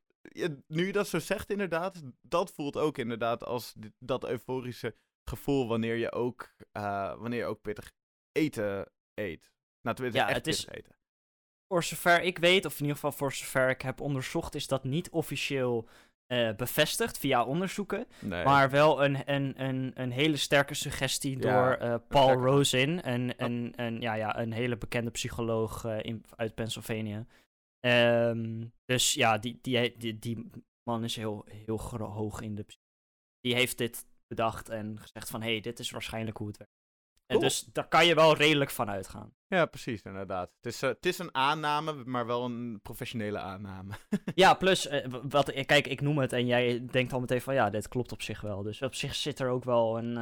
nu 0.67 0.85
je 0.85 0.91
dat 0.91 1.07
zo 1.07 1.19
zegt 1.19 1.49
inderdaad, 1.49 2.01
dat 2.21 2.51
voelt 2.51 2.77
ook 2.77 2.97
inderdaad 2.97 3.43
als 3.43 3.75
dat 3.99 4.25
euforische 4.29 4.95
gevoel 5.23 5.67
wanneer 5.67 5.95
je 5.95 6.11
ook, 6.11 6.55
wanneer 7.17 7.39
je 7.39 7.45
ook 7.45 7.61
pittig 7.61 7.91
eten 8.31 8.91
eet. 9.13 9.51
Nou, 9.81 9.95
tenminste, 9.95 10.21
Ja, 10.21 10.27
echt 10.27 10.37
het 10.45 10.47
is- 10.47 10.67
eten. 10.67 10.97
Voor 11.67 11.83
zover 11.83 12.21
ik 12.21 12.37
weet, 12.37 12.65
of 12.65 12.73
in 12.73 12.79
ieder 12.79 12.95
geval 12.95 13.11
voor 13.11 13.33
zover 13.33 13.69
ik 13.69 13.81
heb 13.81 14.01
onderzocht, 14.01 14.55
is 14.55 14.67
dat 14.67 14.83
niet 14.83 15.09
officieel 15.09 15.87
eh, 16.25 16.55
bevestigd 16.55 17.17
via 17.17 17.45
onderzoeken. 17.45 18.07
Nee. 18.19 18.43
Maar 18.43 18.69
wel 18.69 19.03
een, 19.03 19.31
een, 19.33 19.63
een, 19.63 19.91
een 19.95 20.11
hele 20.11 20.37
sterke 20.37 20.73
suggestie 20.73 21.39
Ja, 21.39 21.41
door 21.41 21.73
eh, 21.73 21.95
Paul 22.07 22.33
Rosin, 22.33 23.07
een, 23.07 23.43
een, 23.43 23.73
een, 23.75 24.01
ja, 24.01 24.13
ja, 24.13 24.37
een 24.39 24.51
hele 24.51 24.77
bekende 24.77 25.11
psycholoog 25.11 25.85
eh, 25.85 25.97
in, 26.03 26.25
uit 26.35 26.55
Pennsylvania. 26.55 27.25
Ehm, 27.79 28.65
dus 28.85 29.13
ja, 29.13 29.37
die, 29.37 29.59
die, 29.61 29.97
die, 29.97 30.19
die 30.19 30.49
man 30.83 31.03
is 31.03 31.15
heel, 31.15 31.45
heel 31.47 31.79
hoog 31.97 32.41
in 32.41 32.55
de 32.55 32.65
Die 33.39 33.55
heeft 33.55 33.77
dit 33.77 34.07
bedacht 34.27 34.69
en 34.69 34.99
gezegd 34.99 35.29
van, 35.29 35.41
hé, 35.41 35.51
hey, 35.51 35.61
dit 35.61 35.79
is 35.79 35.91
waarschijnlijk 35.91 36.37
hoe 36.37 36.47
het 36.47 36.57
werkt. 36.57 36.73
En 37.25 37.37
Cool. 37.37 37.39
dus 37.39 37.61
daar 37.61 37.87
kan 37.87 38.05
je 38.05 38.15
wel 38.15 38.35
redelijk 38.35 38.71
van 38.71 38.89
uitgaan. 38.89 39.33
Ja, 39.49 39.65
precies, 39.65 40.01
inderdaad. 40.01 40.51
Het 40.55 40.73
is, 40.73 40.81
eh, 40.81 40.89
het 40.89 41.05
is 41.05 41.17
een 41.17 41.35
aanname, 41.35 42.03
maar 42.05 42.25
wel 42.25 42.45
een 42.45 42.79
professionele 42.81 43.39
aanname. 43.39 43.93
Ja, 44.35 44.53
plus, 44.53 44.87
eh, 44.87 45.05
wat, 45.23 45.49
eh, 45.49 45.65
kijk, 45.65 45.87
ik 45.87 46.01
noem 46.01 46.17
het 46.17 46.33
en 46.33 46.45
jij 46.45 46.85
denkt 46.85 47.13
al 47.13 47.19
meteen 47.19 47.41
van 47.41 47.53
ja, 47.53 47.69
dit 47.69 47.87
klopt 47.87 48.11
op 48.11 48.21
zich 48.21 48.41
wel. 48.41 48.63
Dus 48.63 48.81
op 48.81 48.95
zich 48.95 49.15
zit 49.15 49.39
er 49.39 49.49
ook 49.49 49.63
wel 49.63 49.97
een. 49.97 50.15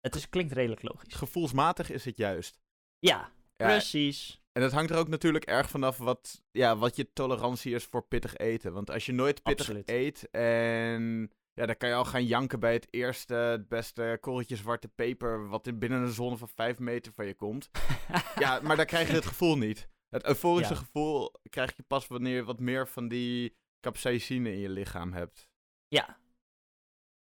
het 0.00 0.14
is, 0.14 0.28
klinkt 0.28 0.52
redelijk 0.52 0.82
logisch. 0.82 1.14
Gevoelsmatig 1.14 1.90
is 1.90 2.04
het 2.04 2.16
juist. 2.16 2.60
Ja, 2.98 3.30
Ja, 3.56 3.66
precies. 3.66 4.42
En 4.52 4.62
het 4.62 4.72
hangt 4.72 4.90
er 4.90 4.96
ook 4.96 5.08
natuurlijk 5.08 5.44
erg 5.44 5.68
vanaf 5.70 5.98
wat, 5.98 6.42
ja, 6.50 6.76
wat 6.76 6.96
je 6.96 7.12
tolerantie 7.12 7.74
is 7.74 7.84
voor 7.84 8.02
pittig 8.02 8.36
eten. 8.36 8.72
Want 8.72 8.90
als 8.90 9.06
je 9.06 9.12
nooit 9.12 9.42
pittig 9.42 9.66
Absoluut. 9.66 9.88
eet 9.88 10.30
en 10.30 11.32
ja, 11.58 11.66
dan 11.66 11.76
kan 11.76 11.88
je 11.88 11.94
al 11.94 12.04
gaan 12.04 12.24
janken 12.24 12.60
bij 12.60 12.72
het 12.72 12.86
eerste, 12.90 13.34
het 13.34 13.68
beste 13.68 14.18
korreltje 14.20 14.56
zwarte 14.56 14.88
peper 14.88 15.48
wat 15.48 15.66
in 15.66 15.78
binnen 15.78 16.02
een 16.02 16.12
zone 16.12 16.36
van 16.36 16.48
5 16.48 16.78
meter 16.78 17.12
van 17.12 17.26
je 17.26 17.34
komt. 17.34 17.70
ja, 18.44 18.60
maar 18.60 18.76
dan 18.76 18.86
krijg 18.86 19.08
je 19.08 19.14
het 19.14 19.26
gevoel 19.26 19.56
niet. 19.58 19.88
Het 20.08 20.24
euforische 20.26 20.72
Ja. 20.74 20.78
gevoel 20.80 21.32
krijg 21.50 21.76
je 21.76 21.82
pas 21.82 22.06
wanneer 22.06 22.34
je 22.34 22.44
wat 22.44 22.60
meer 22.60 22.88
van 22.88 23.08
die 23.08 23.56
capsaicine 23.80 24.52
in 24.52 24.58
je 24.58 24.68
lichaam 24.68 25.12
hebt. 25.12 25.48
Ja. 25.88 26.18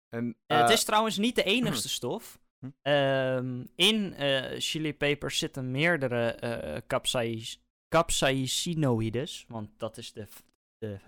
En, 0.09 0.37
Eh, 0.47 0.59
het 0.59 0.69
eh, 0.69 0.75
is 0.75 0.85
trouwens 0.85 1.17
niet 1.19 1.35
de 1.35 1.43
enigste 1.43 1.89
stof. 1.99 2.41
Hm. 2.59 2.71
Ehm, 2.83 3.65
in 3.75 4.15
eh 4.15 4.61
chilipepers 4.61 5.39
zitten 5.39 5.71
meerdere 5.71 6.83
capsaicinoïdes. 7.89 9.45
Want 9.49 9.79
dat 9.79 9.97
is 9.97 10.13
de, 10.13 10.27
de 10.79 10.99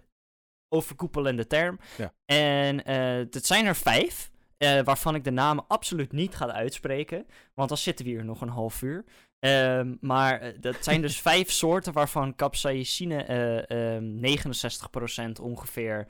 overkoepelende 0.69 1.47
term. 1.47 1.79
Ja. 1.97 2.13
En 2.25 2.85
eh 2.85 3.17
het 3.31 3.47
zijn 3.47 3.67
er 3.67 3.77
vijf. 3.77 4.31
eh, 4.59 4.81
waarvan 4.83 5.15
ik 5.15 5.25
de 5.25 5.31
namen 5.31 5.65
absoluut 5.69 6.13
niet 6.13 6.35
ga 6.37 6.53
uitspreken. 6.53 7.27
Want 7.55 7.69
dan 7.69 7.79
zitten 7.79 8.05
we 8.05 8.11
hier 8.11 8.25
nog 8.25 8.41
een 8.41 8.49
half 8.49 8.83
uur. 8.83 9.05
Ehm, 9.39 9.95
maar 10.01 10.41
eh, 10.41 10.53
dat 10.61 10.77
zijn 10.85 11.01
dus 11.01 11.21
vijf 11.31 11.51
soorten 11.51 11.93
waarvan 11.93 12.35
capsaicine 12.35 13.23
eh, 13.25 13.95
ehm, 13.97 14.21
69% 14.21 15.41
ongeveer 15.43 16.07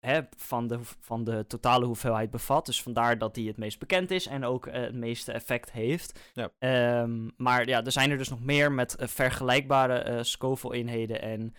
hè, 0.00 0.20
van, 0.36 0.66
de, 0.66 0.78
van 1.00 1.24
de 1.24 1.44
totale 1.46 1.84
hoeveelheid 1.84 2.30
bevat. 2.30 2.66
Dus 2.66 2.82
vandaar 2.82 3.18
dat 3.18 3.34
die 3.34 3.48
het 3.48 3.56
meest 3.56 3.78
bekend 3.78 4.10
is 4.10 4.26
en 4.26 4.44
ook 4.44 4.68
het 4.70 4.94
meeste 4.94 5.32
effect 5.32 5.72
heeft. 5.72 6.20
Ja. 6.32 6.50
Ehm, 6.58 7.28
maar 7.36 7.68
ja, 7.68 7.84
er 7.84 7.92
zijn 7.92 8.10
er 8.10 8.18
dus 8.18 8.28
nog 8.28 8.40
meer 8.44 8.72
met 8.72 8.96
vergelijkbare 8.98 10.24
Scoville-eenheden 10.24 11.22
en 11.22 11.54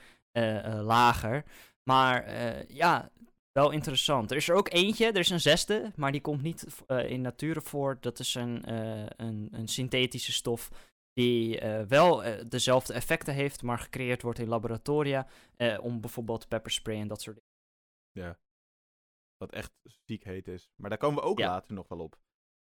lager. 0.82 1.44
Maar 1.84 2.34
ja, 2.74 3.12
wel 3.52 3.72
interessant. 3.72 4.32
Er 4.32 4.38
is 4.38 4.50
er 4.50 4.56
ook 4.56 4.70
eentje, 4.72 5.06
er 5.06 5.18
is 5.18 5.30
een 5.30 5.40
zesde, 5.40 5.92
maar 5.96 6.12
die 6.12 6.22
komt 6.22 6.42
niet 6.42 6.84
uh, 6.88 7.10
in 7.10 7.22
nature 7.22 7.62
voor. 7.62 7.98
Dat 8.00 8.20
is 8.20 8.36
een, 8.36 8.72
uh, 8.72 9.06
een, 9.08 9.48
een, 9.52 9.68
synthetische 9.68 10.32
stof 10.32 10.70
die 11.14 11.62
uh, 11.62 11.82
wel 11.82 12.24
dezelfde 12.48 12.94
effecten 12.94 13.34
heeft, 13.34 13.62
maar 13.62 13.80
gecreëerd 13.80 14.22
wordt 14.22 14.40
in 14.40 14.48
laboratoria. 14.48 15.28
om 15.82 16.02
bijvoorbeeld 16.02 16.48
pepperspray 16.48 17.00
en 17.00 17.08
dat 17.08 17.22
soort 17.22 17.36
dingen. 17.36 17.50
Ja, 18.12 18.40
wat 19.38 19.52
echt 19.52 19.72
ziek 20.06 20.24
heet 20.24 20.48
is. 20.48 20.70
Maar 20.76 20.90
daar 20.90 21.00
komen 21.00 21.22
we 21.24 21.30
ook 21.30 21.40
later 21.40 21.74
nog 21.74 21.88
wel 21.88 22.00
op. 22.00 22.20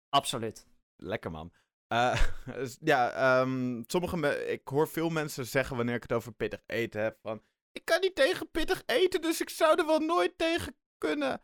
Absoluut. 0.08 0.66
Lekker 0.96 1.30
man. 1.30 1.52
Dus 2.44 2.78
ja, 2.80 3.40
um, 3.40 3.84
sommige 3.86 4.46
ik 4.46 4.68
hoor 4.68 4.88
veel 4.88 5.08
mensen 5.08 5.46
zeggen 5.46 5.76
wanneer 5.76 5.94
ik 5.94 6.02
het 6.02 6.12
over 6.12 6.32
pittig 6.32 6.62
eten 6.66 7.02
heb, 7.02 7.18
van 7.22 7.42
ik 7.72 7.84
kan 7.84 8.00
niet 8.00 8.14
tegen 8.14 8.50
pittig 8.50 8.82
eten, 8.86 9.20
dus 9.20 9.40
ik 9.40 9.50
zou 9.50 9.78
er 9.78 9.86
wel 9.86 9.98
nooit 9.98 10.38
tegen 10.38 10.76
kunnen. 10.98 11.40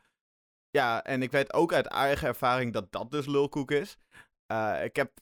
Ja, 0.70 1.04
en 1.04 1.22
ik 1.22 1.30
weet 1.30 1.52
ook 1.52 1.72
uit 1.72 1.86
eigen 1.86 2.28
ervaring 2.28 2.72
dat 2.72 2.92
dat 2.92 3.10
dus 3.10 3.26
lulkoek 3.26 3.70
is. 3.70 3.96
Uh, 4.52 4.84
ik 4.84 4.96
heb, 4.96 5.20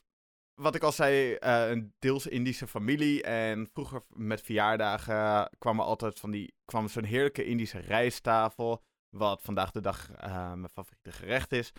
wat 0.55 0.75
ik 0.75 0.83
al 0.83 0.93
zei, 0.93 1.37
uh, 1.41 1.69
een 1.71 1.95
deels 1.99 2.27
Indische 2.27 2.67
familie. 2.67 3.23
En 3.23 3.69
vroeger 3.73 4.05
met 4.09 4.43
verjaardagen 4.43 5.51
kwam 5.59 5.79
er 5.79 5.85
altijd 5.85 6.21
van 6.21 6.31
die, 6.31 6.55
kwam 6.65 6.89
zo'n 6.89 7.05
heerlijke 7.05 7.45
Indische 7.45 7.79
rijsttafel. 7.79 8.83
Wat 9.09 9.43
vandaag 9.43 9.71
de 9.71 9.81
dag 9.81 10.11
uh, 10.11 10.53
mijn 10.53 10.73
favoriete 10.73 11.13
gerecht 11.13 11.53
is. 11.53 11.73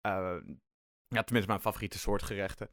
ja, 0.00 1.22
tenminste 1.22 1.50
mijn 1.50 1.60
favoriete 1.60 1.98
soort 1.98 2.22
gerechten. 2.22 2.70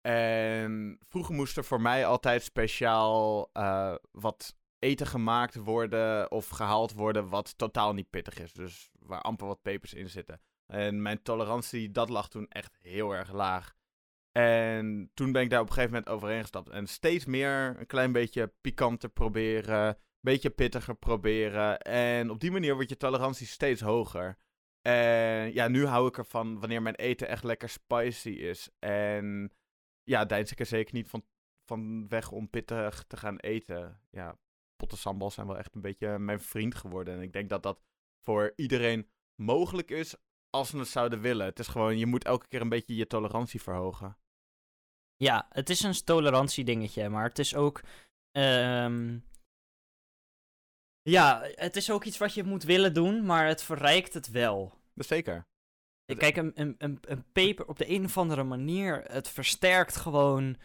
En 0.00 0.98
vroeger 1.08 1.34
moest 1.34 1.56
er 1.56 1.64
voor 1.64 1.80
mij 1.80 2.06
altijd 2.06 2.42
speciaal 2.42 3.50
wat 4.10 4.56
eten 4.82 5.06
gemaakt 5.06 5.54
worden 5.54 6.30
of 6.30 6.48
gehaald 6.48 6.92
worden 6.92 7.28
wat 7.28 7.58
totaal 7.58 7.92
niet 7.92 8.10
pittig 8.10 8.38
is. 8.38 8.52
Dus 8.52 8.90
waar 8.98 9.20
amper 9.20 9.46
wat 9.46 9.62
pepers 9.62 9.94
in 9.94 10.10
zitten. 10.10 10.40
En 10.66 11.02
mijn 11.02 11.22
tolerantie, 11.22 11.90
dat 11.90 12.08
lag 12.08 12.28
toen 12.28 12.48
echt 12.48 12.78
heel 12.80 13.12
erg 13.12 13.32
laag. 13.32 13.74
En 14.32 15.10
toen 15.14 15.32
ben 15.32 15.42
ik 15.42 15.50
daar 15.50 15.60
op 15.60 15.66
een 15.66 15.72
gegeven 15.72 15.94
moment 15.94 16.12
overheen 16.12 16.40
gestapt. 16.40 16.68
En 16.68 16.86
steeds 16.86 17.24
meer 17.24 17.76
een 17.78 17.86
klein 17.86 18.12
beetje 18.12 18.52
pikanter 18.60 19.08
proberen. 19.08 19.86
Een 19.86 19.96
beetje 20.20 20.50
pittiger 20.50 20.94
proberen. 20.94 21.80
En 21.80 22.30
op 22.30 22.40
die 22.40 22.50
manier 22.50 22.74
wordt 22.74 22.88
je 22.88 22.96
tolerantie 22.96 23.46
steeds 23.46 23.80
hoger. 23.80 24.36
En 24.80 25.52
ja, 25.52 25.68
nu 25.68 25.86
hou 25.86 26.08
ik 26.08 26.18
ervan 26.18 26.60
wanneer 26.60 26.82
mijn 26.82 26.94
eten 26.94 27.28
echt 27.28 27.44
lekker 27.44 27.68
spicy 27.68 28.30
is. 28.30 28.70
En 28.78 29.52
ja, 30.02 30.24
deins 30.24 30.52
ik 30.52 30.60
er 30.60 30.66
zeker 30.66 30.94
niet 30.94 31.08
van, 31.08 31.24
van 31.64 32.08
weg 32.08 32.30
om 32.30 32.50
pittig 32.50 33.04
te 33.06 33.16
gaan 33.16 33.36
eten. 33.36 34.00
Ja, 34.10 34.38
potten 34.82 34.98
sambal 34.98 35.30
zijn 35.30 35.46
wel 35.46 35.58
echt 35.58 35.74
een 35.74 35.80
beetje 35.80 36.18
mijn 36.18 36.40
vriend 36.40 36.74
geworden. 36.74 37.14
En 37.14 37.22
ik 37.22 37.32
denk 37.32 37.48
dat 37.48 37.62
dat 37.62 37.82
voor 38.24 38.52
iedereen 38.56 39.08
mogelijk 39.34 39.90
is 39.90 40.14
als 40.50 40.68
ze 40.68 40.78
het 40.78 40.88
zouden 40.88 41.20
willen. 41.20 41.46
Het 41.46 41.58
is 41.58 41.68
gewoon, 41.68 41.98
je 41.98 42.06
moet 42.06 42.24
elke 42.24 42.48
keer 42.48 42.60
een 42.60 42.68
beetje 42.68 42.94
je 42.94 43.06
tolerantie 43.06 43.62
verhogen. 43.62 44.16
Ja, 45.16 45.46
het 45.50 45.70
is 45.70 45.82
een 45.82 46.04
tolerantiedingetje, 46.04 47.08
maar 47.08 47.24
het 47.24 47.38
is 47.38 47.54
ook. 47.54 47.80
Ehm, 48.30 49.18
ja, 51.02 51.40
het 51.42 51.76
is 51.76 51.90
ook 51.90 52.04
iets 52.04 52.18
wat 52.18 52.34
je 52.34 52.44
moet 52.44 52.62
willen 52.62 52.94
doen, 52.94 53.24
maar 53.24 53.46
het 53.46 53.62
verrijkt 53.62 54.14
het 54.14 54.30
wel. 54.30 54.78
Zeker. 54.94 55.46
Kijk, 56.16 56.36
een, 56.36 56.52
een, 56.54 56.74
een, 56.78 56.98
een 57.00 57.32
paper 57.32 57.66
op 57.66 57.78
de 57.78 57.90
een 57.90 58.04
of 58.04 58.18
andere 58.18 58.42
manier, 58.42 59.02
het 59.02 59.28
versterkt 59.28 59.96
gewoon 59.96 60.56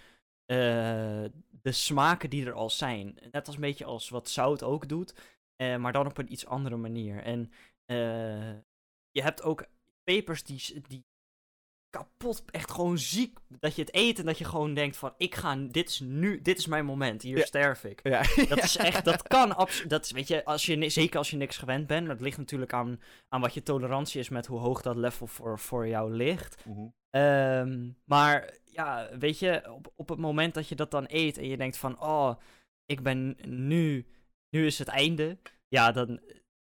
uh, 0.51 1.25
de 1.67 1.73
smaken 1.73 2.29
die 2.29 2.45
er 2.45 2.53
al 2.53 2.69
zijn. 2.69 3.17
Net 3.31 3.47
als 3.47 3.55
een 3.55 3.61
beetje 3.61 3.85
als 3.85 4.09
wat 4.09 4.29
zout 4.29 4.63
ook 4.63 4.87
doet, 4.87 5.13
uh, 5.57 5.75
maar 5.75 5.93
dan 5.93 6.05
op 6.05 6.17
een 6.17 6.31
iets 6.31 6.45
andere 6.45 6.75
manier. 6.77 7.23
En 7.23 7.51
uh, 7.91 8.53
je 9.11 9.21
hebt 9.21 9.41
ook 9.41 9.65
pepers 10.03 10.43
die, 10.43 10.81
die 10.87 11.05
kapot, 11.89 12.43
echt 12.51 12.71
gewoon 12.71 12.97
ziek, 12.97 13.39
dat 13.47 13.75
je 13.75 13.81
het 13.81 13.95
eet 13.95 14.19
en 14.19 14.25
dat 14.25 14.37
je 14.37 14.45
gewoon 14.45 14.73
denkt 14.73 14.97
van, 14.97 15.13
ik 15.17 15.35
ga, 15.35 15.55
dit 15.55 15.89
is 15.89 15.99
nu, 15.99 16.41
dit 16.41 16.57
is 16.57 16.65
mijn 16.65 16.85
moment, 16.85 17.21
hier 17.21 17.45
sterf 17.45 17.83
ik. 17.83 17.99
Ja. 18.03 18.21
Dat 18.49 18.63
is 18.63 18.77
echt, 18.89 19.05
dat 19.05 19.27
kan 19.27 19.55
absoluut, 19.55 19.89
dat 19.89 20.05
is, 20.05 20.11
weet 20.11 20.27
je, 20.27 20.45
als 20.45 20.65
je, 20.65 20.89
zeker 20.89 21.17
als 21.17 21.29
je 21.29 21.37
niks 21.37 21.57
gewend 21.57 21.87
bent, 21.87 22.07
dat 22.07 22.21
ligt 22.21 22.37
natuurlijk 22.37 22.73
aan, 22.73 23.01
aan 23.29 23.41
wat 23.41 23.53
je 23.53 23.63
tolerantie 23.63 24.19
is 24.19 24.29
met 24.29 24.45
hoe 24.45 24.59
hoog 24.59 24.81
dat 24.81 24.95
level 24.95 25.27
voor, 25.27 25.59
voor 25.59 25.87
jou 25.87 26.11
ligt. 26.11 26.63
-huh. 26.63 26.91
Um, 27.17 27.97
maar 28.03 28.53
ja, 28.63 29.09
weet 29.19 29.39
je, 29.39 29.71
op, 29.71 29.93
op 29.95 30.09
het 30.09 30.19
moment 30.19 30.53
dat 30.53 30.67
je 30.67 30.75
dat 30.75 30.91
dan 30.91 31.05
eet 31.07 31.37
en 31.37 31.47
je 31.47 31.57
denkt 31.57 31.77
van, 31.77 32.01
oh, 32.01 32.35
ik 32.85 33.01
ben 33.03 33.37
nu, 33.45 34.05
nu 34.49 34.65
is 34.65 34.79
het 34.79 34.87
einde. 34.87 35.37
Ja, 35.67 35.91
dan, 35.91 36.19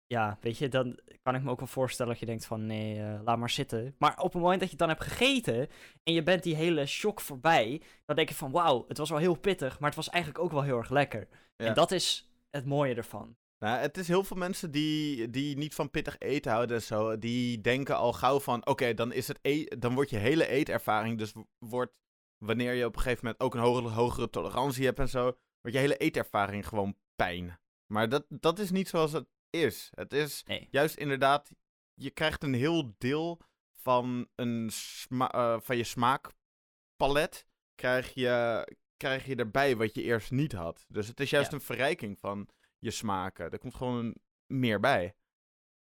ja, 0.07 0.39
weet 0.41 0.59
je, 0.59 0.69
dan 0.69 0.99
kan 1.23 1.35
ik 1.35 1.43
me 1.43 1.51
ook 1.51 1.59
wel 1.59 1.69
voorstellen 1.69 2.13
dat 2.13 2.21
je 2.21 2.27
denkt 2.27 2.47
van, 2.47 2.67
nee, 2.67 2.99
uh, 2.99 3.21
laat 3.25 3.39
maar 3.39 3.51
zitten. 3.51 3.95
Maar 3.99 4.19
op 4.19 4.33
het 4.33 4.43
moment 4.43 4.61
dat 4.61 4.71
je 4.71 4.77
het 4.77 4.87
dan 4.87 4.97
hebt 4.97 5.03
gegeten 5.03 5.69
en 6.03 6.13
je 6.13 6.23
bent 6.23 6.43
die 6.43 6.55
hele 6.55 6.87
shock 6.87 7.21
voorbij, 7.21 7.83
dan 8.05 8.17
denk 8.17 8.29
je 8.29 8.35
van, 8.35 8.51
wauw, 8.51 8.85
het 8.89 8.99
was 8.99 9.11
wel 9.11 9.19
heel 9.19 9.39
pittig, 9.39 9.79
maar 9.79 9.89
het 9.89 9.99
was 9.99 10.09
eigenlijk 10.09 10.45
ook 10.45 10.53
wel 10.53 10.63
heel 10.63 10.79
erg 10.79 10.91
lekker. 10.91 11.29
Ja. 11.57 11.67
En 11.67 11.75
dat 11.75 11.91
is 11.91 12.33
het 12.51 12.65
mooie 12.65 12.95
ervan. 12.95 13.37
Nou, 13.59 13.79
het 13.79 13.97
is 13.97 14.09
heel 14.09 14.25
veel 14.25 14.37
mensen 14.37 14.71
die, 14.71 15.31
die 15.31 15.57
niet 15.57 15.75
van 15.75 15.91
pittig 15.91 16.19
eten 16.19 16.53
houden 16.53 16.77
en 16.77 16.83
zo. 16.83 17.19
Die 17.19 17.61
denken 17.61 17.97
al 17.97 18.13
gauw 18.13 18.41
van, 18.41 18.67
oké, 18.67 18.95
dan 18.95 19.13
is 19.13 19.29
het 19.29 19.39
e 19.43 19.65
dan 19.65 19.95
wordt 19.95 20.11
je 20.11 20.17
hele 20.17 20.47
eetervaring 20.47 21.19
dus 21.19 21.33
wordt, 21.59 22.01
wanneer 22.37 22.73
je 22.73 22.85
op 22.85 22.97
een 22.97 23.03
gegeven 23.03 23.25
moment 23.25 23.43
ook 23.43 23.55
een 23.55 23.61
hogere, 23.61 23.89
hogere 23.89 24.31
tolerantie 24.31 24.85
hebt 24.85 24.99
en 24.99 25.09
zo, 25.09 25.23
wordt 25.61 25.77
je 25.77 25.79
hele 25.79 25.97
eetervaring 25.97 26.67
gewoon 26.69 26.97
pijn. 27.17 27.59
Maar 27.87 28.09
dat, 28.09 28.25
dat 28.29 28.59
is 28.59 28.71
niet 28.71 28.89
zoals 28.89 29.13
het 29.13 29.27
is. 29.51 29.89
Het 29.95 30.13
is 30.13 30.45
juist 30.71 30.97
inderdaad, 30.97 31.51
je 31.95 32.11
krijgt 32.11 32.43
een 32.43 32.55
heel 32.55 32.95
deel 32.99 33.41
van, 33.75 34.29
een 34.35 34.71
uh, 35.09 35.61
van 35.61 35.77
je 35.77 35.85
smaakpalet, 35.85 37.47
krijg 37.75 38.15
je, 38.15 38.65
krijg 38.97 39.27
je 39.27 39.37
erbij 39.37 39.77
wat 39.77 39.95
je 39.95 40.03
eerst 40.03 40.31
niet 40.31 40.53
had. 40.53 40.85
Dus 40.89 41.07
het 41.07 41.21
is 41.21 41.31
juist 41.31 41.53
een 41.53 41.61
verrijking 41.61 42.19
van 42.19 42.49
je 42.79 42.91
smaken. 42.91 43.51
Er 43.51 43.59
komt 43.59 43.75
gewoon 43.75 44.15
meer 44.47 44.81
bij. 44.81 45.15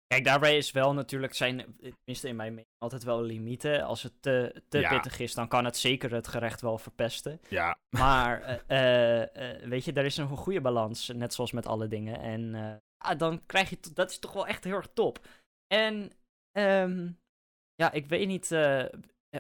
Kijk, 0.08 0.24
daarbij 0.24 0.58
is 0.58 0.72
wel 0.72 0.94
natuurlijk, 0.94 1.34
zijn, 1.34 1.76
tenminste 1.80 2.28
in 2.28 2.36
mijn 2.36 2.54
mening, 2.54 2.68
altijd 2.78 3.04
wel 3.04 3.22
limieten. 3.22 3.84
Als 3.84 4.04
het 4.04 4.22
te, 4.22 4.64
te 4.70 4.88
pittig 4.90 5.20
is, 5.20 5.34
dan 5.34 5.48
kan 5.48 5.66
het 5.66 5.78
zeker 5.78 6.14
het 6.14 6.28
gerecht 6.28 6.62
wel 6.62 6.78
verpesten. 6.78 7.42
Ja. 7.50 7.78
Maar, 7.98 8.62
uh, 8.68 9.20
uh, 9.20 9.68
weet 9.70 9.86
je, 9.86 9.94
daar 9.94 10.06
is 10.06 10.18
een 10.18 10.28
goede 10.28 10.62
balans, 10.62 11.08
net 11.08 11.34
zoals 11.34 11.52
met 11.52 11.66
alle 11.66 11.88
dingen. 11.88 12.20
En 12.20 12.82
ah, 12.98 13.18
dan 13.18 13.46
krijg 13.46 13.70
je, 13.70 13.78
dat 13.94 14.10
is 14.10 14.20
toch 14.20 14.34
wel 14.34 14.48
echt 14.48 14.64
heel 14.64 14.76
erg 14.76 14.90
top. 14.94 15.28
En, 15.68 16.12
um, 16.58 17.20
ja, 17.76 17.92
ik 17.92 18.06
weet 18.06 18.28
niet 18.28 18.52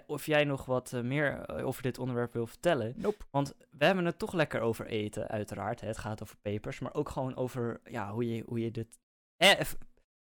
of 0.06 0.26
jij 0.26 0.43
nog 0.43 0.65
wat 0.65 0.91
meer 1.04 1.50
over 1.63 1.82
dit 1.82 2.00
onderwerp 2.00 2.34
wil 2.34 2.47
vertellen. 2.47 2.93
Nope. 2.95 3.26
Want 3.32 3.54
we 3.71 3.86
hebben 3.86 4.06
het 4.06 4.19
toch 4.19 4.34
lekker 4.34 4.62
over 4.62 4.86
eten, 4.86 5.28
uiteraard. 5.28 5.82
Het 5.82 5.97
gaat 5.97 6.21
over 6.21 6.36
pepers, 6.41 6.80
maar 6.80 6.93
ook 6.93 7.10
gewoon 7.10 7.36
over 7.36 7.80
ja, 7.84 8.12
hoe, 8.12 8.36
je, 8.36 8.43
hoe 8.45 8.60
je 8.60 8.71
dit... 8.71 9.00
Eh, 9.38 9.60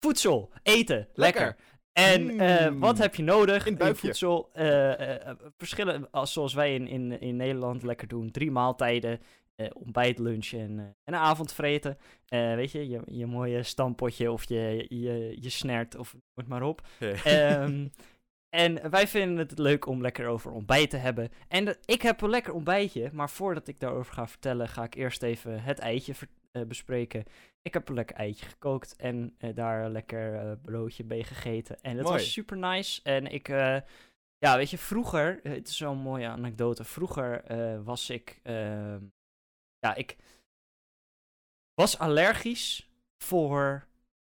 voedsel, 0.01 0.53
eten, 0.62 1.09
lekker. 1.14 1.57
En 1.92 2.23
mm. 2.23 2.79
wat 2.81 2.99
heb 2.99 3.14
je 3.14 3.23
nodig 3.23 3.66
in, 3.66 3.96
voedsel? 3.96 4.51
Uh, 4.55 4.88
uh, 4.88 5.16
verschillen, 5.57 6.09
zoals 6.23 6.55
wij 6.55 6.75
in, 6.75 6.88
in, 6.88 7.20
in 7.20 7.37
Nederland 7.37 7.83
lekker 7.83 8.09
doen. 8.09 8.31
Drie 8.31 8.51
maaltijden, 8.51 9.20
ontbijt, 9.73 10.18
lunch 10.18 10.53
en, 10.53 10.96
en 11.05 11.14
avondvreten. 11.14 11.99
weet 12.29 12.73
je, 12.73 12.88
je, 12.88 13.01
je 13.07 13.27
mooie 13.27 13.62
stampotje 13.62 14.33
of 14.33 14.49
je, 14.49 14.87
je, 14.88 15.37
je 15.40 15.51
snert 15.51 15.96
of 15.96 16.16
het 16.35 16.49
maar 16.49 16.62
op. 16.62 16.87
um, 17.27 17.90
En 18.50 18.90
wij 18.90 19.08
vinden 19.08 19.38
het 19.38 19.58
leuk 19.58 19.86
om 19.86 20.00
lekker 20.00 20.26
over 20.26 20.52
ontbijt 20.52 20.90
te 20.90 20.96
hebben. 20.96 21.30
En 21.48 21.76
ik 21.84 22.02
heb 22.02 22.20
een 22.20 22.30
lekker 22.30 22.52
ontbijtje, 22.52 23.10
maar 23.12 23.30
voordat 23.30 23.68
ik 23.68 23.80
daarover 23.80 24.14
ga 24.14 24.28
vertellen, 24.28 24.68
ga 24.68 24.84
ik 24.84 24.94
eerst 24.94 25.22
even 25.22 25.62
het 25.62 25.78
eitje 25.78 26.14
uh, 26.52 26.62
bespreken. 26.62 27.24
Ik 27.62 27.74
heb 27.74 27.88
een 27.88 27.94
lekker 27.94 28.16
eitje 28.16 28.46
gekookt 28.46 28.96
en 28.96 29.36
uh, 29.38 29.54
daar 29.54 29.84
een 29.84 29.92
lekker 29.92 30.44
uh, 30.44 30.52
broodje 30.62 31.04
bij 31.04 31.22
gegeten. 31.22 31.80
En 31.80 31.96
het 31.96 32.08
was 32.08 32.32
super 32.32 32.56
nice. 32.56 33.00
En 33.02 33.26
ik, 33.26 33.48
ja, 34.38 34.56
weet 34.56 34.70
je, 34.70 34.78
vroeger, 34.78 35.40
het 35.42 35.68
is 35.68 35.76
zo'n 35.76 35.98
mooie 35.98 36.28
anekdote. 36.28 36.84
Vroeger 36.84 37.44
was 37.84 38.10
ik, 38.10 38.40
ehm, 38.42 39.04
ja, 39.78 39.94
ik 39.94 40.16
was 41.74 41.98
allergisch 41.98 42.90
voor, 43.24 43.86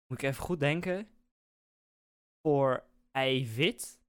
moet 0.06 0.22
ik 0.22 0.28
even 0.28 0.42
goed 0.42 0.60
denken, 0.60 1.08
voor 2.42 2.84
eiwit. 3.10 4.02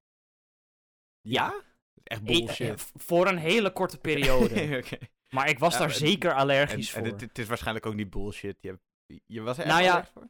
Ja? 1.26 1.62
Echt 2.02 2.22
bullshit. 2.22 2.92
voor 2.94 3.26
een 3.26 3.38
hele 3.38 3.72
korte 3.72 3.98
periode. 3.98 4.82
Maar 5.30 5.48
ik 5.48 5.58
was 5.58 5.78
daar 5.78 5.90
zeker 5.90 6.34
allergisch 6.34 6.94
en, 6.94 6.98
voor. 7.04 7.12
En 7.12 7.18
het, 7.20 7.38
is 7.38 7.46
waarschijnlijk 7.46 7.86
ook 7.86 7.94
niet 7.94 8.10
bullshit. 8.10 8.56
Je, 8.60 8.78
je 9.26 9.40
was 9.40 9.58
er 9.58 9.66
nou 9.66 9.82
ja, 9.82 10.04
voor? 10.04 10.28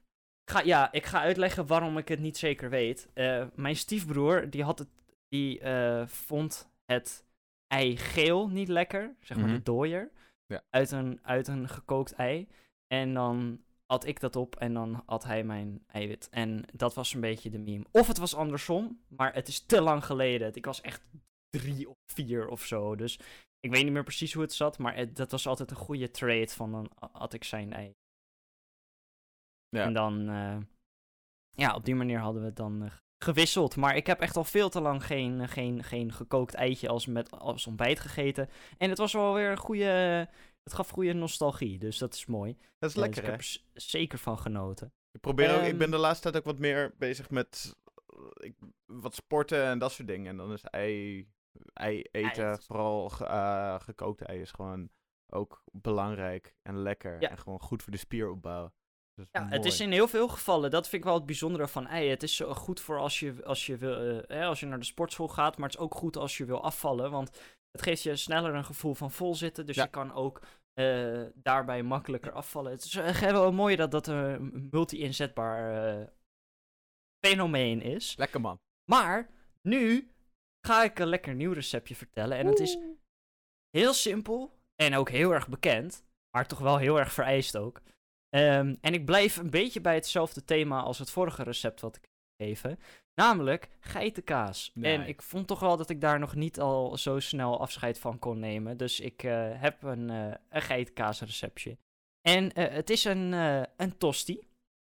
Ga, 0.50 0.60
ja, 0.60 0.92
ik 0.92 1.06
ga 1.06 1.20
uitleggen 1.20 1.66
waarom 1.66 1.98
ik 1.98 2.08
het 2.08 2.20
niet 2.20 2.36
zeker 2.36 2.70
weet. 2.70 3.08
Eh, 3.14 3.46
mijn 3.54 3.76
stiefbroer, 3.76 4.50
die, 4.50 4.62
had 4.62 4.78
het, 4.78 4.88
die 5.28 5.60
eh, 5.60 6.06
vond 6.06 6.68
het 6.84 7.24
ei 7.66 7.96
geel 7.96 8.48
niet 8.48 8.68
lekker. 8.68 9.14
Zeg 9.20 9.36
maar 9.36 9.46
Mhm. 9.46 9.56
de 9.56 9.62
dooier. 9.62 10.10
Ja. 10.46 10.62
Uit, 10.70 10.90
een, 10.90 11.18
uit 11.22 11.48
een 11.48 11.68
gekookt 11.68 12.12
ei. 12.12 12.48
En 12.86 13.14
dan 13.14 13.60
at 13.86 14.06
ik 14.06 14.20
dat 14.20 14.36
op 14.36 14.56
en 14.56 14.74
dan 14.74 15.02
at 15.06 15.24
hij 15.24 15.44
mijn 15.44 15.84
eiwit. 15.86 16.28
En 16.30 16.64
dat 16.72 16.94
was 16.94 17.14
een 17.14 17.20
beetje 17.20 17.50
de 17.50 17.58
meme. 17.58 17.84
Of 17.90 18.06
het 18.06 18.18
was 18.18 18.34
andersom, 18.34 19.00
maar 19.08 19.34
het 19.34 19.48
is 19.48 19.60
te 19.60 19.80
lang 19.80 20.04
geleden. 20.04 20.54
Ik 20.54 20.64
was 20.64 20.80
echt 20.80 21.02
drie 21.50 21.88
of 21.88 21.96
vier 22.12 22.48
of 22.48 22.64
zo. 22.64 22.96
Dus 22.96 23.18
ik 23.60 23.70
weet 23.70 23.84
niet 23.84 23.92
meer 23.92 24.02
precies 24.02 24.32
hoe 24.32 24.42
het 24.42 24.52
zat. 24.52 24.78
Maar 24.78 24.96
het- 24.96 25.16
dat 25.16 25.30
was 25.30 25.46
altijd 25.46 25.70
een 25.70 25.76
goede 25.76 26.10
trade 26.10 26.48
van 26.48 26.72
dan 26.72 26.88
at 26.98 27.32
ik 27.32 27.44
zijn 27.44 27.72
ei. 27.72 27.92
Ja. 29.68 29.82
En 29.84 29.92
dan, 29.92 30.28
eh, 30.28 30.58
ja, 31.50 31.74
op 31.74 31.84
die 31.84 31.94
manier 31.94 32.18
hadden 32.18 32.40
we 32.42 32.46
het 32.48 32.56
dan 32.56 32.82
eh, 32.84 32.90
gewisseld. 33.24 33.76
Maar 33.76 33.96
ik 33.96 34.06
heb 34.06 34.20
echt 34.20 34.36
al 34.36 34.44
veel 34.44 34.68
te 34.68 34.80
lang 34.80 35.04
geen, 35.06 35.48
geen, 35.48 35.84
geen 35.84 36.12
gekookt 36.12 36.54
eitje 36.54 36.88
als, 36.88 37.06
met, 37.06 37.30
als 37.30 37.66
ontbijt 37.66 38.00
gegeten. 38.00 38.48
En 38.78 38.88
het 38.88 38.98
was 38.98 39.12
wel 39.12 39.34
weer 39.34 39.50
een 39.50 39.56
goede, 39.58 40.28
het 40.66 40.74
gaf 40.74 40.88
goede 40.88 41.12
nostalgie, 41.12 41.78
dus 41.78 41.98
dat 41.98 42.14
is 42.14 42.26
mooi. 42.26 42.56
Dat 42.78 42.90
is 42.90 42.96
lekker, 42.96 43.22
dus 43.22 43.54
ik 43.54 43.62
heb 43.64 43.74
er 43.74 43.82
zeker 43.82 44.18
van 44.18 44.38
genoten. 44.38 44.92
Ik 45.12 45.20
probeer 45.20 45.54
ook, 45.54 45.60
ik 45.60 45.68
Ehm, 45.68 45.78
ben 45.78 45.90
de 45.90 45.96
laatste 45.96 46.22
tijd 46.22 46.36
ook 46.36 46.52
wat 46.52 46.58
meer 46.58 46.94
bezig 46.98 47.30
met 47.30 47.76
eh, 48.06 48.46
ik, 48.46 48.54
wat 48.84 49.14
sporten 49.14 49.64
en 49.64 49.78
dat 49.78 49.92
soort 49.92 50.08
dingen. 50.08 50.26
En 50.26 50.36
dan 50.36 50.52
is 50.52 50.62
ei, 50.62 51.28
ei 51.72 52.02
eten, 52.10 52.48
Ei. 52.48 52.56
vooral 52.60 53.10
eh, 53.10 53.80
gekookte 53.80 54.24
ei, 54.24 54.40
is 54.40 54.50
gewoon 54.50 54.90
ook 55.32 55.62
belangrijk 55.72 56.54
en 56.62 56.78
lekker. 56.78 57.20
Ja. 57.20 57.30
En 57.30 57.38
gewoon 57.38 57.60
goed 57.60 57.82
voor 57.82 57.92
de 57.92 57.98
spieropbouw. 57.98 58.72
Ja, 59.32 59.48
het 59.48 59.64
is 59.64 59.80
in 59.80 59.92
heel 59.92 60.08
veel 60.08 60.28
gevallen, 60.28 60.70
dat 60.70 60.88
vind 60.88 61.02
ik 61.02 61.08
wel 61.08 61.14
het 61.14 61.26
bijzondere 61.26 61.68
van 61.68 61.86
ei. 61.86 62.08
Het 62.08 62.22
is 62.22 62.36
zo 62.36 62.54
goed 62.54 62.80
voor 62.80 62.98
als 62.98 63.20
je, 63.20 63.44
als 63.44 63.66
je, 63.66 63.76
wil, 63.76 63.96
eh, 63.96 64.22
hè, 64.26 64.44
als 64.44 64.60
je 64.60 64.66
naar 64.66 64.78
de 64.78 64.84
sportschool 64.84 65.28
gaat, 65.28 65.56
maar 65.56 65.68
het 65.68 65.78
is 65.78 65.84
ook 65.84 65.94
goed 65.94 66.16
als 66.16 66.36
je 66.36 66.44
wil 66.44 66.62
afvallen. 66.62 67.10
Want 67.10 67.30
het 67.76 67.84
geeft 67.84 68.02
je 68.02 68.16
sneller 68.16 68.54
een 68.54 68.64
gevoel 68.64 68.94
van 68.94 69.10
volzitten, 69.10 69.66
dus 69.66 69.76
Ja. 69.76 69.82
je 69.82 69.90
kan 69.90 70.12
ook 70.12 70.42
eh, 70.72 71.22
daarbij 71.34 71.82
makkelijker 71.82 72.32
afvallen. 72.32 72.70
Het 72.72 72.84
is 72.84 72.94
echt 72.94 73.20
wel 73.20 73.52
mooi 73.52 73.76
dat 73.76 73.90
dat 73.90 74.06
een 74.06 74.68
multi-inzetbaar 74.70 75.88
eh, 76.00 76.06
fenomeen 77.26 77.82
is. 77.82 78.16
Lekker 78.16 78.40
man. 78.40 78.58
Maar 78.90 79.30
nu 79.62 80.10
ga 80.66 80.84
ik 80.84 80.98
een 80.98 81.06
lekker 81.08 81.34
nieuw 81.34 81.52
receptje 81.52 81.94
vertellen. 81.94 82.38
En 82.38 82.46
het 82.46 82.58
is 82.58 82.78
heel 83.70 83.92
simpel 83.92 84.58
en 84.74 84.94
ook 84.94 85.10
heel 85.10 85.32
erg 85.32 85.48
bekend, 85.48 86.04
maar 86.30 86.46
toch 86.46 86.58
wel 86.58 86.76
heel 86.78 86.98
erg 86.98 87.12
vereist 87.12 87.56
ook. 87.56 87.80
Ehm, 88.28 88.74
en 88.80 88.94
ik 88.94 89.04
blijf 89.04 89.36
een 89.36 89.50
beetje 89.50 89.80
bij 89.80 89.94
hetzelfde 89.94 90.44
thema 90.44 90.80
als 90.80 90.98
het 90.98 91.10
vorige 91.10 91.42
recept 91.42 91.80
wat 91.80 91.96
ik 91.96 92.08
Namelijk 93.14 93.70
geitenkaas. 93.80 94.72
En 94.80 95.06
ik 95.06 95.22
vond 95.22 95.46
toch 95.46 95.60
wel 95.60 95.76
dat 95.76 95.90
ik 95.90 96.00
daar 96.00 96.18
nog 96.18 96.34
niet 96.34 96.60
al 96.60 96.96
zo 96.96 97.18
snel 97.18 97.60
afscheid 97.60 97.98
van 97.98 98.18
kon 98.18 98.38
nemen. 98.38 98.76
Dus 98.76 99.00
ik 99.00 99.22
eh, 99.22 99.60
heb 99.60 99.82
een, 99.82 100.10
eh 100.10 100.34
een 100.48 100.62
geitenkaasreceptje. 100.62 101.78
En 102.20 102.52
eh, 102.52 102.74
het 102.74 102.90
is 102.90 103.04
een, 103.04 103.32
een 103.76 103.98
tosti. 103.98 104.48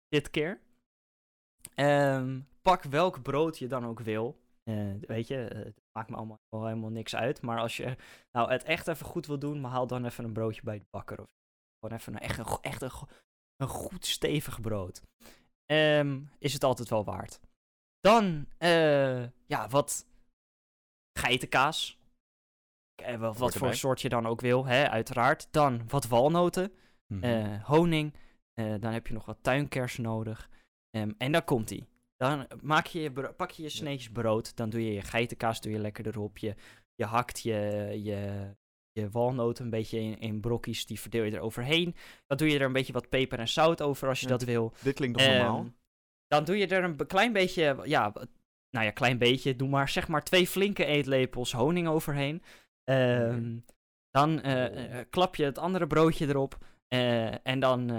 Dit 0.07 0.29
keer. 0.29 0.59
Ehm, 1.75 2.39
pak 2.61 2.83
welk 2.83 3.21
brood 3.21 3.57
je 3.57 3.67
dan 3.67 3.85
ook 3.85 3.99
wil. 3.99 4.39
Weet 4.99 5.27
je, 5.27 5.35
het 5.35 5.81
maakt 5.91 6.09
me 6.09 6.15
allemaal 6.15 6.39
wel 6.49 6.65
helemaal 6.65 6.89
niks 6.89 7.15
uit. 7.15 7.41
Maar 7.41 7.59
als 7.59 7.77
je 7.77 7.95
nou 8.31 8.51
het 8.51 8.63
echt 8.63 8.87
even 8.87 9.05
goed 9.05 9.25
wil 9.25 9.39
doen, 9.39 9.61
maar 9.61 9.71
haal 9.71 9.87
dan 9.87 10.05
even 10.05 10.23
een 10.23 10.33
broodje 10.33 10.61
bij 10.63 10.79
de 10.79 10.85
bakker. 10.89 11.19
Of 11.19 11.27
gewoon 11.79 11.99
even 11.99 12.13
een, 12.13 12.19
echt, 12.19 12.37
een, 12.37 12.57
echt 12.61 12.81
een 12.81 13.67
goed 13.67 14.05
stevig 14.05 14.61
brood. 14.61 15.01
Ehm, 15.69 16.19
is 16.39 16.53
het 16.53 16.63
altijd 16.63 16.89
wel 16.89 17.03
waard. 17.03 17.39
Dan, 17.99 18.45
eh, 18.57 19.23
ja, 19.45 19.67
wat 19.69 20.05
geitenkaas. 21.19 21.97
Eh, 22.95 23.15
wat 23.15 23.37
Hoort 23.37 23.55
voor 23.57 23.75
soort 23.75 24.01
je 24.01 24.09
dan 24.09 24.25
ook 24.27 24.41
wil, 24.41 24.65
hè, 24.65 24.89
uiteraard. 24.89 25.47
Dan 25.51 25.87
wat 25.87 26.07
walnoten, 26.07 26.71
Mhm. 27.07 27.23
eh, 27.23 27.63
honing. 27.63 28.13
dan 28.79 28.91
heb 28.91 29.07
je 29.07 29.13
nog 29.13 29.25
wat 29.25 29.37
tuinkers 29.41 29.97
nodig. 29.97 30.49
Ehm, 30.89 31.11
en 31.17 31.31
dan 31.31 31.43
komt 31.43 31.71
ie. 31.71 31.87
Dan 32.17 32.47
maak 32.61 32.85
je 32.85 32.99
je 32.99 33.11
pak 33.33 33.51
je 33.51 33.63
je 33.63 33.69
sneetjes 33.69 34.09
brood. 34.11 34.55
Dan 34.55 34.69
doe 34.69 34.85
je 34.85 34.93
je 34.93 35.01
geitenkaas 35.01 35.61
doe 35.61 35.71
je 35.71 35.79
lekker 35.79 36.07
erop. 36.07 36.37
Je, 36.37 36.55
je 36.95 37.05
hakt 37.05 37.39
je, 37.39 37.55
je, 38.03 38.49
je 38.99 39.09
walnoten 39.09 39.63
een 39.63 39.69
beetje 39.69 39.99
in, 39.99 40.19
in 40.19 40.39
brokjes. 40.39 40.85
Die 40.85 40.99
verdeel 40.99 41.23
je 41.23 41.31
er 41.31 41.39
overheen. 41.41 41.95
Dan 42.27 42.37
doe 42.37 42.49
je 42.49 42.59
er 42.59 42.65
een 42.65 42.73
beetje 42.73 42.93
wat 42.93 43.09
peper 43.09 43.39
en 43.39 43.47
zout 43.47 43.81
over 43.81 44.07
als 44.07 44.19
je 44.19 44.25
Ja. 44.25 44.31
dat 44.31 44.43
wil. 44.43 44.73
Dit 44.81 44.95
klinkt 44.95 45.17
nog 45.17 45.27
normaal. 45.27 45.57
Ehm, 45.59 45.67
dan 46.27 46.43
doe 46.43 46.57
je 46.57 46.67
er 46.67 46.83
een 46.83 47.07
klein 47.07 47.33
beetje, 47.33 47.77
ja, 47.83 48.13
nou 48.69 48.85
ja, 48.85 48.91
klein 48.91 49.17
beetje. 49.17 49.55
Doe 49.55 49.69
maar 49.69 49.89
zeg 49.89 50.07
maar 50.07 50.23
twee 50.23 50.47
flinke 50.47 50.85
eetlepels 50.85 51.51
honing 51.51 51.87
overheen. 51.87 52.41
Ehm, 52.83 53.57
Dan 54.11 54.41
eh, 54.41 54.99
eh, 54.99 55.05
klap 55.09 55.35
je 55.35 55.43
het 55.43 55.57
andere 55.57 55.87
broodje 55.87 56.27
erop. 56.27 56.57
eh, 56.87 57.47
en 57.47 57.59
dan 57.59 57.91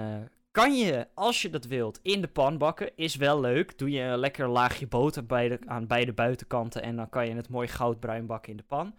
kan 0.51 0.75
je, 0.77 1.07
als 1.13 1.41
je 1.41 1.49
dat 1.49 1.65
wilt, 1.65 1.99
in 2.01 2.21
de 2.21 2.27
pan 2.27 2.57
bakken. 2.57 2.91
Is 2.95 3.15
wel 3.15 3.39
leuk. 3.39 3.77
Doe 3.77 3.91
je 3.91 4.01
een 4.01 4.17
lekker 4.17 4.47
laagje 4.47 4.87
boter 4.87 5.25
bij 5.25 5.47
de, 5.47 5.59
aan 5.65 5.87
beide 5.87 6.13
buitenkanten. 6.13 6.81
En 6.83 6.95
dan 6.95 7.09
kan 7.09 7.27
je 7.27 7.35
het 7.35 7.49
mooi 7.49 7.67
goudbruin 7.67 8.25
bakken 8.25 8.51
in 8.51 8.57
de 8.57 8.63
pan. 8.63 8.95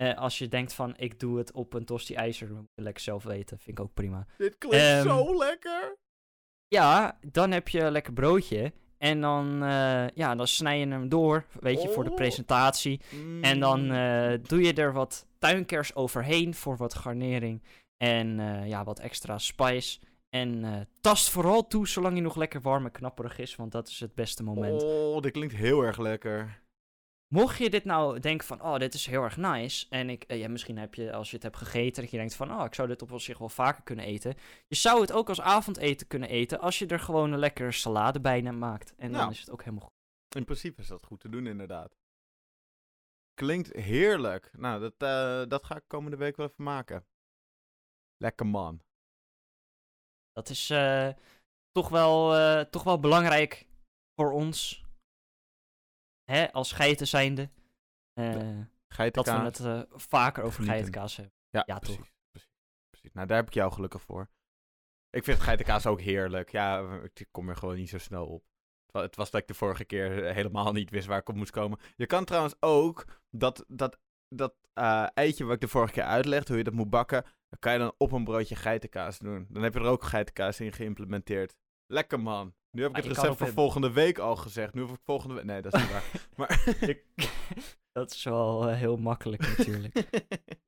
Eh, 0.00 0.16
als 0.18 0.38
je 0.38 0.48
dengt 0.48 0.72
van, 0.72 0.94
ik 0.96 1.20
doe 1.20 1.38
het 1.38 1.52
op 1.52 1.72
een 1.74 1.84
tosti 1.84 2.14
ijzer. 2.14 2.46
Dan 2.46 2.56
moet 2.56 2.68
je 2.74 2.82
lekker 2.82 3.02
zelf 3.02 3.22
weten. 3.24 3.58
Vind 3.58 3.78
ik 3.78 3.84
ook 3.84 3.94
prima. 3.94 4.26
Dit 4.36 4.58
klinkt 4.58 4.76
ehm, 4.86 5.02
zo 5.02 5.36
lekker. 5.38 5.96
Ja, 6.68 7.18
dan 7.26 7.50
heb 7.50 7.68
je 7.68 7.80
een 7.80 7.92
lekker 7.92 8.12
broodje. 8.12 8.72
En 8.98 9.20
dan, 9.20 9.62
eh, 9.62 10.08
ja, 10.08 10.34
dan 10.34 10.46
snij 10.46 10.78
je 10.78 10.86
hem 10.86 11.08
door, 11.08 11.44
weet 11.60 11.82
je, 11.82 11.88
voor 11.88 12.04
de 12.04 12.10
Oh. 12.10 12.16
presentatie. 12.16 13.00
En 13.40 13.60
dan 13.60 13.84
Mm. 13.84 13.90
eh, 13.92 14.38
doe 14.42 14.62
je 14.62 14.72
er 14.74 14.92
wat 14.92 15.26
tuinkers 15.38 15.94
overheen 15.94 16.54
voor 16.54 16.76
wat 16.76 16.94
garnering. 16.94 17.62
En 17.96 18.38
ja, 18.68 18.84
wat 18.84 18.98
extra 18.98 19.38
spice. 19.38 19.98
En 20.28 20.88
tast 21.00 21.30
vooral 21.30 21.66
toe 21.66 21.88
zolang 21.88 22.12
hij 22.14 22.22
nog 22.22 22.36
lekker 22.36 22.60
warm 22.60 22.84
en 22.84 22.90
knapperig 22.92 23.38
is, 23.38 23.56
want 23.56 23.72
dat 23.72 23.88
is 23.88 24.00
het 24.00 24.14
beste 24.14 24.42
moment. 24.42 24.82
Oh, 24.82 25.20
dit 25.20 25.32
klinkt 25.32 25.54
heel 25.54 25.82
erg 25.82 25.98
lekker. 25.98 26.60
Mocht 27.34 27.58
je 27.58 27.70
dit 27.70 27.84
nou 27.84 28.18
denken 28.18 28.46
van, 28.46 28.62
oh, 28.62 28.76
dit 28.76 28.94
is 28.94 29.06
heel 29.06 29.22
erg 29.22 29.36
nice. 29.36 29.86
En 29.88 30.10
ik, 30.10 30.22
eh, 30.24 30.38
ja, 30.38 30.48
misschien 30.48 30.78
heb 30.78 30.94
je, 30.94 31.12
als 31.12 31.28
je 31.28 31.34
het 31.34 31.42
hebt 31.44 31.56
gegeten, 31.56 32.02
dat 32.02 32.10
je 32.10 32.16
denkt 32.16 32.34
van, 32.34 32.52
oh, 32.52 32.64
ik 32.64 32.74
zou 32.74 32.88
dit 32.88 33.02
op 33.02 33.20
zich 33.20 33.38
wel 33.38 33.48
vaker 33.48 33.82
kunnen 33.82 34.04
eten. 34.04 34.34
Je 34.66 34.74
zou 34.74 35.00
het 35.00 35.12
ook 35.12 35.28
als 35.28 35.40
avondeten 35.40 36.06
kunnen 36.06 36.28
eten 36.28 36.60
als 36.60 36.78
je 36.78 36.86
er 36.86 37.00
gewoon 37.00 37.32
een 37.32 37.38
lekkere 37.38 37.72
salade 37.72 38.20
bij 38.20 38.42
maakt. 38.42 38.94
En 38.96 39.12
dan 39.12 39.20
Ja. 39.20 39.30
is 39.30 39.40
het 39.40 39.50
ook 39.50 39.62
helemaal 39.64 39.84
goed. 39.84 40.36
In 40.36 40.44
principe 40.44 40.80
is 40.80 40.86
dat 40.86 41.06
goed 41.06 41.20
te 41.20 41.28
doen, 41.28 41.46
inderdaad. 41.46 41.96
Klinkt 43.34 43.72
heerlijk. 43.72 44.50
Nou, 44.52 44.80
dat, 44.80 44.94
eh, 44.98 45.48
dat 45.48 45.64
ga 45.64 45.76
ik 45.76 45.84
komende 45.86 46.16
week 46.16 46.36
wel 46.36 46.46
even 46.46 46.64
maken. 46.64 47.06
Lekker 48.16 48.46
man. 48.46 48.82
Dat 50.32 50.48
is 50.48 50.70
eh, 50.70 51.08
toch, 51.72 51.88
wel, 51.88 52.66
toch 52.70 52.82
wel 52.82 53.00
belangrijk 53.00 53.66
voor 54.14 54.32
ons. 54.32 54.84
Hè, 56.30 56.52
als 56.52 56.72
geiten 56.72 57.06
zijnde. 57.06 57.50
eh, 58.12 58.24
dat 59.10 59.26
we 59.26 59.30
het 59.32 59.60
eh, 59.60 59.82
vaker 59.98 60.42
over 60.42 60.54
Genieten. 60.62 60.78
geitenkaas 60.80 61.16
hebben. 61.16 61.34
Ja, 61.50 61.62
Ja, 61.66 61.78
precies, 61.78 61.96
toch. 61.96 62.08
Precies, 62.30 62.50
precies. 62.90 63.12
Nou, 63.12 63.26
daar 63.26 63.36
heb 63.36 63.46
ik 63.46 63.54
jou 63.54 63.72
gelukkig 63.72 64.02
voor. 64.02 64.28
Ik 65.10 65.24
vind 65.24 65.40
geitenkaas 65.40 65.86
ook 65.86 66.00
heerlijk. 66.00 66.50
Ja, 66.50 67.00
ik 67.14 67.28
kom 67.30 67.48
er 67.48 67.56
gewoon 67.56 67.76
niet 67.76 67.88
zo 67.88 67.98
snel 67.98 68.26
op. 68.26 68.42
Het 68.82 68.92
wa- 68.92 69.00
Het 69.02 69.16
was 69.16 69.30
dat 69.30 69.40
ik 69.40 69.46
de 69.46 69.54
vorige 69.54 69.84
keer 69.84 70.24
eh, 70.26 70.34
helemaal 70.34 70.72
niet 70.72 70.90
wist 70.90 71.06
waar 71.06 71.18
ik 71.18 71.28
op 71.28 71.34
moest 71.34 71.50
komen. 71.50 71.78
Je 71.96 72.06
kan 72.06 72.24
trouwens 72.24 72.54
ook 72.60 73.04
dat, 73.30 73.64
dat, 73.68 73.98
dat 74.28 74.54
eitje 75.14 75.44
wat 75.44 75.54
ik 75.54 75.60
de 75.60 75.68
vorige 75.68 75.92
keer 75.92 76.02
uitlegde, 76.02 76.48
hoe 76.48 76.56
je 76.58 76.64
dat 76.64 76.74
moet 76.74 76.90
bakken, 76.90 77.22
dan 77.22 77.58
kan 77.58 77.72
je 77.72 77.78
dan 77.78 77.94
op 77.98 78.12
een 78.12 78.24
broodje 78.24 78.56
geitenkaas 78.56 79.18
doen. 79.18 79.46
Dan 79.50 79.62
heb 79.62 79.74
je 79.74 79.80
er 79.80 79.86
ook 79.86 80.02
geitenkaas 80.04 80.60
in 80.60 80.72
geïmplementeerd. 80.72 81.56
Lekker 81.86 82.20
man. 82.20 82.54
Nu 82.70 82.82
heb 82.82 82.90
ik 82.90 82.96
Maar 82.96 83.06
het 83.06 83.16
recept 83.16 83.38
voor 83.38 83.48
volgende 83.52 83.92
week 83.92 84.18
al 84.18 84.36
gezegd. 84.36 84.74
Nu 84.74 84.80
heb 84.80 84.90
ik 84.90 85.00
volgende 85.04 85.34
week... 85.34 85.44
Nee, 85.44 85.62
dat 85.62 85.74
is 85.74 85.80
niet 85.80 85.90
waar. 85.90 86.04
Maar... 86.36 86.64
dat 87.92 88.10
is 88.10 88.24
wel 88.24 88.68
eh, 88.68 88.76
heel 88.76 88.96
makkelijk 88.96 89.56
natuurlijk. 89.56 89.94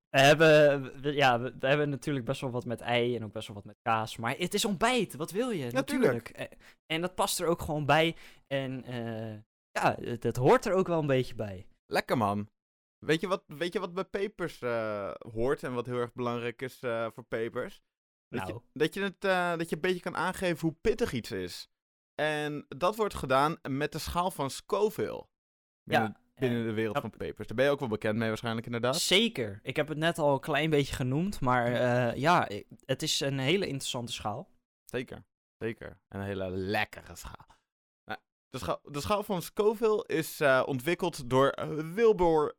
We 0.08 0.20
hebben, 0.20 0.82
we- 1.02 1.12
ja, 1.14 1.40
we, 1.40 1.54
we 1.58 1.66
hebben 1.66 1.88
natuurlijk 1.90 2.24
best 2.24 2.40
wel 2.40 2.50
wat 2.50 2.64
met 2.64 2.80
ei 2.80 3.16
en 3.16 3.24
ook 3.24 3.32
best 3.32 3.46
wel 3.46 3.56
wat 3.56 3.64
met 3.64 3.78
kaas. 3.82 4.16
Maar 4.16 4.36
het 4.36 4.54
is 4.54 4.64
ontbijt, 4.64 5.14
wat 5.14 5.30
wil 5.30 5.50
je? 5.50 5.70
Natuurlijk. 5.70 6.28
Eh, 6.28 6.46
En 6.86 7.00
dat 7.00 7.14
past 7.14 7.40
er 7.40 7.46
ook 7.46 7.60
gewoon 7.62 7.86
bij. 7.86 8.16
En 8.46 8.84
eh, 8.84 9.34
ja, 9.70 9.96
het, 10.00 10.22
het 10.22 10.36
hoort 10.36 10.66
er 10.66 10.72
ook 10.74 10.86
wel 10.86 10.98
een 11.00 11.06
beetje 11.06 11.34
bij. 11.34 11.66
Lekker 11.86 12.16
man. 12.16 12.50
Weet 12.98 13.20
je 13.20 13.26
wat, 13.28 13.44
weet 13.46 13.72
je 13.72 13.80
wat 13.80 13.94
bij 13.94 14.04
pepers 14.04 14.62
eh, 14.62 15.10
hoort 15.32 15.62
en 15.62 15.74
wat 15.74 15.86
heel 15.86 15.98
erg 15.98 16.12
belangrijk 16.12 16.62
is 16.62 16.78
voor 17.14 17.24
pepers? 17.28 17.82
Dat, 18.28 18.40
Nou. 18.40 18.52
je, 18.54 18.60
dat, 18.78 18.94
je 18.94 19.00
het, 19.02 19.20
dat 19.58 19.68
je 19.68 19.74
een 19.74 19.80
beetje 19.80 20.00
kan 20.00 20.16
aangeven 20.16 20.60
hoe 20.68 20.76
pittig 20.80 21.12
iets 21.12 21.30
is. 21.30 21.70
En 22.14 22.64
dat 22.68 22.96
wordt 22.96 23.14
gedaan 23.14 23.56
met 23.68 23.92
de 23.92 23.98
schaal 23.98 24.30
van 24.30 24.50
Scoville. 24.50 25.26
Binnen, 25.84 26.08
Ja, 26.08 26.20
binnen 26.34 26.64
de 26.64 26.72
wereld 26.72 26.94
ja. 26.94 27.00
van 27.00 27.10
pepers. 27.10 27.46
Daar 27.46 27.56
ben 27.56 27.66
je 27.66 27.70
ook 27.70 27.80
wel 27.80 27.88
bekend 27.88 28.18
mee 28.18 28.28
waarschijnlijk 28.28 28.66
inderdaad. 28.66 29.00
Zeker. 29.00 29.60
Ik 29.62 29.76
heb 29.76 29.88
het 29.88 29.98
net 29.98 30.18
al 30.18 30.32
een 30.32 30.40
klein 30.40 30.70
beetje 30.70 30.94
genoemd, 30.94 31.40
maar 31.40 31.66
eh, 31.66 32.16
ja, 32.16 32.48
het 32.84 33.02
is 33.02 33.20
een 33.20 33.38
hele 33.38 33.66
interessante 33.66 34.12
schaal. 34.12 34.48
Zeker. 34.84 35.24
zeker. 35.58 36.00
En 36.08 36.20
een 36.20 36.26
hele 36.26 36.50
lekkere 36.50 37.16
schaal. 37.16 37.46
Nou, 38.04 38.20
de, 38.48 38.58
schaal 38.58 38.80
de 38.82 39.00
schaal 39.00 39.22
van 39.22 39.42
Scoville 39.42 40.04
is 40.06 40.40
uh, 40.40 40.62
ontwikkeld 40.66 41.30
door 41.30 41.48
eh, 41.48 41.68
Wilbur, 41.94 42.54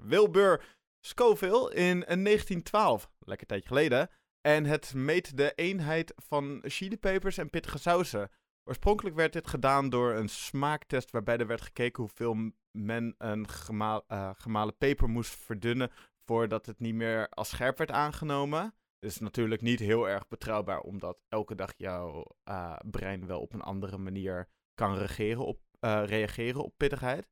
Wilbur 0.00 0.78
Scoville 1.00 1.74
in 1.74 2.00
1912. 2.00 3.10
Lekker 3.18 3.46
tijdje 3.46 3.68
geleden. 3.68 4.10
En 4.40 4.64
het 4.64 4.94
meet 4.94 5.36
de 5.36 5.52
eenheid 5.54 6.12
van 6.16 6.62
chilipepers 6.62 7.38
en 7.38 7.50
pittige 7.50 7.78
sausen. 7.78 8.30
Oorspronkelijk 8.64 9.16
werd 9.16 9.32
dit 9.32 9.46
gedaan 9.46 9.88
door 9.88 10.14
een 10.14 10.28
smaaktest 10.28 11.10
waarbij 11.10 11.38
er 11.38 11.46
werd 11.46 11.60
gekeken 11.60 12.02
hoeveel 12.02 12.52
men 12.70 13.14
een 13.18 13.46
uh, 13.72 14.30
gemalen 14.34 14.76
peper 14.78 15.08
moest 15.08 15.34
verdunnen 15.34 15.90
voordat 16.24 16.66
het 16.66 16.80
niet 16.80 16.94
meer 16.94 17.28
als 17.28 17.48
scherp 17.48 17.78
werd 17.78 17.90
aangenomen. 17.90 18.74
Dus 18.98 19.18
natuurlijk 19.18 19.62
niet 19.62 19.78
heel 19.78 20.08
erg 20.08 20.28
betrouwbaar, 20.28 20.80
omdat 20.80 21.22
elke 21.28 21.54
dag 21.54 21.72
jouw 21.76 22.24
uh, 22.48 22.76
brein 22.90 23.26
wel 23.26 23.40
op 23.40 23.52
een 23.52 23.62
andere 23.62 23.98
manier 23.98 24.48
kan 24.74 24.96
reageren 24.96 25.46
op, 25.46 25.60
uh, 25.80 26.02
reageren 26.04 26.64
op 26.64 26.74
pittigheid. 26.76 27.28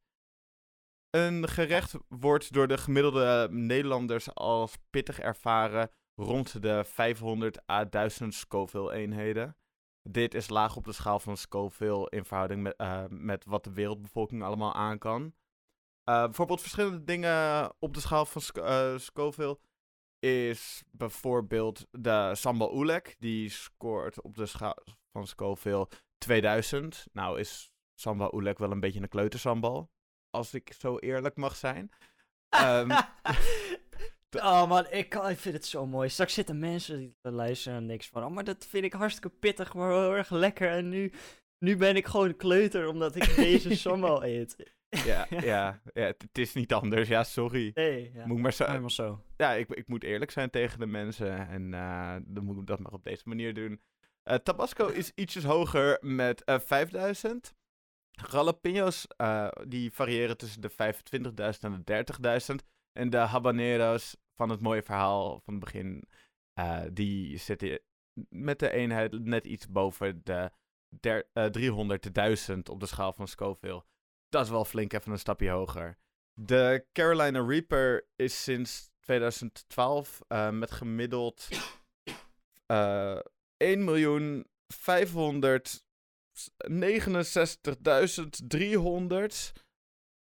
Een 1.10 1.48
gerecht 1.48 1.94
wordt 2.08 2.52
door 2.52 2.68
de 2.68 2.78
gemiddelde 2.78 3.48
Nederlanders 3.50 4.34
als 4.34 4.76
pittig 4.90 5.18
ervaren 5.18 5.90
rond 6.18 6.62
de 6.62 6.84
500 6.84 7.68
à 7.70 7.84
1000 7.84 8.34
Scoville-eenheden. 8.34 9.56
Dit 10.02 10.34
is 10.34 10.48
laag 10.48 10.76
op 10.76 10.84
de 10.84 10.92
schaal 10.92 11.20
van 11.20 11.36
Scoville 11.36 12.10
in 12.10 12.24
verhouding 12.24 12.62
met, 12.62 12.74
uh, 12.78 13.04
met 13.08 13.44
wat 13.44 13.64
de 13.64 13.72
wereldbevolking 13.72 14.42
allemaal 14.42 14.74
aan 14.74 14.98
kan. 14.98 15.22
Uh, 15.22 16.24
bijvoorbeeld 16.24 16.60
verschillende 16.60 17.04
dingen 17.04 17.72
op 17.78 17.94
de 17.94 18.00
schaal 18.00 18.26
van 18.26 18.40
Sc 18.42 18.56
uh, 18.56 18.98
Scoville 18.98 19.58
is 20.18 20.82
bijvoorbeeld 20.90 21.86
de 21.90 22.30
Sambal 22.34 22.74
Oelek. 22.74 23.16
Die 23.18 23.50
scoort 23.50 24.22
op 24.22 24.36
de 24.36 24.46
schaal 24.46 24.76
van 25.12 25.26
Scoville 25.26 25.88
2000. 26.18 27.06
Nou 27.12 27.38
is 27.38 27.70
Sambal 27.94 28.34
Oelek 28.34 28.58
wel 28.58 28.70
een 28.70 28.80
beetje 28.80 29.00
een 29.00 29.08
kleutersambal. 29.08 29.90
Als 30.30 30.54
ik 30.54 30.72
zo 30.78 30.98
eerlijk 30.98 31.36
mag 31.36 31.56
zijn. 31.56 31.90
um, 32.62 32.88
Oh 34.36 34.68
man, 34.68 34.86
ik, 34.90 35.08
kan, 35.08 35.28
ik 35.30 35.38
vind 35.38 35.54
het 35.54 35.66
zo 35.66 35.86
mooi. 35.86 36.08
Straks 36.08 36.34
zitten 36.34 36.58
mensen 36.58 36.98
die 36.98 37.16
luisteren 37.22 37.78
en 37.78 37.86
niks 37.86 38.08
van. 38.08 38.24
Oh, 38.24 38.30
maar 38.30 38.44
dat 38.44 38.66
vind 38.66 38.84
ik 38.84 38.92
hartstikke 38.92 39.36
pittig, 39.36 39.74
maar 39.74 39.90
heel 39.90 40.14
erg 40.14 40.30
lekker. 40.30 40.70
En 40.70 40.88
nu, 40.88 41.12
nu 41.58 41.76
ben 41.76 41.96
ik 41.96 42.06
gewoon 42.06 42.36
kleuter 42.36 42.88
omdat 42.88 43.14
ik 43.14 43.34
deze 43.36 43.76
sambal 43.86 44.24
eet. 44.24 44.72
ja, 44.88 45.26
ja, 45.40 45.80
ja, 45.92 46.04
het 46.04 46.38
is 46.38 46.54
niet 46.54 46.72
anders. 46.72 47.08
Ja, 47.08 47.24
sorry. 47.24 47.70
Nee, 47.74 48.10
ja. 48.14 48.26
Moet 48.26 48.38
maar 48.38 48.52
zo, 48.52 48.64
helemaal 48.66 48.90
zo. 48.90 49.24
Ja, 49.36 49.52
ik, 49.52 49.68
ik 49.68 49.88
moet 49.88 50.04
eerlijk 50.04 50.30
zijn 50.30 50.50
tegen 50.50 50.78
de 50.78 50.86
mensen. 50.86 51.48
En 51.48 51.72
uh, 51.72 52.16
dan 52.24 52.44
moet 52.44 52.58
ik 52.58 52.66
dat 52.66 52.78
maar 52.78 52.92
op 52.92 53.04
deze 53.04 53.22
manier 53.24 53.54
doen. 53.54 53.80
Uh, 54.24 54.34
Tabasco 54.34 54.86
is 55.00 55.12
ietsjes 55.14 55.44
hoger 55.44 55.98
met 56.00 56.42
uh, 56.46 56.58
5000. 56.58 57.54
Jalapenos 58.30 59.06
die 59.66 59.92
variëren 59.92 60.36
tussen 60.36 60.60
de 60.60 60.70
25.000 60.70 60.76
en 61.60 61.82
de 61.84 62.04
30.000. 62.50 62.54
En 62.98 63.10
de 63.10 63.16
habanero's 63.16 64.16
van 64.34 64.48
het 64.48 64.60
mooie 64.60 64.82
verhaal 64.82 65.40
van 65.40 65.54
het 65.54 65.64
begin, 65.64 66.08
uh, 66.60 66.82
die 66.92 67.36
zitten 67.38 67.80
met 68.28 68.58
de 68.58 68.70
eenheid 68.70 69.24
net 69.24 69.46
iets 69.46 69.68
boven 69.68 70.20
de 70.24 70.50
der, 70.88 71.28
uh, 71.34 71.44
300, 71.44 72.02
de 72.02 72.12
1000 72.12 72.68
op 72.68 72.80
de 72.80 72.86
schaal 72.86 73.12
van 73.12 73.28
Scoville. 73.28 73.84
Dat 74.28 74.44
is 74.44 74.50
wel 74.50 74.64
flink 74.64 74.92
even 74.92 75.12
een 75.12 75.18
stapje 75.18 75.50
hoger. 75.50 75.98
De 76.32 76.86
Carolina 76.92 77.44
Reaper 77.46 78.08
is 78.16 78.42
sinds 78.42 78.90
2012 79.00 80.20
uh, 80.28 80.50
met 80.50 80.70
gemiddeld 80.70 81.48
uh, 82.66 83.18
1 83.56 83.84
miljoen 83.84 84.46
569.300 84.74 84.78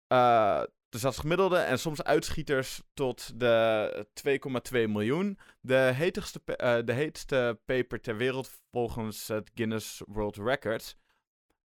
uh, 0.07 0.63
dus 0.91 1.01
dat 1.01 1.11
is 1.11 1.17
gemiddelde 1.17 1.57
en 1.57 1.79
soms 1.79 2.03
uitschieters 2.03 2.81
tot 2.93 3.39
de 3.39 4.07
2,2 4.71 4.71
miljoen. 4.71 5.39
De 5.61 5.75
heetste, 5.75 6.41
uh, 6.45 6.77
de 6.85 6.93
heetste 6.93 7.59
paper 7.65 8.01
ter 8.01 8.17
wereld 8.17 8.61
volgens 8.71 9.27
het 9.27 9.51
Guinness 9.55 10.01
World 10.05 10.35
Records. 10.35 10.95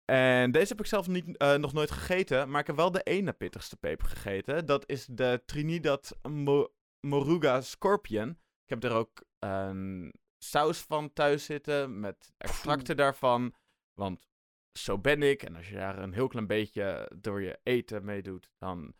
En 0.04 0.50
deze 0.50 0.68
heb 0.68 0.80
ik 0.80 0.86
zelf 0.86 1.08
niet, 1.08 1.42
uh, 1.42 1.54
nog 1.54 1.72
nooit 1.72 1.90
gegeten, 1.90 2.50
maar 2.50 2.60
ik 2.60 2.66
heb 2.66 2.76
wel 2.76 2.90
de 2.90 3.02
ene 3.02 3.32
pittigste 3.32 3.76
peper 3.76 4.06
gegeten. 4.06 4.66
Dat 4.66 4.88
is 4.88 5.06
de 5.06 5.42
Trinidad 5.46 6.18
Mo 6.28 6.72
Moruga 7.00 7.60
Scorpion. 7.60 8.30
Ik 8.64 8.68
heb 8.68 8.84
er 8.84 8.92
ook 8.92 9.24
een 9.38 10.14
saus 10.38 10.78
van 10.78 11.12
thuis 11.12 11.44
zitten 11.44 12.00
met 12.00 12.32
extracten 12.36 12.96
daarvan. 12.96 13.54
Want 13.94 14.28
zo 14.72 14.98
ben 14.98 15.22
ik. 15.22 15.42
En 15.42 15.56
als 15.56 15.68
je 15.68 15.74
daar 15.74 15.98
een 15.98 16.12
heel 16.12 16.28
klein 16.28 16.46
beetje 16.46 17.10
door 17.16 17.42
je 17.42 17.58
eten 17.62 18.04
mee 18.04 18.22
doet, 18.22 18.50
dan 18.58 18.94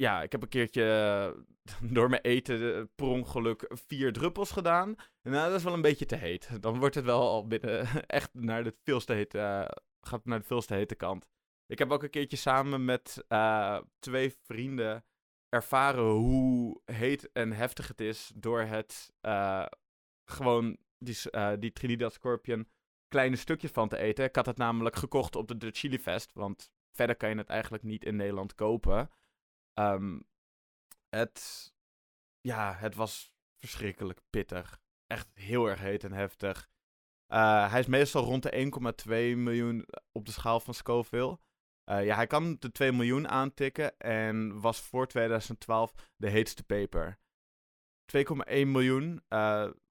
ja, 0.00 0.22
ik 0.22 0.32
heb 0.32 0.42
een 0.42 0.48
keertje 0.48 1.44
door 1.94 2.08
mijn 2.08 2.22
eten 2.22 2.90
per 2.94 3.06
ongeluk 3.06 3.70
vier 3.86 4.12
druppels 4.12 4.50
gedaan. 4.50 4.94
Nou, 5.22 5.48
dat 5.48 5.58
is 5.58 5.64
wel 5.64 5.72
een 5.72 5.80
beetje 5.82 6.06
te 6.06 6.16
heet. 6.16 6.48
Dan 6.62 6.78
wordt 6.78 6.94
het 6.94 7.04
wel 7.04 7.20
al 7.20 7.46
binnen 7.46 7.86
echt 8.06 8.34
naar 8.34 8.64
de 8.64 8.74
veelste 8.82 9.12
hete, 9.12 9.38
uh, 9.38 9.64
gaat 10.00 10.24
naar 10.24 10.38
de 10.38 10.44
veelste 10.44 10.74
hete 10.74 10.94
kant. 10.94 11.26
Ik 11.66 11.78
heb 11.78 11.90
ook 11.90 12.02
een 12.02 12.10
keertje 12.10 12.36
samen 12.36 12.84
met 12.84 13.24
twee 13.98 14.34
vrienden 14.42 15.04
ervaren 15.48 16.04
hoe 16.04 16.80
heet 16.84 17.32
en 17.32 17.52
heftig 17.52 17.88
het 17.88 18.00
is 18.00 18.32
door 18.34 18.60
het 18.60 19.12
gewoon 20.24 20.76
die, 20.98 21.16
die 21.58 21.72
Trinidad 21.72 22.12
Scorpion 22.12 22.68
kleine 23.08 23.36
stukjes 23.36 23.70
van 23.70 23.88
te 23.88 23.96
eten. 23.96 24.24
Ik 24.24 24.36
had 24.36 24.46
het 24.46 24.56
namelijk 24.56 24.96
gekocht 24.96 25.36
op 25.36 25.48
de, 25.48 25.56
de 25.56 25.70
Chili 25.70 25.98
Fest, 25.98 26.32
want 26.32 26.70
verder 26.92 27.16
kan 27.16 27.28
je 27.28 27.36
het 27.36 27.48
eigenlijk 27.48 27.82
niet 27.82 28.04
in 28.04 28.16
Nederland 28.16 28.54
kopen. 28.54 29.10
Um, 29.74 30.28
het, 31.08 31.72
ja, 32.40 32.74
het 32.74 32.94
was 32.94 33.32
verschrikkelijk 33.58 34.20
pittig. 34.30 34.80
Echt 35.06 35.28
heel 35.34 35.66
erg 35.66 35.80
heet 35.80 36.04
en 36.04 36.12
heftig. 36.12 36.68
Uh, 37.32 37.70
hij 37.70 37.80
is 37.80 37.86
meestal 37.86 38.24
rond 38.24 38.42
de 38.42 38.70
1,2 39.04 39.08
miljoen 39.38 39.86
op 40.12 40.26
de 40.26 40.32
schaal 40.32 40.60
van 40.60 40.74
Scoville. 40.74 41.38
Uh, 41.90 42.04
ja, 42.04 42.14
hij 42.14 42.26
kan 42.26 42.56
de 42.58 42.72
2 42.72 42.92
miljoen 42.92 43.28
aantikken 43.28 43.98
en 43.98 44.60
was 44.60 44.80
voor 44.80 45.06
2012 45.06 45.92
de 46.16 46.28
heetste 46.28 46.62
peper. 46.62 47.18
2,1 48.16 48.22
miljoen, 48.46 49.22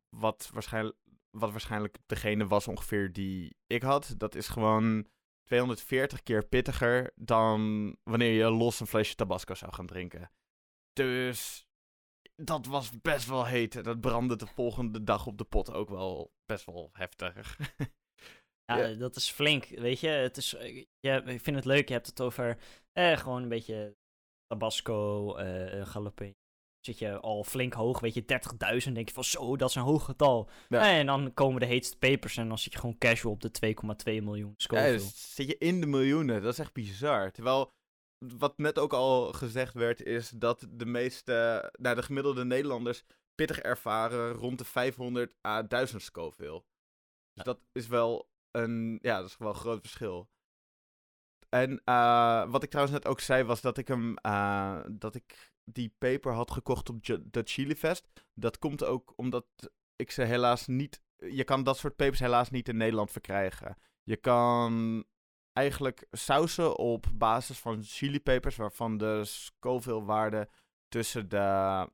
wat, 0.09 0.49
waarschijnlijk, 0.53 0.97
wat 1.29 1.51
waarschijnlijk 1.51 1.97
degene 2.05 2.47
was 2.47 2.67
ongeveer 2.67 3.13
die 3.13 3.57
ik 3.67 3.81
had. 3.81 4.13
Dat 4.17 4.35
is 4.35 4.47
gewoon 4.47 5.07
240 5.49 6.23
keer 6.23 6.47
pittiger 6.47 7.12
dan 7.15 7.95
wanneer 8.03 8.31
je 8.31 8.49
los 8.49 8.79
een 8.79 8.88
flesje 8.88 9.15
tabasco 9.15 9.53
zou 9.53 9.73
gaan 9.73 9.85
drinken. 9.85 10.31
Dus 10.93 11.67
dat 12.35 12.65
was 12.65 13.01
best 13.01 13.27
wel 13.27 13.45
heet. 13.45 13.83
Dat 13.83 14.01
brandde 14.01 14.35
de 14.35 14.47
volgende 14.47 15.03
dag 15.03 15.27
op 15.27 15.38
de 15.38 15.43
pot 15.43 15.71
ook 15.71 15.89
wel 15.89 16.33
best 16.45 16.65
wel 16.65 16.89
heftig. 16.93 17.57
ja, 18.65 18.77
ja, 18.77 18.95
dat 18.95 19.15
is 19.15 19.31
flink. 19.31 19.65
Weet 19.65 19.99
je, 19.99 20.07
het 20.07 20.38
is, 20.38 20.55
ja, 20.99 21.23
ik 21.23 21.41
vind 21.41 21.55
het 21.55 21.65
leuk. 21.65 21.88
Je 21.88 21.93
hebt 21.93 22.07
het 22.07 22.21
over 22.21 22.57
eh, 22.91 23.17
gewoon 23.17 23.41
een 23.41 23.49
beetje 23.49 23.95
tabasco, 24.47 25.38
uh, 25.39 25.85
jalapeno 25.85 26.33
zit 26.81 26.99
je 26.99 27.19
al 27.19 27.43
flink 27.43 27.73
hoog, 27.73 27.99
weet 27.99 28.13
je, 28.13 28.21
30.000, 28.85 28.93
denk 28.93 29.07
je 29.07 29.13
van 29.13 29.23
zo, 29.23 29.57
dat 29.57 29.69
is 29.69 29.75
een 29.75 29.81
hoog 29.81 30.05
getal. 30.05 30.49
Ja. 30.69 30.91
En 30.91 31.05
dan 31.05 31.33
komen 31.33 31.59
de 31.59 31.65
heetste 31.65 31.97
papers 31.97 32.37
en 32.37 32.47
dan 32.47 32.57
zit 32.57 32.73
je 32.73 32.79
gewoon 32.79 32.97
casual 32.97 33.33
op 33.33 33.41
de 33.41 33.75
2,2 34.09 34.23
miljoen 34.23 34.53
Scoville. 34.57 34.87
Ja, 34.87 34.93
dus 34.93 35.35
zit 35.35 35.47
je 35.47 35.57
in 35.57 35.81
de 35.81 35.87
miljoenen, 35.87 36.41
dat 36.41 36.53
is 36.53 36.59
echt 36.59 36.73
bizar. 36.73 37.31
Terwijl, 37.31 37.71
wat 38.37 38.57
net 38.57 38.79
ook 38.79 38.93
al 38.93 39.33
gezegd 39.33 39.73
werd, 39.73 40.03
is 40.03 40.29
dat 40.29 40.67
de 40.69 40.85
meeste, 40.85 41.69
nou 41.79 41.95
de 41.95 42.03
gemiddelde 42.03 42.45
Nederlanders 42.45 43.03
pittig 43.35 43.59
ervaren 43.59 44.31
rond 44.31 44.57
de 44.57 44.65
500 44.65 45.35
à 45.47 45.63
1000 45.63 46.01
Scoville. 46.01 46.63
Dus 47.33 47.33
ja. 47.33 47.43
dat 47.43 47.59
is 47.71 47.87
wel 47.87 48.29
een, 48.51 48.99
ja, 49.01 49.17
dat 49.17 49.29
is 49.29 49.37
wel 49.37 49.49
een 49.49 49.55
groot 49.55 49.81
verschil. 49.81 50.29
En 51.49 51.81
uh, 51.85 52.51
wat 52.51 52.63
ik 52.63 52.69
trouwens 52.69 52.97
net 52.97 53.08
ook 53.08 53.19
zei, 53.19 53.43
was 53.43 53.62
dat 53.62 53.77
ik 53.77 53.87
hem, 53.87 54.15
uh, 54.25 54.79
dat 54.91 55.15
ik 55.15 55.54
die 55.71 55.95
paper 55.97 56.33
had 56.33 56.51
gekocht 56.51 56.89
op 56.89 57.05
de 57.05 57.41
Chili 57.43 57.75
Fest. 57.75 58.07
Dat 58.33 58.59
komt 58.59 58.83
ook 58.83 59.13
omdat 59.15 59.45
ik 59.95 60.11
ze 60.11 60.23
helaas 60.23 60.67
niet. 60.67 61.01
Je 61.15 61.43
kan 61.43 61.63
dat 61.63 61.77
soort 61.77 61.95
papers 61.95 62.19
helaas 62.19 62.49
niet 62.49 62.67
in 62.67 62.77
Nederland 62.77 63.11
verkrijgen. 63.11 63.77
Je 64.03 64.17
kan 64.17 65.03
eigenlijk 65.53 66.07
sausen 66.11 66.77
op 66.77 67.05
basis 67.13 67.59
van 67.59 67.83
chilipepers, 67.83 68.55
waarvan 68.55 68.97
de 68.97 69.21
Scoville-waarde 69.25 70.49
tussen 70.87 71.29
de 71.29 71.89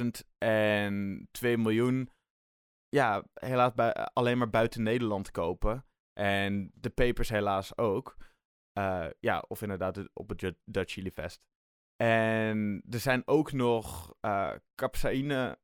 30.000 0.00 0.06
en 0.38 1.28
2 1.30 1.58
miljoen. 1.58 2.10
Ja, 2.88 3.24
helaas 3.34 3.72
alleen 4.12 4.38
maar 4.38 4.50
buiten 4.50 4.82
Nederland 4.82 5.30
kopen. 5.30 5.86
En 6.12 6.70
de 6.74 6.90
papers 6.90 7.28
helaas 7.28 7.76
ook. 7.78 8.16
Uh, 8.78 9.06
ja, 9.20 9.44
of 9.48 9.62
inderdaad 9.62 10.08
op 10.12 10.28
het 10.28 10.54
Dutch 10.64 10.92
Chili 10.92 11.10
Fest. 11.10 11.42
En 11.96 12.82
er 12.90 13.00
zijn 13.00 13.22
ook 13.26 13.52
nog 13.52 14.14
uh, 14.20 14.54
capsaïne. 14.74 15.58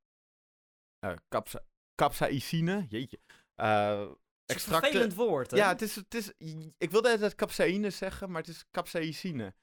Uh, 1.04 1.16
capsa 1.28 1.64
capsaïcine, 1.94 2.86
jeetje. 2.88 3.20
Het 3.54 3.66
is 3.66 3.66
een 3.66 4.16
extracten. 4.46 4.90
vervelend 4.90 5.14
woord, 5.14 5.50
hè? 5.50 5.56
Ja, 5.56 5.68
het 5.68 5.82
is, 5.82 5.94
het 5.94 6.14
is, 6.14 6.32
ik 6.78 6.90
wilde 6.90 7.18
het 7.18 7.34
capsaïne 7.34 7.90
zeggen, 7.90 8.30
maar 8.30 8.40
het 8.40 8.50
is 8.50 8.64
capsaïcine. 8.70 9.54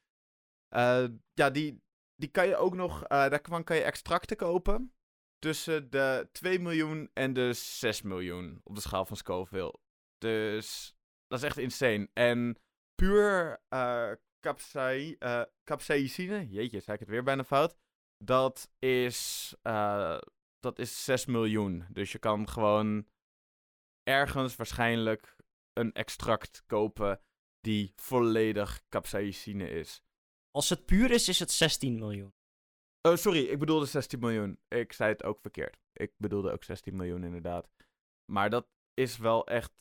Ja, 1.34 1.49
die, 1.51 1.82
die 2.15 2.30
kan 2.30 2.47
je 2.47 2.55
ook 2.55 2.76
nog, 2.76 3.03
daarvan 3.07 3.63
kan 3.63 3.76
je 3.76 3.84
extracten 3.84 4.38
kopen. 4.38 4.93
Tussen 5.39 5.89
de 5.89 6.30
2 6.32 6.59
miljoen 6.59 7.09
en 7.13 7.34
de 7.34 7.53
6 7.53 8.01
miljoen 8.01 8.61
op 8.63 8.76
de 8.76 8.82
schaal 8.82 9.05
van 9.05 9.18
Scoville. 9.18 9.80
Dus 10.18 10.95
dat 11.28 11.39
is 11.39 11.45
echt 11.45 11.57
insane. 11.57 12.09
En 12.13 12.57
puur 12.95 13.61
capsaï, 14.47 15.15
eh, 15.19 15.43
capsaïcine, 15.63 16.47
jeetje, 16.49 16.79
zei 16.79 16.93
ik 16.93 16.99
het 16.99 17.09
weer 17.09 17.23
bijna 17.23 17.43
fout. 17.43 17.77
Dat 18.23 18.71
is, 18.79 19.53
eh, 19.61 20.19
dat 20.59 20.79
is 20.79 21.03
6 21.03 21.25
miljoen. 21.25 21.85
Dus 21.89 22.11
je 22.11 22.19
kan 22.19 22.49
gewoon 22.49 23.07
ergens 24.03 24.55
waarschijnlijk 24.55 25.35
een 25.73 25.93
extract 25.93 26.63
kopen 26.65 27.21
die 27.59 27.93
volledig 27.95 28.81
capsaïcine 28.89 29.69
is. 29.69 30.03
Als 30.51 30.69
het 30.69 30.85
puur 30.85 31.11
is, 31.11 31.27
is 31.27 31.39
het 31.39 31.51
16 31.51 31.99
miljoen. 31.99 32.33
Oh, 33.01 33.15
sorry, 33.15 33.43
ik 33.43 33.59
bedoelde 33.59 33.85
16 33.85 34.19
miljoen. 34.19 34.59
Ik 34.67 34.93
zei 34.93 35.11
het 35.11 35.23
ook 35.23 35.39
verkeerd. 35.41 35.77
Ik 35.93 36.13
bedoelde 36.17 36.51
ook 36.51 36.63
16 36.63 36.95
miljoen 36.95 37.23
inderdaad. 37.23 37.69
Maar 38.31 38.49
dat 38.49 38.67
is 38.93 39.17
wel 39.17 39.47
echt 39.47 39.73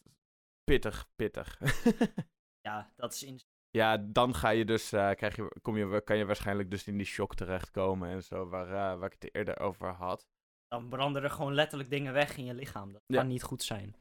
pittig, 0.64 1.08
pittig. 1.16 1.58
Ja, 2.66 2.92
dat 2.96 3.12
is 3.12 3.22
in... 3.22 3.40
ja, 3.70 3.96
dan 3.98 4.34
ga 4.34 4.48
je 4.48 4.64
dus, 4.64 4.92
eh, 4.92 5.10
krijg 5.10 5.36
je, 5.36 5.56
kom 5.62 5.76
je, 5.76 6.00
kan 6.04 6.16
je 6.16 6.24
waarschijnlijk 6.26 6.70
dus 6.70 6.86
in 6.86 6.96
die 6.96 7.06
shock 7.06 7.34
terechtkomen 7.34 8.08
en 8.08 8.22
zo, 8.22 8.48
waar, 8.48 8.66
eh, 8.66 8.98
waar 8.98 9.12
ik 9.12 9.22
het 9.22 9.34
eerder 9.34 9.58
over 9.58 9.88
had. 9.88 10.26
Dan 10.68 10.88
branden 10.88 11.22
er 11.22 11.30
gewoon 11.30 11.54
letterlijk 11.54 11.90
dingen 11.90 12.12
weg 12.12 12.36
in 12.36 12.44
je 12.44 12.54
lichaam. 12.54 12.92
Dat 12.92 13.02
Ja. 13.06 13.18
kan 13.18 13.26
niet 13.26 13.42
goed 13.42 13.62
zijn. 13.62 13.96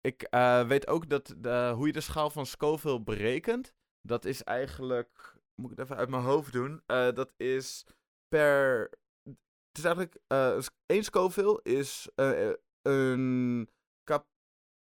Ik 0.00 0.22
eh, 0.22 0.66
weet 0.66 0.86
ook 0.86 1.08
dat 1.08 1.34
de, 1.38 1.72
hoe 1.74 1.86
je 1.86 1.92
de 1.92 2.00
schaal 2.00 2.30
van 2.30 2.46
Scoville 2.46 3.00
berekent. 3.00 3.74
Dat 4.00 4.24
is 4.24 4.42
eigenlijk. 4.44 5.36
Moet 5.54 5.70
ik 5.70 5.76
het 5.76 5.84
even 5.86 5.96
uit 5.98 6.08
mijn 6.08 6.22
hoofd 6.22 6.52
doen? 6.52 6.82
Dat 6.86 7.32
is 7.36 7.86
per. 8.28 8.80
Het 9.68 9.78
is 9.78 9.84
eigenlijk. 9.84 10.16
eh 10.26 10.58
één 10.86 11.04
Scoville 11.04 11.60
is 11.62 12.08
een 12.82 13.68
cap, 14.04 14.26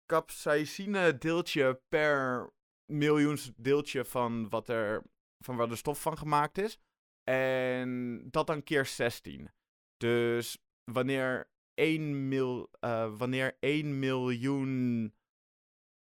capsaicine 0.06 1.18
deeltje 1.18 1.80
per 1.88 2.50
miljoens 2.88 3.52
deeltje 3.56 4.04
van 4.04 4.48
wat 4.48 4.68
er. 4.68 5.02
van 5.44 5.56
waar 5.56 5.68
de 5.68 5.76
stof 5.76 6.02
van 6.02 6.18
gemaakt 6.18 6.58
is. 6.58 6.78
En 7.24 8.22
dat 8.30 8.46
dan 8.46 8.62
keer 8.62 8.86
16. 8.86 9.50
Dus 9.96 10.58
wanneer 10.84 11.50
1 11.74 12.28
mil, 12.28 12.70
eh, 12.80 13.16
wanneer 13.16 13.56
1 13.60 13.98
miljoen. 13.98 15.14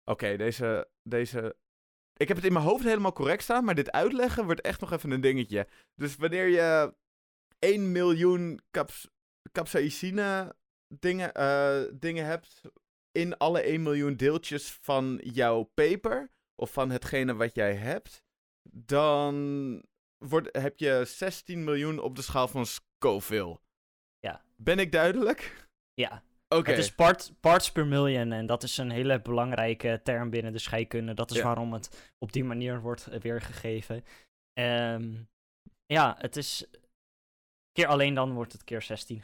Oké, 0.03 0.37
deze, 0.37 0.89
deze. 1.03 1.55
Ik 2.13 2.27
heb 2.27 2.37
het 2.37 2.45
in 2.45 2.53
mijn 2.53 2.65
hoofd 2.65 2.83
helemaal 2.83 3.13
correct 3.13 3.43
staan, 3.43 3.63
maar 3.63 3.75
dit 3.75 3.91
uitleggen 3.91 4.45
wordt 4.45 4.61
echt 4.61 4.81
nog 4.81 4.91
even 4.91 5.11
een 5.11 5.21
dingetje. 5.21 5.67
Dus 5.95 6.15
wanneer 6.15 6.47
je 6.47 6.93
1 7.59 7.91
miljoen 7.91 8.61
caps, 8.71 9.09
capsaicine 9.51 10.55
dingen, 10.87 11.33
eh, 11.33 11.81
dingen 11.93 12.25
hebt 12.25 12.61
in 13.11 13.37
alle 13.37 13.69
1 13.69 13.83
miljoen 13.83 14.15
deeltjes 14.15 14.71
van 14.81 15.19
jouw 15.23 15.63
paper, 15.63 16.31
of 16.61 16.71
van 16.71 16.89
hetgene 16.89 17.35
wat 17.35 17.55
jij 17.55 17.75
hebt, 17.75 18.23
dan 18.71 19.83
wordt, 20.17 20.57
heb 20.57 20.79
je 20.79 21.03
16 21.05 21.63
miljoen 21.63 21.99
op 21.99 22.15
de 22.15 22.21
schaal 22.21 22.47
van 22.47 22.65
Scoville. 22.65 23.59
Ja. 24.19 24.43
Ben 24.55 24.79
ik 24.79 24.91
duidelijk? 24.91 25.67
Ja, 25.93 26.23
Oké. 26.47 26.69
het 26.69 26.79
is 26.79 26.95
part, 26.95 27.33
parts 27.39 27.71
per 27.71 27.85
million 27.87 28.31
en 28.31 28.45
dat 28.45 28.63
is 28.63 28.77
een 28.77 28.89
hele 28.91 29.21
belangrijke 29.21 29.99
term 30.03 30.29
binnen 30.29 30.51
de 30.51 30.59
scheikunde. 30.59 31.13
Dat 31.13 31.31
is 31.31 31.37
Ja. 31.37 31.43
waarom 31.43 31.73
het 31.73 32.13
op 32.17 32.31
die 32.33 32.43
manier 32.43 32.81
wordt 32.81 33.05
weergegeven. 33.19 34.03
Ehm, 34.53 35.23
ja, 35.85 36.15
het 36.19 36.35
is... 36.35 36.65
Keer 37.71 37.87
alleen 37.87 38.13
dan 38.13 38.33
wordt 38.33 38.51
het 38.51 38.63
keer 38.63 38.81
16. 38.81 39.23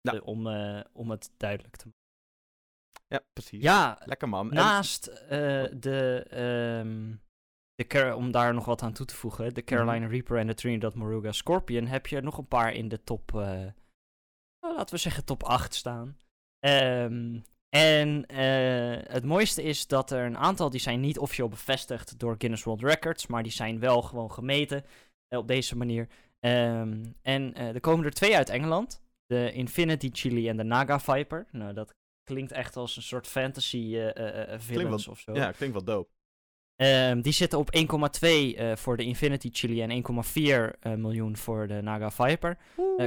Ja. 0.00 0.12
Eh, 0.12 0.26
om, 0.26 0.46
eh, 0.46 0.80
om 0.92 1.10
het 1.10 1.30
duidelijk 1.36 1.76
te 1.76 1.84
maken. 1.84 1.97
Ja, 3.08 3.20
precies. 3.32 3.62
Ja, 3.62 3.98
Lekker 4.04 4.28
man. 4.28 4.48
Naast 4.48 5.06
eh, 5.06 5.64
de, 5.72 6.26
ehm, 6.30 7.14
de 7.74 8.14
om 8.16 8.30
daar 8.30 8.54
nog 8.54 8.64
wat 8.64 8.82
aan 8.82 8.92
toe 8.92 9.06
te 9.06 9.14
voegen, 9.14 9.54
de 9.54 9.64
Carolina 9.64 10.06
Reaper 10.06 10.38
en 10.38 10.46
de 10.46 10.54
Trinidad 10.54 10.94
Moruga 10.94 11.32
Scorpion, 11.32 11.86
heb 11.86 12.06
je 12.06 12.20
nog 12.20 12.38
een 12.38 12.48
paar 12.48 12.72
in 12.72 12.88
de 12.88 13.02
top, 13.02 13.34
eh, 13.34 13.40
nou, 14.60 14.76
laten 14.76 14.94
we 14.94 15.00
zeggen 15.00 15.24
top 15.24 15.42
8 15.42 15.74
staan. 15.74 16.16
Ehm, 16.58 17.40
en 17.68 18.26
eh, 18.26 19.12
het 19.12 19.24
mooiste 19.24 19.62
is 19.62 19.86
dat 19.86 20.10
er 20.10 20.24
een 20.24 20.38
aantal, 20.38 20.70
die 20.70 20.80
zijn 20.80 21.00
niet 21.00 21.18
officieel 21.18 21.48
bevestigd 21.48 22.18
door 22.18 22.34
Guinness 22.38 22.64
World 22.64 22.82
Records, 22.82 23.26
maar 23.26 23.42
die 23.42 23.52
zijn 23.52 23.78
wel 23.78 24.02
gewoon 24.02 24.32
gemeten 24.32 24.84
op 25.28 25.48
deze 25.48 25.76
manier. 25.76 26.08
Ehm, 26.40 27.04
en 27.22 27.54
er 27.54 27.80
komen 27.80 28.04
er 28.04 28.12
twee 28.12 28.36
uit 28.36 28.48
Engeland, 28.48 29.02
de 29.26 29.52
Infinity 29.52 30.08
Chili 30.12 30.48
en 30.48 30.56
de 30.56 30.62
Naga 30.62 31.00
Viper. 31.00 31.46
Nou, 31.50 31.72
dat 31.72 31.94
klinkt 32.28 32.52
echt 32.52 32.76
als 32.76 32.96
een 32.96 33.02
soort 33.02 33.26
fantasy 33.26 33.94
eh, 33.96 34.52
eh, 34.52 34.60
villains 34.60 35.04
wel- 35.04 35.14
of 35.14 35.20
zo. 35.20 35.34
Ja, 35.34 35.52
klinkt 35.52 35.74
wel 35.74 35.84
dope. 35.84 36.10
Ehm, 36.76 37.20
die 37.20 37.32
zitten 37.32 37.58
op 37.58 37.74
1,2 37.74 38.56
eh, 38.56 38.76
voor 38.76 38.96
de 38.96 39.04
Infinity 39.04 39.48
Chili 39.52 39.82
en 39.82 39.90
1,4 39.90 40.76
eh, 40.80 40.94
miljoen 40.94 41.36
voor 41.36 41.66
de 41.66 41.80
Naga 41.82 42.10
Viper 42.10 42.58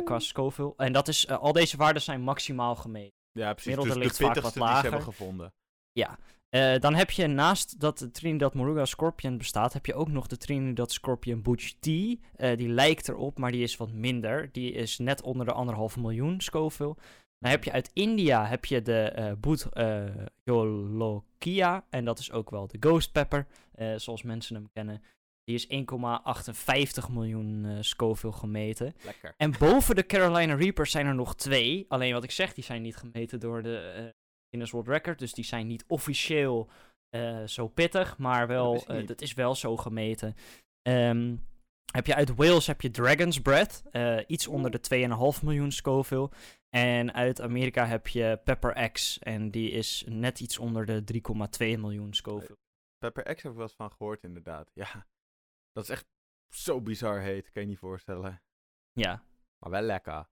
qua 0.03 0.19
Scoville. 0.19 0.73
En 0.77 0.93
dat 0.93 1.07
is, 1.07 1.27
al 1.27 1.53
deze 1.53 1.77
waarden 1.77 2.01
zijn 2.01 2.21
maximaal 2.21 2.75
gemeten. 2.75 3.13
Ja, 3.31 3.53
precies. 3.53 3.75
Dus 3.75 3.95
ligt 3.95 4.17
de 4.17 4.23
vaak 4.23 4.35
wat 4.35 4.43
die 4.43 4.51
ze 4.51 4.59
lager. 4.59 4.81
hebben 4.83 5.01
gevonden. 5.01 5.53
Eh, 6.49 6.79
dan 6.79 6.95
heb 6.95 7.11
je 7.11 7.27
naast 7.27 7.79
dat 7.79 7.97
de 7.97 8.11
Trinidad 8.11 8.53
Moruga 8.53 8.85
Scorpion 8.85 9.37
bestaat, 9.37 9.73
heb 9.73 9.85
je 9.85 9.93
ook 9.93 10.09
nog 10.09 10.27
de 10.27 10.37
Trinidad 10.37 10.91
Scorpion 10.91 11.41
Butch 11.41 11.71
T. 11.71 11.83
Die 11.83 12.67
lijkt 12.67 13.09
erop, 13.09 13.37
maar 13.37 13.51
die 13.51 13.63
is 13.63 13.77
wat 13.77 13.91
minder. 13.91 14.49
Die 14.51 14.71
is 14.71 14.97
net 14.97 15.21
onder 15.21 15.45
de 15.45 15.51
anderhalve 15.51 15.99
miljoen 15.99 16.41
Scoville. 16.41 16.95
Dan 17.41 17.51
heb 17.51 17.63
je 17.63 17.71
uit 17.71 17.89
India 17.93 18.45
heb 18.45 18.65
je 18.65 18.81
de 18.81 19.01
eh 19.01 19.31
Boet 19.39 19.65
eh, 19.73 20.03
Jolokia. 20.43 21.85
En 21.89 22.05
dat 22.05 22.19
is 22.19 22.31
ook 22.31 22.49
wel 22.49 22.67
de 22.67 22.77
Ghost 22.79 23.11
Pepper, 23.11 23.47
eh, 23.71 23.95
zoals 23.95 24.23
mensen 24.23 24.55
hem 24.55 24.69
kennen. 24.73 25.01
Die 25.43 25.55
is 25.55 25.67
1,58 25.67 27.09
miljoen 27.11 27.65
eh 27.65 27.77
Scoville 27.79 28.33
gemeten. 28.33 28.93
Lekker. 29.03 29.33
En 29.37 29.53
boven 29.59 29.95
de 29.95 30.05
Carolina 30.05 30.53
Reapers 30.55 30.91
zijn 30.91 31.05
er 31.05 31.15
nog 31.15 31.35
twee. 31.35 31.85
Alleen 31.87 32.13
wat 32.13 32.23
ik 32.23 32.31
zeg, 32.31 32.53
die 32.53 32.63
zijn 32.63 32.81
niet 32.81 32.95
gemeten 32.97 33.39
door 33.39 33.61
de 33.63 34.11
Guinness 34.49 34.71
World 34.71 34.87
Record. 34.87 35.19
Dus 35.19 35.33
die 35.33 35.45
zijn 35.45 35.67
niet 35.67 35.83
officieel 35.87 36.69
zo 37.45 37.67
pittig. 37.67 38.17
Maar 38.17 38.39
Dat 38.39 38.47
wel, 38.47 38.83
niet. 38.97 39.07
dat 39.07 39.21
is 39.21 39.33
wel 39.33 39.55
zo 39.55 39.77
gemeten. 39.77 40.35
Ehm, 40.81 41.35
heb 41.91 42.05
je 42.05 42.15
uit 42.15 42.35
Wales 42.35 42.67
heb 42.67 42.81
je 42.81 42.91
Dragon's 42.91 43.39
Breath. 43.41 43.83
eh, 43.91 44.17
iets 44.27 44.47
onder 44.47 44.71
de 44.71 44.79
2,5 44.79 45.43
miljoen 45.43 45.71
Scoville. 45.71 46.29
En 46.69 47.13
uit 47.13 47.41
Amerika 47.41 47.85
heb 47.85 48.07
je 48.07 48.39
Pepper 48.43 48.91
X. 48.91 49.19
En 49.19 49.51
die 49.51 49.71
is 49.71 50.03
net 50.07 50.39
iets 50.39 50.57
onder 50.57 50.85
de 50.85 51.03
3,2 51.03 51.77
miljoen 51.79 52.13
Scoville. 52.13 52.57
Pepper 52.97 53.23
X 53.35 53.41
heb 53.41 53.51
ik 53.51 53.57
wel 53.57 53.67
eens 53.67 53.75
van 53.75 53.91
gehoord, 53.91 54.23
inderdaad. 54.23 54.71
Ja. 54.73 55.07
Dat 55.71 55.83
is 55.83 55.89
echt 55.89 56.05
zo 56.49 56.81
bizar 56.81 57.19
heet. 57.19 57.51
Kan 57.51 57.61
je 57.61 57.67
niet 57.67 57.77
voorstellen. 57.77 58.41
Ja. 58.91 59.23
Maar 59.59 59.71
wel 59.71 59.81
lekker. 59.81 60.29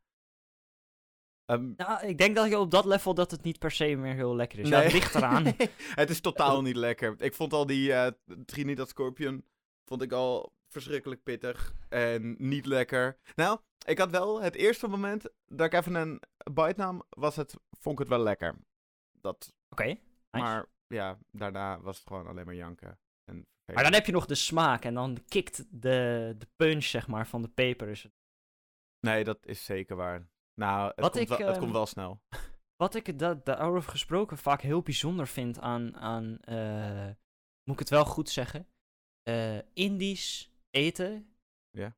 Ehm, 1.46 1.74
Nou, 1.78 2.08
ik 2.08 2.18
denk 2.18 2.36
dat 2.36 2.50
je 2.50 2.60
op 2.60 2.72
dat 2.72 2.86
level 2.86 3.14
dat 3.14 3.32
het 3.32 3.44
niet 3.44 3.60
per 3.60 3.72
se 3.72 3.96
meer 3.96 4.14
heel 4.14 4.36
lekker 4.36 4.60
is. 4.60 4.70
Ja, 4.70 4.76
nee. 4.76 4.84
het 4.84 4.94
ligt 4.94 5.16
eraan. 5.16 5.46
het 6.02 6.10
is 6.10 6.22
totaal 6.22 6.62
niet 6.68 6.76
lekker. 6.76 7.22
Ik 7.22 7.34
vond 7.34 7.54
al 7.54 7.66
die 7.66 7.94
eh 7.94 8.12
Trinidad 8.46 8.90
Scorpion 8.90 9.46
vond 9.86 10.02
ik 10.02 10.12
al 10.12 10.54
verschrikkelijk 10.70 11.24
pittig 11.24 11.74
en 11.90 12.36
niet 12.38 12.66
lekker. 12.66 13.18
Nou, 13.36 13.60
ik 13.86 13.98
had 13.98 14.12
wel 14.12 14.42
het 14.42 14.56
eerste 14.56 14.88
moment 14.88 15.30
dat 15.46 15.66
ik 15.66 15.74
even 15.74 15.96
een 15.96 16.22
bite 16.52 16.74
nam, 16.78 17.04
was 17.10 17.36
het, 17.36 17.56
vond 17.80 17.94
ik 17.94 18.00
het 18.00 18.08
wel 18.08 18.24
lekker. 18.24 18.56
Dat, 19.12 19.54
Oké. 19.70 19.84
nice. 19.84 20.00
Maar 20.32 20.66
ja, 20.88 21.18
daarna 21.32 21.82
was 21.82 21.98
het 21.98 22.08
gewoon 22.08 22.28
alleen 22.28 22.46
maar 22.46 22.56
janken. 22.56 23.00
En 23.24 23.48
Maar 23.74 23.84
dan 23.84 23.94
heb 23.94 24.06
je 24.06 24.12
nog 24.12 24.26
de 24.26 24.36
smaak 24.36 24.84
en 24.84 24.94
dan 24.94 25.24
kikt 25.28 25.66
de, 25.82 26.36
de 26.38 26.48
punch, 26.56 26.84
zeg 26.84 27.08
maar, 27.08 27.28
van 27.28 27.42
de 27.42 27.50
peper. 27.50 27.88
Dus 27.88 28.08
Nee, 29.00 29.24
dat 29.24 29.46
is 29.46 29.66
zeker 29.66 29.96
waar. 29.96 30.30
Nou, 30.54 30.88
het, 30.88 31.00
Wat 31.00 31.12
komt, 31.12 31.22
ik, 31.24 31.28
wel, 31.28 31.38
het 31.38 31.48
ehm, 31.48 31.60
komt 31.60 31.72
wel 31.72 31.86
snel. 31.86 32.22
wat 32.84 32.96
ik 32.96 33.20
da 33.20 33.34
daarover 33.34 33.92
gesproken 33.92 34.38
vaak 34.38 34.62
heel 34.62 34.82
bijzonder 34.82 35.28
vind 35.28 35.60
aan, 35.60 35.98
aan 35.98 36.40
eh, 36.40 37.10
moet 37.64 37.74
ik 37.74 37.80
het 37.80 37.90
wel 37.90 38.06
goed 38.06 38.30
zeggen, 38.30 38.68
eh, 39.24 39.58
Indisch 39.74 40.49
eten. 40.70 41.34
Ja. 41.70 41.96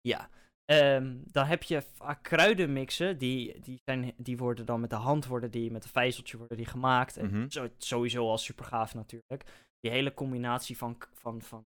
Ja. 0.00 0.30
Ehm, 0.64 1.18
dan 1.24 1.46
heb 1.46 1.62
je 1.62 1.82
vaak 1.82 2.22
kruidenmixen, 2.22 3.18
die, 3.18 3.60
die, 3.60 3.80
zijn, 3.84 4.12
die 4.16 4.36
worden 4.36 4.66
dan 4.66 4.80
met 4.80 4.90
de 4.90 4.96
hand 4.96 5.26
worden 5.26 5.50
die, 5.50 5.70
met 5.70 5.84
een 5.84 5.90
vijzeltje 5.90 6.36
worden 6.36 6.56
die 6.56 6.66
gemaakt. 6.66 7.16
En 7.16 7.26
Mhm. 7.26 7.48
zo, 7.50 7.68
sowieso 7.78 8.28
al 8.28 8.38
super 8.38 8.64
gaaf 8.64 8.94
natuurlijk. 8.94 9.44
Die 9.80 9.90
hele 9.90 10.14
combinatie 10.14 10.76
van, 10.76 10.98
van, 11.12 11.42
van 11.42 11.66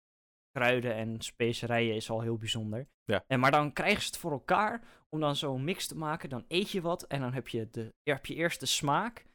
kruiden 0.50 0.94
en 0.94 1.20
specerijen 1.20 1.94
is 1.94 2.10
al 2.10 2.20
heel 2.20 2.36
bijzonder. 2.36 2.86
Ja. 3.04 3.24
En, 3.26 3.40
maar 3.40 3.50
dan 3.50 3.72
krijgen 3.72 4.00
ze 4.02 4.06
het 4.06 4.16
voor 4.18 4.32
elkaar 4.32 4.82
om 5.08 5.20
dan 5.20 5.36
zo'n 5.36 5.64
mix 5.64 5.86
te 5.86 5.96
maken. 5.96 6.28
Dan 6.28 6.44
eet 6.48 6.70
je 6.70 6.80
wat 6.80 7.02
en 7.02 7.20
dan 7.20 7.32
heb 7.32 7.48
je, 7.48 7.68
de, 7.70 7.94
heb 8.02 8.26
je 8.26 8.34
eerst 8.34 8.60
de 8.60 8.66
smaak. 8.66 9.26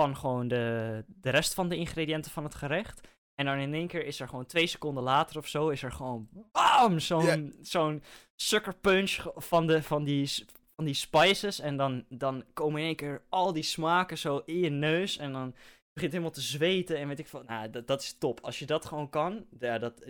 van 0.00 0.16
gewoon 0.16 0.48
de, 0.48 1.04
de 1.06 1.30
rest 1.30 1.54
van 1.54 1.68
de 1.68 1.76
ingrediënten 1.76 2.30
van 2.30 2.44
het 2.44 2.54
gerecht. 2.54 3.08
En 3.34 3.44
dan 3.44 3.56
in 3.58 3.74
één 3.74 3.86
keer 3.88 4.04
is 4.06 4.20
er 4.20 4.28
gewoon 4.28 4.46
twee 4.46 4.66
seconden 4.66 5.02
later 5.02 5.36
of 5.38 5.48
zo, 5.48 5.68
is 5.68 5.82
er 5.82 5.92
gewoon 5.92 6.28
bam! 6.52 6.98
Zo'n 6.98 7.24
Ja. 7.24 7.50
zo'n 7.60 8.02
sucker 8.36 8.74
punch 8.74 9.26
van, 9.34 9.66
de, 9.66 9.82
van, 9.82 10.04
die, 10.04 10.44
van 10.74 10.84
die 10.84 10.94
spices. 10.94 11.58
En 11.60 11.76
dan, 11.76 12.04
dan 12.08 12.44
komen 12.52 12.80
in 12.80 12.86
één 12.86 12.96
keer 12.96 13.22
al 13.28 13.52
die 13.52 13.62
smaken 13.62 14.18
zo 14.18 14.42
in 14.44 14.58
je 14.58 14.70
neus. 14.70 15.16
En 15.16 15.32
dan 15.32 15.54
begint 15.92 16.12
helemaal 16.12 16.32
te 16.34 16.40
zweten. 16.40 16.96
En 16.96 17.08
weet 17.08 17.18
ik 17.18 17.26
van, 17.26 17.44
nou, 17.44 17.70
dat, 17.70 17.86
dat 17.86 18.00
is 18.02 18.18
top. 18.18 18.40
Als 18.40 18.58
je 18.58 18.66
dat 18.66 18.84
gewoon 18.84 19.08
kan, 19.10 19.46
ja, 19.58 19.78
dat, 19.78 20.04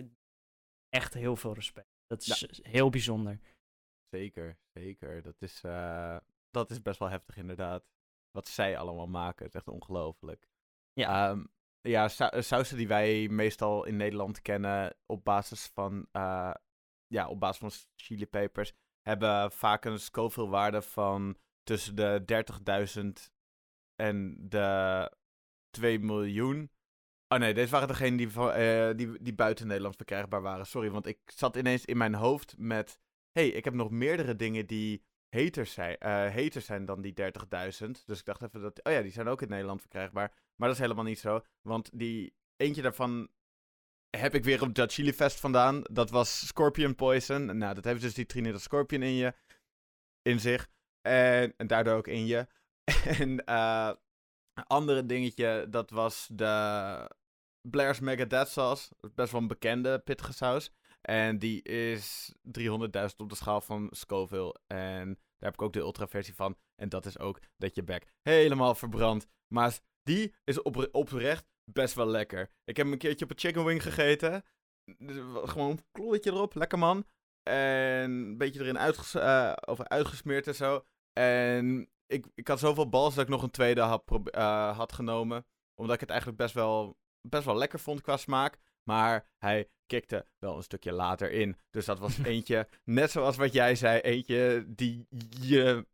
echt 0.89 1.13
heel 1.13 1.35
veel 1.35 1.53
respect. 1.53 1.87
Dat 2.07 2.21
is 2.21 2.59
heel 2.61 2.89
bijzonder. 2.89 3.39
Zeker, 4.09 4.57
zeker. 4.73 5.21
Dat 5.21 5.41
is, 5.41 5.63
eh, 5.63 6.17
dat 6.51 6.69
is 6.69 6.81
best 6.81 6.99
wel 6.99 7.09
heftig 7.09 7.37
inderdaad. 7.37 7.83
Wat 8.31 8.47
zij 8.47 8.77
allemaal 8.77 9.07
maken, 9.07 9.45
het 9.45 9.53
is 9.53 9.59
echt 9.59 9.69
ongelooflijk. 9.69 10.47
Ja. 10.93 11.29
Ehm, 11.29 11.43
ja, 11.89 12.09
eh, 12.17 12.41
sausen 12.41 12.77
die 12.77 12.87
wij 12.87 13.27
meestal 13.27 13.85
in 13.85 13.95
Nederland 13.95 14.41
kennen 14.41 14.95
op 15.05 15.23
basis 15.23 15.65
van, 15.73 16.07
eh, 16.11 16.53
ja, 17.07 17.27
op 17.27 17.39
basis 17.39 17.57
van 17.57 17.71
chilipepers, 17.95 18.73
hebben 19.01 19.51
vaak 19.51 19.85
een 19.85 19.99
Scoville-waarde 19.99 20.81
van 20.81 21.37
tussen 21.63 21.95
de 21.95 22.21
30.000 22.25 23.31
en 23.95 24.35
de 24.49 25.11
2 25.69 25.99
miljoen. 25.99 26.71
Oh 27.27 27.39
nee, 27.39 27.53
deze 27.53 27.71
waren 27.71 27.87
degene 27.87 28.17
die, 28.17 28.29
van- 28.31 28.51
eh, 28.51 28.95
die, 28.95 29.21
die 29.21 29.33
buiten 29.33 29.67
Nederland 29.67 29.95
verkrijgbaar 29.95 30.41
waren. 30.41 30.65
Sorry, 30.65 30.91
want 30.91 31.05
ik 31.05 31.19
zat 31.25 31.55
ineens 31.55 31.85
in 31.85 31.97
mijn 31.97 32.13
hoofd 32.13 32.57
met... 32.57 32.99
hey, 33.31 33.47
ik 33.47 33.63
heb 33.63 33.73
nog 33.73 33.89
meerdere 33.89 34.35
dingen 34.35 34.67
die 34.67 35.03
heter 35.33 35.65
zijn, 35.65 35.97
eh, 35.97 36.29
heter 36.29 36.61
zijn 36.61 36.85
dan 36.85 37.01
die 37.01 37.13
30.000. 37.13 38.05
Dus 38.05 38.19
ik 38.19 38.25
dacht 38.25 38.41
even 38.41 38.61
dat... 38.61 38.83
Oh 38.83 38.93
ja, 38.93 39.01
die 39.01 39.11
zijn 39.11 39.27
ook 39.27 39.41
in 39.41 39.49
Nederland 39.49 39.79
verkrijgbaar. 39.79 40.31
Maar 40.55 40.67
dat 40.67 40.77
is 40.77 40.83
helemaal 40.83 41.03
niet 41.03 41.19
zo. 41.19 41.41
Want 41.61 41.89
die 41.93 42.33
eentje 42.55 42.81
daarvan 42.81 43.29
heb 44.17 44.33
ik 44.33 44.43
weer 44.43 44.61
op 44.61 44.75
dat 44.75 44.93
Chili 44.93 45.13
Fest 45.13 45.39
vandaan. 45.39 45.81
Dat 45.81 46.09
was 46.09 46.47
Scorpion 46.47 46.95
Poison. 46.95 47.57
Nou, 47.57 47.73
dat 47.73 47.83
heeft 47.83 48.01
dus 48.01 48.13
die 48.13 48.25
Trinidad 48.25 48.61
Scorpion 48.61 49.01
in 49.01 49.13
je. 49.13 49.33
In 50.21 50.39
zich. 50.39 50.69
En, 51.01 51.53
en 51.57 51.67
daardoor 51.67 51.95
ook 51.95 52.07
in 52.07 52.25
je. 52.25 52.47
En 53.19 53.45
eh, 53.45 53.91
andere 54.53 55.05
dingetje, 55.05 55.67
dat 55.69 55.89
was 55.89 56.27
de 56.31 57.09
Blair's 57.69 57.99
Mega 57.99 58.25
Death 58.25 58.49
Sauce. 58.49 58.91
Best 59.15 59.31
wel 59.31 59.41
een 59.41 59.47
bekende 59.47 59.99
pittige 59.99 60.33
saus. 60.33 60.71
En 61.07 61.39
die 61.39 61.61
is 61.61 62.33
300.000 62.59 63.15
op 63.17 63.29
de 63.29 63.35
schaal 63.35 63.61
van 63.61 63.87
Scoville. 63.91 64.55
En 64.67 65.07
daar 65.07 65.51
heb 65.51 65.53
ik 65.53 65.61
ook 65.61 65.73
de 65.73 65.79
ultra 65.79 66.07
versie 66.07 66.35
van. 66.35 66.57
En 66.75 66.89
dat 66.89 67.05
is 67.05 67.19
ook 67.19 67.39
dat 67.57 67.75
je 67.75 67.83
bek 67.83 68.05
helemaal 68.21 68.75
verbrandt. 68.75 69.27
Maar 69.47 69.79
die 70.03 70.33
is 70.43 70.61
op, 70.61 70.89
oprecht 70.91 71.45
best 71.65 71.93
wel 71.93 72.07
lekker. 72.07 72.41
Ik 72.41 72.77
heb 72.77 72.85
hem 72.85 72.91
een 72.91 72.97
keertje 72.97 73.25
op 73.25 73.31
een 73.31 73.39
chicken 73.39 73.65
wing 73.65 73.83
gegeten. 73.83 74.43
Dus 74.97 75.15
Gewoon 75.49 75.69
een 75.69 75.85
klolletje 75.91 76.31
erop, 76.31 76.55
lekker 76.55 76.79
man. 76.79 77.05
En 77.43 78.11
een 78.11 78.37
beetje 78.37 78.59
erin 78.59 78.77
eh, 78.77 79.53
over 79.65 79.87
uitgesmeerd 79.87 80.47
en 80.47 80.55
zo. 80.55 80.85
En 81.13 81.89
ik, 82.05 82.27
ik 82.35 82.47
had 82.47 82.59
zoveel 82.59 82.89
bals 82.89 83.15
dat 83.15 83.23
ik 83.23 83.29
nog 83.29 83.43
een 83.43 83.51
tweede 83.51 83.81
had, 83.81 84.03
eh, 84.25 84.77
had 84.77 84.93
genomen. 84.93 85.45
Omdat 85.75 85.95
ik 85.95 86.01
het 86.01 86.09
eigenlijk 86.09 86.39
best 86.39 86.53
wel, 86.53 86.97
best 87.21 87.45
wel 87.45 87.57
lekker 87.57 87.79
vond 87.79 88.01
qua 88.01 88.17
smaak. 88.17 88.57
Maar 88.83 89.27
hij 89.37 89.69
kikte 89.85 90.25
wel 90.39 90.55
een 90.57 90.63
stukje 90.63 90.91
later 90.91 91.31
in. 91.31 91.57
Dus 91.69 91.85
dat 91.85 91.99
was 91.99 92.17
eentje, 92.23 92.67
net 92.83 93.11
zoals 93.11 93.35
wat 93.37 93.53
jij 93.53 93.75
zei, 93.75 93.99
eentje 93.99 94.65
die 94.67 95.07
je... 95.41 95.85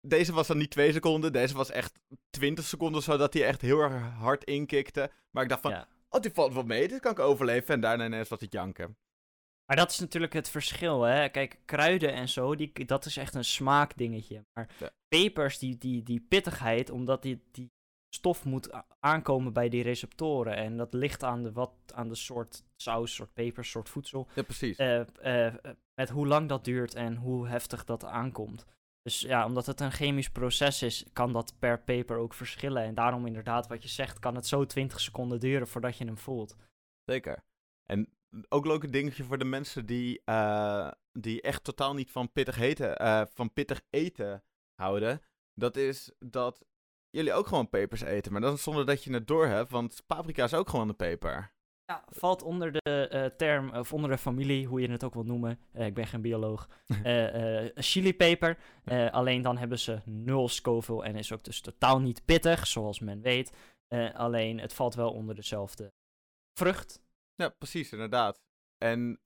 Deze 0.00 0.32
was 0.32 0.46
dan 0.46 0.58
niet 0.58 0.70
twee 0.70 0.92
seconden, 0.92 1.32
deze 1.32 1.54
was 1.54 1.70
echt 1.70 1.98
20 2.30 2.64
seconden, 2.64 3.02
zodat 3.02 3.32
hij 3.34 3.46
echt 3.46 3.60
heel 3.60 3.80
erg 3.80 4.12
hard 4.12 4.44
inkikte. 4.44 5.10
Maar 5.30 5.42
ik 5.42 5.48
dacht 5.48 5.60
van, 5.60 5.70
Ja. 5.70 5.88
oh, 6.08 6.20
die 6.20 6.30
valt 6.30 6.52
wel 6.54 6.62
mee, 6.62 6.88
dit 6.88 7.00
kan 7.00 7.12
ik 7.12 7.18
overleven. 7.18 7.74
En 7.74 7.80
daarna 7.80 8.04
ineens 8.04 8.28
was 8.28 8.40
het 8.40 8.52
janken. 8.52 8.96
Maar 9.66 9.76
dat 9.76 9.90
is 9.90 9.98
natuurlijk 9.98 10.32
het 10.32 10.48
verschil, 10.48 11.02
hè. 11.02 11.28
Kijk, 11.28 11.58
kruiden 11.64 12.12
en 12.12 12.28
zo, 12.28 12.54
die, 12.54 12.84
dat 12.84 13.04
is 13.04 13.16
echt 13.16 13.34
een 13.34 13.44
smaakdingetje. 13.44 14.44
Maar 14.52 14.70
Ja. 14.78 14.90
pepers, 15.08 15.58
die, 15.58 15.76
die, 15.78 16.02
die 16.02 16.20
pittigheid, 16.20 16.90
omdat 16.90 17.22
die, 17.22 17.42
die 17.52 17.70
stof 18.16 18.44
moet 18.44 18.70
aankomen 19.00 19.52
bij 19.52 19.68
die 19.68 19.82
receptoren. 19.82 20.56
En 20.56 20.76
dat 20.76 20.92
ligt 20.92 21.22
aan 21.22 21.42
de, 21.42 21.52
wat, 21.52 21.72
aan 21.94 22.08
de 22.08 22.14
soort 22.14 22.64
saus, 22.76 23.14
soort 23.14 23.32
pepers, 23.34 23.70
soort 23.70 23.88
voedsel. 23.88 24.28
Ja, 24.34 24.42
precies. 24.42 24.76
Eh, 24.76 25.46
eh, 25.46 25.54
met 25.94 26.08
hoe 26.08 26.26
lang 26.26 26.48
dat 26.48 26.64
duurt 26.64 26.94
en 26.94 27.16
hoe 27.16 27.48
heftig 27.48 27.84
dat 27.84 28.04
aankomt. 28.04 28.66
Dus 29.02 29.20
ja, 29.20 29.44
omdat 29.44 29.66
het 29.66 29.80
een 29.80 29.92
chemisch 29.92 30.30
proces 30.30 30.82
is, 30.82 31.04
kan 31.12 31.32
dat 31.32 31.54
per 31.58 31.80
peper 31.80 32.16
ook 32.16 32.34
verschillen. 32.34 32.82
En 32.82 32.94
daarom 32.94 33.26
inderdaad, 33.26 33.66
wat 33.66 33.82
je 33.82 33.88
zegt, 33.88 34.18
kan 34.18 34.34
het 34.34 34.46
zo 34.46 34.66
20 34.66 35.00
seconden 35.00 35.40
duren 35.40 35.68
voordat 35.68 35.96
je 35.96 36.04
hem 36.04 36.18
voelt. 36.18 36.56
Zeker. 37.04 37.44
En 37.84 38.08
ook 38.48 38.66
leuk 38.66 38.82
een 38.82 38.90
dingetje 38.90 39.24
voor 39.24 39.38
de 39.38 39.44
mensen 39.44 39.86
die, 39.86 40.22
eh, 40.24 40.90
die 41.12 41.42
echt 41.42 41.64
totaal 41.64 41.94
niet 41.94 42.10
van 42.10 42.32
pittig, 42.32 42.58
eten, 42.58 42.96
eh, 42.96 43.22
van 43.26 43.52
pittig 43.52 43.82
eten 43.90 44.42
houden. 44.74 45.20
Dat 45.54 45.76
is 45.76 46.12
dat 46.18 46.64
jullie 47.16 47.32
ook 47.32 47.46
gewoon 47.46 47.68
pepers 47.68 48.00
eten. 48.00 48.32
Maar 48.32 48.40
dan 48.40 48.58
zonder 48.58 48.86
dat 48.86 49.04
je 49.04 49.12
het 49.12 49.26
door 49.26 49.46
hebt, 49.46 49.70
want 49.70 50.02
paprika 50.06 50.44
is 50.44 50.54
ook 50.54 50.68
gewoon 50.68 50.88
een 50.88 50.96
peper. 50.96 51.54
Ja, 51.84 52.04
valt 52.08 52.42
onder 52.42 52.72
de 52.72 53.08
eh, 53.08 53.24
term, 53.24 53.70
of 53.70 53.92
onder 53.92 54.10
de 54.10 54.18
familie, 54.18 54.66
hoe 54.66 54.80
je 54.80 54.90
het 54.90 55.04
ook 55.04 55.14
wilt 55.14 55.26
noemen. 55.26 55.60
Eh, 55.72 55.86
ik 55.86 55.94
ben 55.94 56.06
geen 56.06 56.20
bioloog. 56.20 56.68
Eh 57.02 57.66
chilipeper. 57.74 58.58
Alleen 59.10 59.42
dan 59.42 59.56
hebben 59.56 59.78
ze 59.78 60.00
nul 60.04 60.48
Scoville 60.48 61.04
en 61.04 61.16
is 61.16 61.32
ook 61.32 61.44
dus 61.44 61.60
totaal 61.60 62.00
niet 62.00 62.24
pittig, 62.24 62.66
zoals 62.66 63.00
men 63.00 63.20
weet. 63.20 63.52
Alleen 64.12 64.60
het 64.60 64.72
valt 64.72 64.94
wel 64.94 65.12
onder 65.12 65.34
dezelfde 65.34 65.92
vrucht. 66.58 67.02
Ja, 67.34 67.48
precies, 67.48 67.92
inderdaad. 67.92 68.42
En 68.78 69.20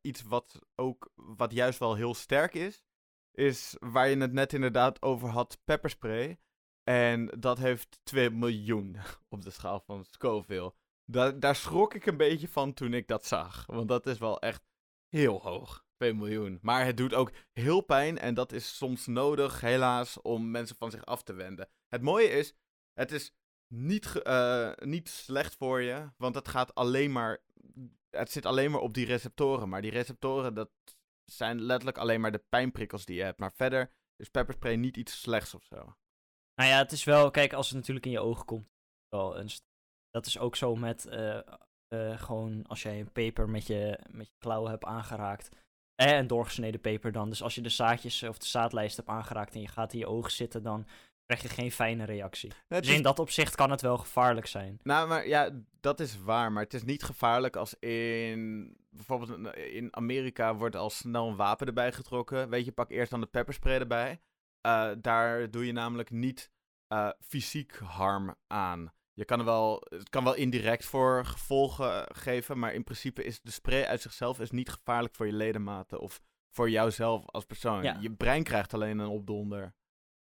iets 0.00 0.22
wat 0.22 0.58
ook, 0.74 1.12
wat 1.14 1.52
juist 1.52 1.78
wel 1.78 1.94
heel 1.94 2.14
sterk 2.14 2.54
is, 2.54 2.84
is 3.32 3.76
waar 3.80 4.08
je 4.08 4.16
het 4.16 4.32
net 4.32 4.52
inderdaad 4.52 5.02
over 5.02 5.28
had, 5.28 5.58
pepperspray. 5.64 6.38
En 6.88 7.26
dat 7.38 7.58
heeft 7.58 8.00
2 8.02 8.30
miljoen 8.30 8.96
op 9.28 9.42
de 9.42 9.50
schaal 9.50 9.80
van 9.80 10.04
Scoville. 10.04 10.74
Da 11.04 11.30
daar 11.30 11.56
schrok 11.56 11.94
ik 11.94 12.06
een 12.06 12.16
beetje 12.16 12.48
van 12.48 12.74
toen 12.74 12.94
ik 12.94 13.08
dat 13.08 13.26
zag. 13.26 13.66
Want 13.66 13.88
dat 13.88 14.06
is 14.06 14.18
wel 14.18 14.40
echt 14.40 14.62
heel 15.08 15.40
hoog. 15.40 15.84
2 15.96 16.14
miljoen. 16.14 16.58
Maar 16.62 16.84
het 16.84 16.96
doet 16.96 17.14
ook 17.14 17.32
heel 17.52 17.80
pijn 17.80 18.18
en 18.18 18.34
dat 18.34 18.52
is 18.52 18.76
soms 18.76 19.06
nodig, 19.06 19.60
helaas, 19.60 20.22
om 20.22 20.50
mensen 20.50 20.76
van 20.76 20.90
zich 20.90 21.04
af 21.04 21.22
te 21.22 21.32
wenden. 21.32 21.68
Het 21.88 22.02
mooie 22.02 22.28
is, 22.28 22.54
het 22.92 23.12
is 23.12 23.34
niet, 23.66 24.22
eh, 24.22 24.72
niet 24.76 25.08
slecht 25.08 25.56
voor 25.56 25.80
je, 25.80 26.10
want 26.16 26.34
het 26.34 26.48
gaat 26.48 26.74
alleen 26.74 27.12
maar. 27.12 27.42
Het 28.10 28.30
zit 28.30 28.46
alleen 28.46 28.70
maar 28.70 28.80
op 28.80 28.94
die 28.94 29.06
receptoren. 29.06 29.68
Maar 29.68 29.82
die 29.82 29.90
receptoren, 29.90 30.54
dat 30.54 30.70
zijn 31.24 31.60
letterlijk 31.60 31.98
alleen 31.98 32.20
maar 32.20 32.32
de 32.32 32.44
pijnprikkels 32.48 33.04
die 33.04 33.16
je 33.16 33.22
hebt. 33.22 33.38
Maar 33.38 33.52
verder 33.52 33.92
is 34.16 34.28
pepperspray 34.28 34.76
niet 34.76 34.96
iets 34.96 35.20
slechts 35.20 35.54
of 35.54 35.64
zo. 35.64 35.96
Nou 36.56 36.70
ja, 36.70 36.78
het 36.78 36.92
is 36.92 37.04
wel, 37.04 37.30
kijk, 37.30 37.52
als 37.52 37.66
het 37.66 37.76
natuurlijk 37.76 38.06
in 38.06 38.12
je 38.12 38.20
ogen 38.20 38.44
komt, 38.44 38.66
wel 39.08 39.38
een 39.38 39.48
dat 40.10 40.26
is 40.26 40.38
ook 40.38 40.56
zo 40.56 40.76
met, 40.76 41.06
eh, 41.06 41.36
eh, 41.88 42.18
gewoon 42.20 42.64
als 42.66 42.82
jij 42.82 43.00
een 43.00 43.12
peper 43.12 43.48
met 43.48 43.66
je, 43.66 43.98
met 44.10 44.26
je 44.26 44.32
klauwen 44.38 44.70
hebt 44.70 44.84
aangeraakt. 44.84 45.48
Eh, 45.94 46.16
een 46.16 46.26
doorgesneden 46.26 46.80
peper 46.80 47.12
dan. 47.12 47.28
Dus 47.28 47.42
als 47.42 47.54
je 47.54 47.60
de 47.60 47.68
zaadjes 47.68 48.22
of 48.22 48.38
de 48.38 48.46
zaadlijst 48.46 48.96
hebt 48.96 49.08
aangeraakt 49.08 49.54
en 49.54 49.60
je 49.60 49.68
gaat 49.68 49.92
in 49.92 49.98
je 49.98 50.06
ogen 50.06 50.32
zitten, 50.32 50.62
dan 50.62 50.86
krijg 51.26 51.42
je 51.42 51.48
geen 51.48 51.72
fijne 51.72 52.04
reactie. 52.04 52.52
Het 52.68 52.82
Dus 52.82 52.90
is- 52.90 52.96
in 52.96 53.02
dat 53.02 53.18
opzicht 53.18 53.54
kan 53.54 53.70
het 53.70 53.80
wel 53.80 53.98
gevaarlijk 53.98 54.46
zijn. 54.46 54.80
Nou, 54.82 55.08
maar 55.08 55.26
ja, 55.28 55.50
dat 55.80 56.00
is 56.00 56.20
waar. 56.22 56.52
Maar 56.52 56.62
het 56.62 56.74
is 56.74 56.84
niet 56.84 57.02
gevaarlijk 57.02 57.56
als 57.56 57.78
in. 57.78 58.76
Bijvoorbeeld 58.90 59.54
in 59.56 59.96
Amerika 59.96 60.54
wordt 60.54 60.76
al 60.76 60.90
snel 60.90 61.28
een 61.28 61.36
wapen 61.36 61.66
erbij 61.66 61.92
getrokken. 61.92 62.48
Weet 62.48 62.64
je, 62.64 62.72
pak 62.72 62.90
eerst 62.90 63.10
dan 63.10 63.20
de 63.20 63.26
pepperspray 63.26 63.78
erbij. 63.78 64.20
Eh, 64.60 64.90
daar 64.98 65.50
doe 65.50 65.66
je 65.66 65.72
namelijk 65.72 66.10
niet 66.10 66.50
eh, 66.86 67.10
fysiek 67.20 67.76
harm 67.76 68.34
aan. 68.46 68.92
Je 69.12 69.24
kan 69.24 69.38
er 69.38 69.44
wel, 69.44 69.86
het 69.88 70.08
kan 70.08 70.24
wel 70.24 70.34
indirect 70.34 70.84
voor 70.84 71.24
gevolgen 71.24 72.16
geven, 72.16 72.58
maar 72.58 72.74
in 72.74 72.84
principe 72.84 73.24
is 73.24 73.40
de 73.40 73.50
spray 73.50 73.84
uit 73.84 74.00
zichzelf 74.00 74.40
is 74.40 74.50
niet 74.50 74.68
gevaarlijk 74.70 75.14
voor 75.14 75.26
je 75.26 75.32
ledematen 75.32 76.00
of 76.00 76.20
voor 76.50 76.70
jouzelf 76.70 77.26
als 77.26 77.44
persoon. 77.44 77.82
Ja. 77.82 77.98
Je 78.00 78.12
brein 78.12 78.42
krijgt 78.42 78.74
alleen 78.74 78.98
een 78.98 79.08
opdonder. 79.08 79.74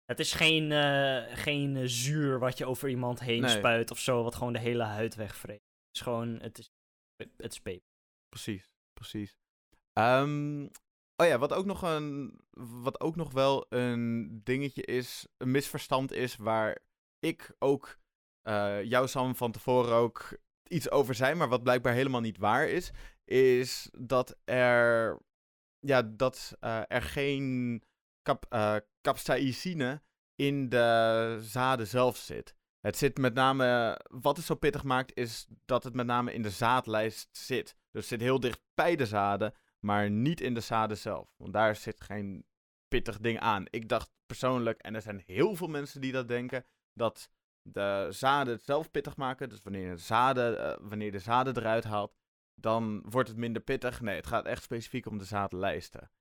Het 0.06 0.20
is 0.20 0.34
geen, 0.34 0.72
eh, 0.72 1.38
geen 1.38 1.76
eh, 1.76 1.84
zuur 1.86 2.40
wat 2.40 2.58
je 2.58 2.66
over 2.66 2.90
iemand 2.90 3.20
heen 3.20 3.42
Nee. 3.42 3.58
spuit 3.58 3.92
of 3.92 4.00
zo, 4.00 4.24
wat 4.24 4.36
gewoon 4.36 4.54
de 4.54 4.60
hele 4.60 4.84
huid 4.84 5.16
wegvreet. 5.16 5.62
Het 5.62 5.96
is 5.96 6.02
gewoon, 6.02 6.40
het 6.40 6.58
is, 6.58 6.72
het 7.38 7.62
is. 7.66 7.80
Precies, 8.30 8.72
precies. 8.94 9.36
Ehm, 9.94 10.68
oh 11.18 11.28
ja, 11.28 11.38
wat 11.38 11.54
ook, 11.54 11.66
nog 11.66 11.82
een, 11.82 12.40
wat 12.82 13.00
ook 13.00 13.16
nog 13.16 13.32
wel 13.32 13.66
een 13.70 14.30
dingetje 14.44 14.84
is, 14.84 15.28
een 15.38 15.52
misverstand 15.52 16.12
is, 16.12 16.36
waar 16.36 16.78
ik 17.20 17.56
ook 17.60 17.98
eh 18.42 18.84
jou 18.84 19.08
Sam 19.08 19.36
van 19.36 19.52
tevoren 19.52 19.94
ook 19.94 20.38
iets 20.68 20.90
over 20.90 21.16
zei, 21.16 21.36
maar 21.36 21.50
wat 21.50 21.64
blijkbaar 21.64 21.94
helemaal 21.94 22.22
niet 22.22 22.38
waar 22.38 22.68
is, 22.68 22.92
is 23.26 23.90
dat 23.98 24.38
er, 24.46 25.20
ja, 25.80 26.02
dat 26.02 26.56
eh, 26.60 26.82
er 26.88 27.02
geen 27.02 27.84
cap, 28.22 28.46
eh, 28.50 28.76
capsaïcine 29.02 30.02
in 30.36 30.70
de 30.70 31.38
zaden 31.42 31.88
zelf 31.88 32.18
zit. 32.18 32.56
Het 32.80 32.98
zit 32.98 33.18
met 33.18 33.34
name, 33.34 34.00
wat 34.12 34.38
het 34.38 34.46
zo 34.46 34.56
pittig 34.56 34.84
maakt, 34.84 35.18
is 35.18 35.48
dat 35.66 35.84
het 35.84 35.94
met 35.94 36.06
name 36.06 36.34
in 36.34 36.42
de 36.42 36.50
zaadlijst 36.50 37.30
zit. 37.32 37.66
Dus 37.66 38.02
het 38.02 38.06
zit 38.06 38.22
heel 38.22 38.40
dicht 38.40 38.62
bij 38.74 38.96
de 38.96 39.06
zaden, 39.06 39.54
maar 39.80 40.10
niet 40.10 40.42
in 40.42 40.54
de 40.54 40.60
zaden 40.60 40.98
zelf. 40.98 41.34
Want 41.38 41.54
daar 41.54 41.76
zit 41.76 42.02
geen 42.02 42.46
pittig 42.88 43.20
ding 43.20 43.40
aan. 43.40 43.66
Ik 43.70 43.90
dacht 43.90 44.12
persoonlijk, 44.26 44.82
en 44.82 44.96
er 44.96 45.02
zijn 45.02 45.24
heel 45.26 45.56
veel 45.56 45.68
mensen 45.68 46.02
die 46.02 46.12
dat 46.12 46.28
denken, 46.28 46.66
dat 46.94 47.30
de 47.62 48.08
zaden 48.10 48.54
het 48.54 48.64
zelf 48.64 48.92
pittig 48.92 49.18
maken. 49.18 49.50
Dus 49.50 49.62
wanneer 49.64 49.90
je 49.90 49.96
de 49.96 50.02
zaden, 50.02 50.64
eh, 50.64 50.78
wanneer 50.90 51.12
de 51.12 51.20
zaden 51.20 51.58
eruit 51.58 51.84
haalt, 51.84 52.16
dan 52.56 53.02
wordt 53.10 53.30
het 53.30 53.38
minder 53.38 53.62
pittig. 53.62 54.02
Nee, 54.02 54.16
het 54.16 54.28
gaat 54.28 54.46
echt 54.46 54.64
specifiek 54.64 55.06
om 55.06 55.18
de 55.18 55.26
zaadlijsten. 55.26 56.12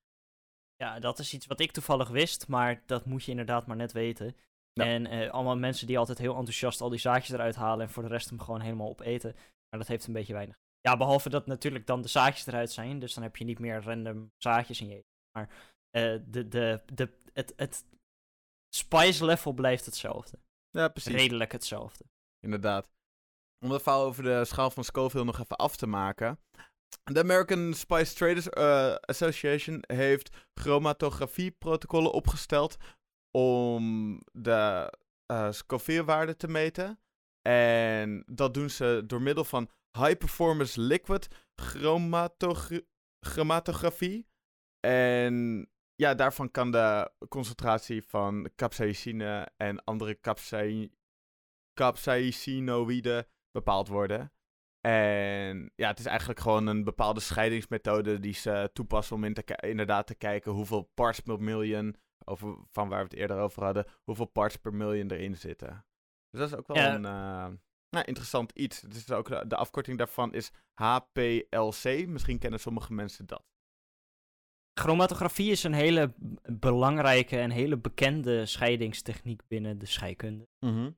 Ja, 0.77 0.99
dat 0.99 1.19
is 1.19 1.35
iets 1.35 1.47
wat 1.47 1.61
ik 1.61 1.73
toevallig 1.73 2.09
wist, 2.09 2.49
maar 2.49 2.83
dat 2.87 3.05
moet 3.05 3.25
je 3.25 3.31
inderdaad 3.31 3.67
maar 3.67 3.77
net 3.77 3.93
weten. 3.93 4.37
Ja. 4.73 4.85
En 4.85 5.07
eh, 5.07 5.31
allemaal 5.31 5.57
mensen 5.57 5.87
die 5.87 5.99
altijd 5.99 6.19
heel 6.19 6.37
enthousiast 6.37 6.81
al 6.81 6.89
die 6.89 6.99
zaadjes 6.99 7.31
eruit 7.31 7.55
halen 7.55 7.87
en 7.87 7.93
voor 7.93 8.03
de 8.03 8.09
rest 8.09 8.29
hem 8.29 8.41
gewoon 8.41 8.61
helemaal 8.61 8.89
opeten. 8.89 9.33
Maar 9.69 9.81
dat 9.81 9.89
heeft 9.89 10.07
een 10.07 10.13
beetje 10.13 10.33
weinig. 10.33 10.59
Ja, 10.87 10.97
behalve 10.97 11.29
dat 11.29 11.47
natuurlijk 11.47 11.87
dan 11.87 12.03
de 12.03 12.09
zaadjes 12.09 12.47
eruit 12.47 12.73
zijn, 12.73 12.99
dus 12.99 13.15
dan 13.15 13.23
heb 13.23 13.37
je 13.37 13.45
niet 13.45 13.59
meer 13.59 13.83
random 13.83 14.33
zaadjes 14.37 14.81
in 14.81 14.89
je 14.89 14.95
eten. 14.95 15.11
Maar 15.33 15.49
eh, 15.91 16.19
de, 16.27 16.49
de, 16.49 16.83
de, 16.93 17.13
het, 17.33 17.53
het 17.57 17.85
spice 18.75 19.25
level 19.25 19.53
blijft 19.53 19.85
hetzelfde. 19.85 20.39
Ja, 20.71 20.89
precies. 20.89 21.15
Redelijk 21.15 21.53
hetzelfde. 21.53 22.05
Inderdaad. 22.41 22.89
Om 23.65 23.71
dat 23.71 23.83
verhaal 23.83 24.05
over 24.05 24.23
de 24.23 24.45
schaal 24.45 24.71
van 24.71 24.85
Scoville 24.85 25.25
nog 25.25 25.41
even 25.41 25.57
af 25.57 25.77
te 25.77 25.87
maken. 25.87 26.39
De 27.03 27.21
American 27.21 27.75
Spice 27.75 28.15
Traders 28.15 28.49
eh, 28.49 28.95
Association 28.95 29.85
heeft 29.87 30.49
chromatografieprotocollen 30.55 32.13
opgesteld 32.13 32.77
om 33.31 34.21
de 34.33 34.93
eh 35.27 35.53
Scoville-waarde 35.53 36.37
te 36.37 36.49
meten. 36.49 37.01
En 37.43 38.23
dat 38.27 38.55
doen 38.55 38.71
ze 38.71 39.03
door 39.07 39.23
middel 39.23 39.45
van 39.45 39.71
high 39.97 40.17
performance 40.19 40.81
liquid 40.81 41.29
chromatogra- 41.55 42.81
chromatografie. 43.21 44.29
En 44.81 45.67
ja, 45.95 46.15
daarvan 46.15 46.51
kan 46.51 46.71
de 46.71 47.11
concentratie 47.29 48.03
van 48.03 48.51
capsaicine 48.57 49.49
en 49.57 49.85
andere 49.85 50.19
capsaicinoïden 51.75 53.27
bepaald 53.51 53.89
worden. 53.89 54.31
En 54.81 55.73
ja, 55.77 55.89
het 55.89 55.99
is 55.99 56.07
eigenlijk 56.07 56.41
gewoon 56.41 56.67
een 56.67 56.85
bepaalde 56.85 57.21
scheidingsmethode 57.21 58.21
die 58.21 58.35
ze 58.35 58.71
toepassen 58.73 59.17
om 59.17 59.25
in 59.25 59.35
te 59.35 59.59
inderdaad 59.69 60.07
te 60.07 60.15
kijken 60.15 60.53
hoeveel 60.53 60.83
parts 60.95 61.21
per 61.21 61.41
million, 61.43 61.97
over, 62.25 62.57
van 62.71 62.89
waar 62.89 62.99
we 62.99 63.05
het 63.05 63.15
eerder 63.15 63.39
over 63.39 63.65
hadden, 63.65 63.87
hoeveel 64.05 64.25
parts 64.27 64.57
per 64.57 64.75
million 64.75 65.11
erin 65.11 65.37
zitten. 65.37 65.87
Dus 66.31 66.41
dat 66.41 66.49
is 66.51 66.57
ook 66.57 66.67
wel 66.67 66.77
Ja. 66.77 66.95
een 66.95 67.05
eh, 67.05 67.59
nou, 67.97 68.09
interessant 68.09 68.53
iets. 68.55 68.81
Het 68.81 68.95
is 68.95 69.11
ook, 69.11 69.29
de, 69.29 69.45
de 69.47 69.57
afkorting 69.57 69.99
daarvan 69.99 70.35
is 70.35 70.51
HPLC. 70.75 72.07
Misschien 72.07 72.39
kennen 72.39 72.61
sommige 72.61 72.93
mensen 72.93 73.27
dat. 73.27 73.43
Chromatografie 74.81 75.51
is 75.51 75.63
een 75.63 75.73
hele 75.73 76.13
belangrijke 76.43 77.39
en 77.39 77.51
hele 77.51 77.77
bekende 77.77 78.47
scheidingstechniek 78.47 79.43
binnen 79.49 79.79
de 79.79 79.87
scheikunde. 79.87 80.49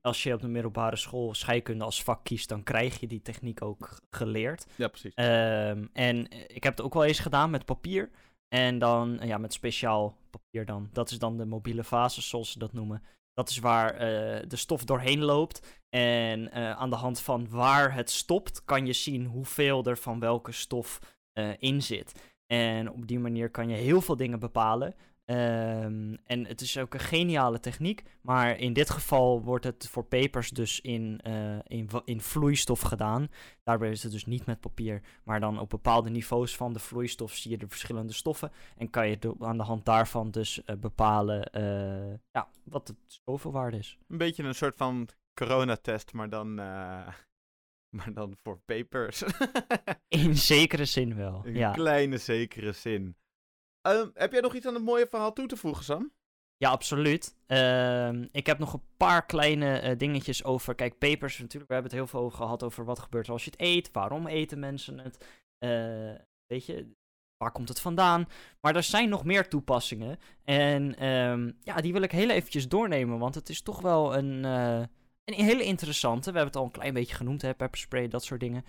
Als 0.01 0.23
je 0.23 0.33
op 0.33 0.41
de 0.41 0.47
middelbare 0.47 0.95
school 0.95 1.33
scheikunde 1.33 1.83
als 1.83 2.03
vak 2.03 2.23
kiest, 2.23 2.49
dan 2.49 2.63
krijg 2.63 2.99
je 2.99 3.07
die 3.07 3.21
techniek 3.21 3.61
ook 3.61 4.01
geleerd. 4.09 4.65
Ja, 4.75 4.87
precies. 4.87 5.13
Ehm, 5.13 5.85
en 5.93 6.27
eh, 6.27 6.39
ik 6.47 6.63
heb 6.63 6.77
het 6.77 6.85
ook 6.85 6.93
wel 6.93 7.03
eens 7.03 7.19
gedaan 7.19 7.49
met 7.49 7.65
papier. 7.65 8.09
En 8.47 8.79
dan, 8.79 9.19
eh, 9.19 9.27
ja, 9.27 9.37
met 9.37 9.53
speciaal 9.53 10.17
papier 10.29 10.65
dan. 10.65 10.89
Dat 10.91 11.11
is 11.11 11.19
dan 11.19 11.37
de 11.37 11.45
mobiele 11.45 11.83
fase, 11.83 12.21
zoals 12.21 12.51
ze 12.51 12.59
dat 12.59 12.73
noemen. 12.73 13.03
Dat 13.39 13.49
is 13.49 13.59
waar 13.59 13.93
eh, 13.93 14.43
de 14.47 14.55
stof 14.55 14.83
doorheen 14.83 15.23
loopt. 15.23 15.79
En 15.89 16.51
eh, 16.51 16.71
aan 16.71 16.89
de 16.89 16.95
hand 16.95 17.21
van 17.21 17.49
waar 17.49 17.93
het 17.93 18.09
stopt, 18.09 18.65
kan 18.65 18.85
je 18.85 18.93
zien 18.93 19.25
hoeveel 19.25 19.83
er 19.83 19.97
van 19.97 20.19
welke 20.19 20.51
stof 20.51 20.99
eh, 21.33 21.49
in 21.59 21.81
zit. 21.81 22.11
En 22.47 22.91
op 22.91 23.07
die 23.07 23.19
manier 23.19 23.49
kan 23.49 23.69
je 23.69 23.75
heel 23.75 24.01
veel 24.01 24.15
dingen 24.15 24.39
bepalen. 24.39 24.95
Ehm, 25.29 26.15
en 26.25 26.45
het 26.45 26.61
is 26.61 26.77
ook 26.77 26.93
een 26.93 26.99
geniale 26.99 27.59
techniek. 27.59 28.03
Maar 28.21 28.57
in 28.57 28.73
dit 28.73 28.89
geval 28.89 29.41
wordt 29.43 29.63
het 29.65 29.87
voor 29.89 30.03
papers 30.03 30.49
dus 30.49 30.81
in, 30.81 31.19
eh, 31.23 31.57
in, 31.63 31.89
in 32.05 32.21
vloeistof 32.21 32.81
gedaan. 32.81 33.27
Daarbij 33.63 33.89
is 33.89 34.03
het 34.03 34.11
dus 34.11 34.25
niet 34.25 34.45
met 34.45 34.59
papier. 34.59 35.01
Maar 35.23 35.39
dan 35.39 35.59
op 35.59 35.69
bepaalde 35.69 36.09
niveaus 36.09 36.55
van 36.55 36.73
de 36.73 36.79
vloeistof 36.79 37.33
zie 37.33 37.51
je 37.51 37.57
de 37.57 37.67
verschillende 37.67 38.13
stoffen. 38.13 38.51
En 38.77 38.89
kan 38.89 39.09
je 39.09 39.35
aan 39.39 39.57
de 39.57 39.63
hand 39.63 39.85
daarvan 39.85 40.31
dus 40.31 40.63
eh, 40.63 40.75
bepalen 40.75 41.43
eh, 41.51 42.13
ja, 42.31 42.49
wat 42.63 42.87
de 42.87 42.95
stofelwaarde 43.07 43.77
is. 43.77 43.97
Een 44.07 44.17
beetje 44.17 44.43
een 44.43 44.55
soort 44.55 44.75
van 44.77 45.07
coronatest, 45.33 46.13
maar 46.13 46.29
dan, 46.29 46.53
maar 47.97 48.13
dan 48.13 48.37
voor 48.43 48.59
papers. 48.65 49.23
In 50.07 50.37
zekere 50.53 50.85
zin 50.85 51.15
wel. 51.15 51.41
Een 51.45 51.53
Ja. 51.55 51.71
kleine 51.71 52.17
zekere 52.17 52.71
zin. 52.71 53.15
Ehm, 53.81 54.09
heb 54.13 54.31
jij 54.31 54.41
nog 54.41 54.55
iets 54.55 54.65
aan 54.65 54.73
het 54.73 54.83
mooie 54.83 55.07
verhaal 55.07 55.33
toe 55.33 55.47
te 55.47 55.57
voegen, 55.57 55.83
Sam? 55.83 56.11
Ja, 56.57 56.69
absoluut. 56.69 57.35
Ehm, 57.45 58.27
ik 58.31 58.45
heb 58.45 58.59
nog 58.59 58.73
een 58.73 58.83
paar 58.97 59.25
kleine 59.25 59.79
eh, 59.79 59.97
dingetjes 59.97 60.43
over. 60.43 60.75
Kijk, 60.75 60.97
papers 60.97 61.37
natuurlijk. 61.37 61.67
We 61.67 61.73
hebben 61.73 61.91
het 61.91 62.01
heel 62.01 62.09
veel 62.09 62.29
gehad 62.29 62.63
over 62.63 62.85
wat 62.85 62.99
gebeurt 62.99 63.29
als 63.29 63.43
je 63.43 63.51
het 63.51 63.61
eet. 63.61 63.91
Waarom 63.91 64.27
eten 64.27 64.59
mensen 64.59 64.99
het? 64.99 65.25
Eh, 65.57 66.15
weet 66.45 66.65
je, 66.65 66.91
waar 67.37 67.51
komt 67.51 67.69
het 67.69 67.79
vandaan? 67.79 68.27
Maar 68.61 68.75
er 68.75 68.83
zijn 68.83 69.09
nog 69.09 69.25
meer 69.25 69.49
toepassingen. 69.49 70.19
En 70.43 70.95
ehm, 70.95 71.51
ja, 71.61 71.75
die 71.81 71.93
wil 71.93 72.01
ik 72.01 72.11
heel 72.11 72.29
eventjes 72.29 72.67
doornemen. 72.67 73.19
Want 73.19 73.35
het 73.35 73.49
is 73.49 73.61
toch 73.61 73.81
wel 73.81 74.15
een, 74.15 74.45
eh, 74.45 74.83
een 75.23 75.45
hele 75.45 75.63
interessante. 75.63 76.31
We 76.31 76.37
hebben 76.37 76.45
het 76.45 76.55
al 76.55 76.63
een 76.63 76.79
klein 76.79 76.93
beetje 76.93 77.15
genoemd, 77.15 77.41
hè, 77.41 77.53
pepperspray, 77.53 78.07
dat 78.07 78.23
soort 78.23 78.39
dingen. 78.39 78.63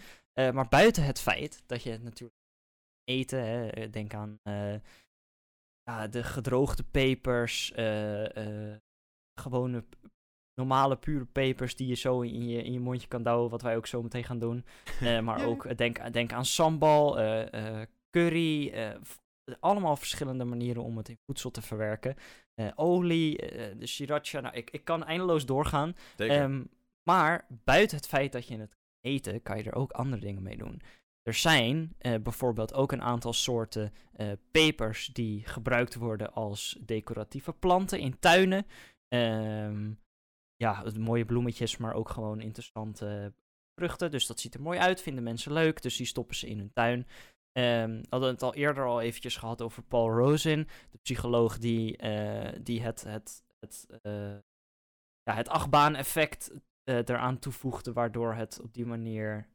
Maar 0.53 0.69
buiten 0.69 1.05
het 1.05 1.21
feit 1.21 1.63
dat 1.67 1.83
je 1.83 1.91
het 1.91 2.03
natuurlijk 2.03 2.40
eten, 3.05 3.45
hè, 3.45 3.69
eh, 3.69 3.93
denk 3.93 4.15
aan 4.15 4.39
eh, 4.43 4.75
ja, 5.83 6.09
de 6.09 6.23
gedroogde 6.23 6.83
pepers, 6.83 7.73
eh, 7.73 8.77
gewone 9.41 9.85
normale 10.55 10.97
pure 10.97 11.25
pepers 11.25 11.77
die 11.77 11.87
je 11.87 11.95
zo 11.95 12.21
in 12.21 12.49
je, 12.49 12.63
in 12.63 12.73
je 12.73 12.81
mondje 12.81 13.09
kan 13.09 13.23
douwen, 13.23 13.51
wat 13.51 13.63
wij 13.63 13.77
ook 13.77 13.87
zo 13.87 14.03
meteen 14.03 14.25
gaan 14.25 14.39
doen. 14.39 14.65
Maar 15.25 15.39
Ja. 15.39 15.45
ook 15.45 15.77
denk, 15.77 16.13
denk 16.13 16.33
aan 16.33 16.45
sambal, 16.45 17.15
curry, 18.11 18.75
allemaal 19.61 19.97
verschillende 19.97 20.45
manieren 20.45 20.83
om 20.83 20.97
het 20.97 21.09
in 21.09 21.19
voedsel 21.27 21.51
te 21.51 21.63
verwerken. 21.63 22.17
Olie, 22.75 23.37
de 23.77 23.87
sriracha, 23.87 24.41
nou, 24.41 24.55
ik, 24.55 24.71
ik 24.71 24.85
kan 24.85 25.05
eindeloos 25.05 25.47
doorgaan. 25.47 25.95
Ehm, 26.17 26.65
maar 27.03 27.47
buiten 27.65 27.97
het 27.97 28.07
feit 28.07 28.33
dat 28.33 28.47
je 28.47 28.59
het 28.59 28.75
kan 28.75 29.13
eten, 29.13 29.43
kan 29.43 29.57
je 29.57 29.63
er 29.65 29.75
ook 29.75 29.93
andere 29.93 30.23
dingen 30.23 30.43
mee 30.43 30.57
doen. 30.57 30.81
Er 31.23 31.35
zijn 31.35 31.95
eh, 31.99 32.21
bijvoorbeeld 32.23 32.75
ook 32.75 32.93
een 32.93 33.03
aantal 33.03 33.33
soorten 33.33 33.93
eh, 34.13 34.33
pepers 34.51 35.07
die 35.07 35.47
gebruikt 35.47 35.95
worden 35.95 36.33
als 36.33 36.79
decoratieve 36.81 37.53
planten 37.53 37.99
in 37.99 38.19
tuinen. 38.19 38.67
Ehm, 39.09 39.93
ja, 40.57 40.85
mooie 40.99 41.25
bloemetjes, 41.25 41.77
maar 41.77 41.95
ook 41.95 42.09
gewoon 42.09 42.41
interessante 42.41 43.35
vruchten. 43.75 44.11
Dus 44.11 44.27
dat 44.27 44.41
ziet 44.41 44.55
er 44.55 44.63
mooi 44.63 44.79
uit, 44.79 45.03
vinden 45.03 45.25
mensen 45.25 45.53
leuk, 45.53 45.83
dus 45.83 45.97
die 45.97 46.07
stoppen 46.07 46.37
ze 46.37 46.49
in 46.49 46.59
hun 46.59 46.73
tuin. 46.73 47.07
Ehm, 47.53 47.91
we 47.91 48.07
hadden 48.09 48.31
het 48.31 48.43
al 48.43 48.55
eerder 48.55 48.87
al 48.87 49.01
eventjes 49.01 49.37
gehad 49.37 49.63
over 49.63 49.83
Paul 49.83 50.11
Rosen, 50.11 50.67
de 50.91 50.99
psycholoog 51.03 51.59
die, 51.59 51.97
eh, 51.97 52.59
die 52.63 52.83
het, 52.83 53.03
het, 53.03 53.43
het, 53.59 53.87
ja, 55.23 55.35
het 55.35 55.49
achtbaan-effect 55.49 56.51
eraan 56.85 57.39
toevoegde, 57.39 57.93
waardoor 57.93 58.35
het 58.35 58.61
op 58.61 58.75
die 58.75 58.87
manier 58.87 59.49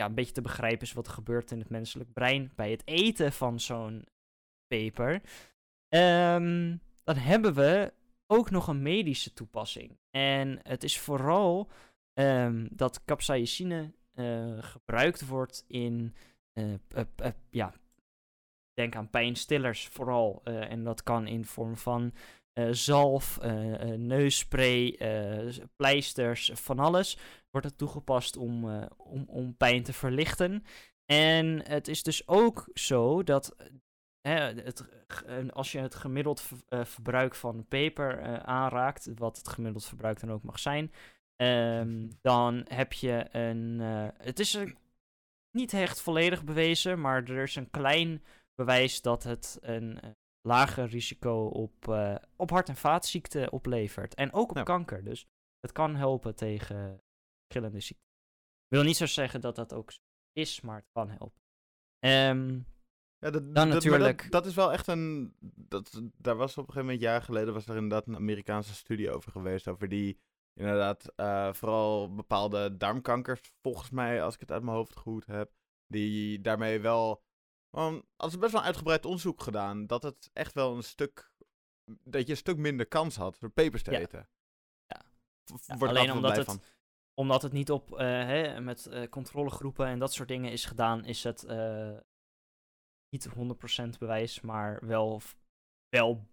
ja, 0.00 0.06
een 0.06 0.14
beetje 0.14 0.32
te 0.32 0.40
begrijpen 0.40 0.86
is 0.86 0.92
wat 0.92 1.06
er 1.06 1.12
gebeurt 1.12 1.50
in 1.50 1.58
het 1.58 1.70
menselijk 1.70 2.12
brein 2.12 2.52
bij 2.56 2.70
het 2.70 2.82
eten 2.84 3.32
van 3.32 3.60
zo'n 3.60 4.06
peper. 4.66 5.22
Ehm, 5.88 6.76
dan 7.04 7.16
hebben 7.16 7.54
we 7.54 7.92
ook 8.26 8.50
nog 8.50 8.68
een 8.68 8.82
medische 8.82 9.32
toepassing. 9.32 9.98
En 10.10 10.58
het 10.62 10.84
is 10.84 10.98
vooral 10.98 11.70
ehm, 12.14 12.66
dat 12.70 13.04
capsaicine 13.04 13.92
eh, 14.14 14.62
gebruikt 14.62 15.26
wordt 15.26 15.64
in, 15.66 16.14
eh, 16.52 16.72
eh, 16.88 17.32
ja, 17.50 17.74
denk 18.74 18.96
aan 18.96 19.10
pijnstillers 19.10 19.86
vooral. 19.86 20.40
en 20.44 20.84
dat 20.84 21.02
kan 21.02 21.26
in 21.26 21.44
vorm 21.44 21.76
van 21.76 22.12
eh, 22.52 22.68
zalf, 22.70 23.38
eh, 23.38 23.92
eh, 23.92 23.98
neusspray, 24.00 24.98
pleisters, 25.76 26.50
van 26.54 26.78
alles. 26.78 27.18
Wordt 27.50 27.66
het 27.66 27.78
toegepast 27.78 28.36
om, 28.36 28.64
om, 28.96 29.24
om 29.26 29.56
pijn 29.56 29.82
te 29.82 29.92
verlichten. 29.92 30.64
En 31.04 31.66
het 31.66 31.88
is 31.88 32.02
dus 32.02 32.28
ook 32.28 32.68
zo 32.74 33.22
dat 33.22 33.56
het, 34.20 34.84
als 35.52 35.72
je 35.72 35.78
het 35.78 35.94
gemiddeld 35.94 36.40
ver- 36.40 36.86
verbruik 36.86 37.34
van 37.34 37.66
peper 37.68 38.42
aanraakt, 38.42 39.10
wat 39.14 39.36
het 39.36 39.48
gemiddeld 39.48 39.84
verbruik 39.84 40.20
dan 40.20 40.32
ook 40.32 40.42
mag 40.42 40.58
zijn, 40.58 40.92
ehm, 41.36 42.08
dan 42.22 42.64
heb 42.68 42.92
je 42.92 43.26
een. 43.30 43.78
het 44.18 44.38
is 44.38 44.54
een, 44.54 44.76
niet 45.50 45.72
echt 45.72 46.00
volledig 46.00 46.44
bewezen, 46.44 47.00
maar 47.00 47.22
er 47.24 47.42
is 47.42 47.56
een 47.56 47.70
klein 47.70 48.24
bewijs 48.54 49.02
dat 49.02 49.22
het 49.22 49.58
een 49.60 49.98
lager 50.42 50.86
risico 50.86 51.46
op, 51.46 51.88
eh, 51.88 52.14
op 52.36 52.50
hart- 52.50 52.68
en 52.68 52.76
vaatziekten 52.76 53.52
oplevert. 53.52 54.14
En 54.14 54.32
ook 54.32 54.48
op 54.48 54.54
Nou. 54.54 54.66
kanker. 54.66 55.04
Dus 55.04 55.26
Het 55.60 55.72
kan 55.72 55.94
helpen 55.96 56.34
tegen 56.34 57.00
verschillende 57.46 57.80
ziekten. 57.80 58.06
Ik 58.66 58.76
wil 58.76 58.82
niet 58.82 58.96
zo 58.96 59.06
zeggen 59.06 59.40
dat 59.40 59.56
dat 59.56 59.72
ook 59.72 59.92
is, 60.32 60.60
maar 60.60 60.76
het 60.76 60.88
kan 60.92 61.08
helpen. 61.10 61.40
Ehm, 61.98 62.60
Ja, 63.22 63.30
dat, 63.30 63.42
Dan 63.42 63.52
dat- 63.54 63.68
natuurlijk- 63.68 64.22
Dat, 64.22 64.30
dat 64.32 64.46
is 64.46 64.54
wel 64.54 64.72
echt 64.72 64.86
een. 64.86 65.34
Dat, 65.40 66.02
daar 66.16 66.36
was 66.36 66.50
op 66.52 66.56
een 66.58 66.72
gegeven 66.72 66.84
moment, 66.84 67.00
jaar 67.00 67.22
geleden, 67.22 67.54
was 67.54 67.66
er 67.68 67.74
inderdaad 67.74 68.06
een 68.06 68.16
Amerikaanse 68.16 68.74
studie 68.74 69.10
over 69.10 69.32
geweest. 69.32 69.68
Over 69.68 69.88
die 69.88 70.18
inderdaad 70.54 71.12
eh, 71.16 71.52
vooral 71.52 72.14
bepaalde 72.14 72.76
darmkankers, 72.76 73.40
volgens 73.62 73.90
mij, 73.90 74.22
als 74.22 74.34
ik 74.34 74.40
het 74.40 74.52
uit 74.52 74.62
mijn 74.62 74.76
hoofd 74.76 74.96
goed 74.96 75.26
heb. 75.26 75.52
Die 75.86 76.40
daarmee 76.40 76.80
wel. 76.80 77.22
Hadden 77.70 78.04
ze 78.30 78.38
best 78.38 78.52
wel 78.52 78.60
een 78.60 78.66
uitgebreid 78.66 79.04
onderzoek 79.04 79.42
gedaan. 79.42 79.86
Dat 79.86 80.02
het 80.02 80.30
echt 80.32 80.54
wel 80.54 80.76
een 80.76 80.82
stuk. 80.82 81.32
Dat 81.84 82.24
je 82.26 82.30
een 82.30 82.36
stuk 82.36 82.56
minder 82.56 82.86
kans 82.86 83.16
had 83.16 83.36
door 83.40 83.50
pepers 83.50 83.82
te 83.82 83.90
Ja. 83.90 83.98
eten. 83.98 84.28
Ja. 84.86 85.02
Ja, 85.66 85.76
alleen 85.86 86.12
omdat 86.12 86.36
het- 86.36 86.44
van. 86.46 86.60
omdat 87.14 87.42
het 87.42 87.52
niet 87.52 87.70
op, 87.70 87.92
eh, 87.92 87.98
hè, 88.06 88.60
met 88.60 88.86
eh, 88.86 89.08
controlegroepen 89.08 89.86
en 89.86 89.98
dat 89.98 90.12
soort 90.12 90.28
dingen 90.28 90.52
is 90.52 90.64
gedaan, 90.64 91.04
is 91.04 91.24
het 91.24 91.44
eh, 91.44 91.96
niet 93.08 93.24
100% 93.24 93.98
bewijs, 93.98 94.40
maar 94.40 94.86
wel, 94.86 95.20
wel 95.88 96.24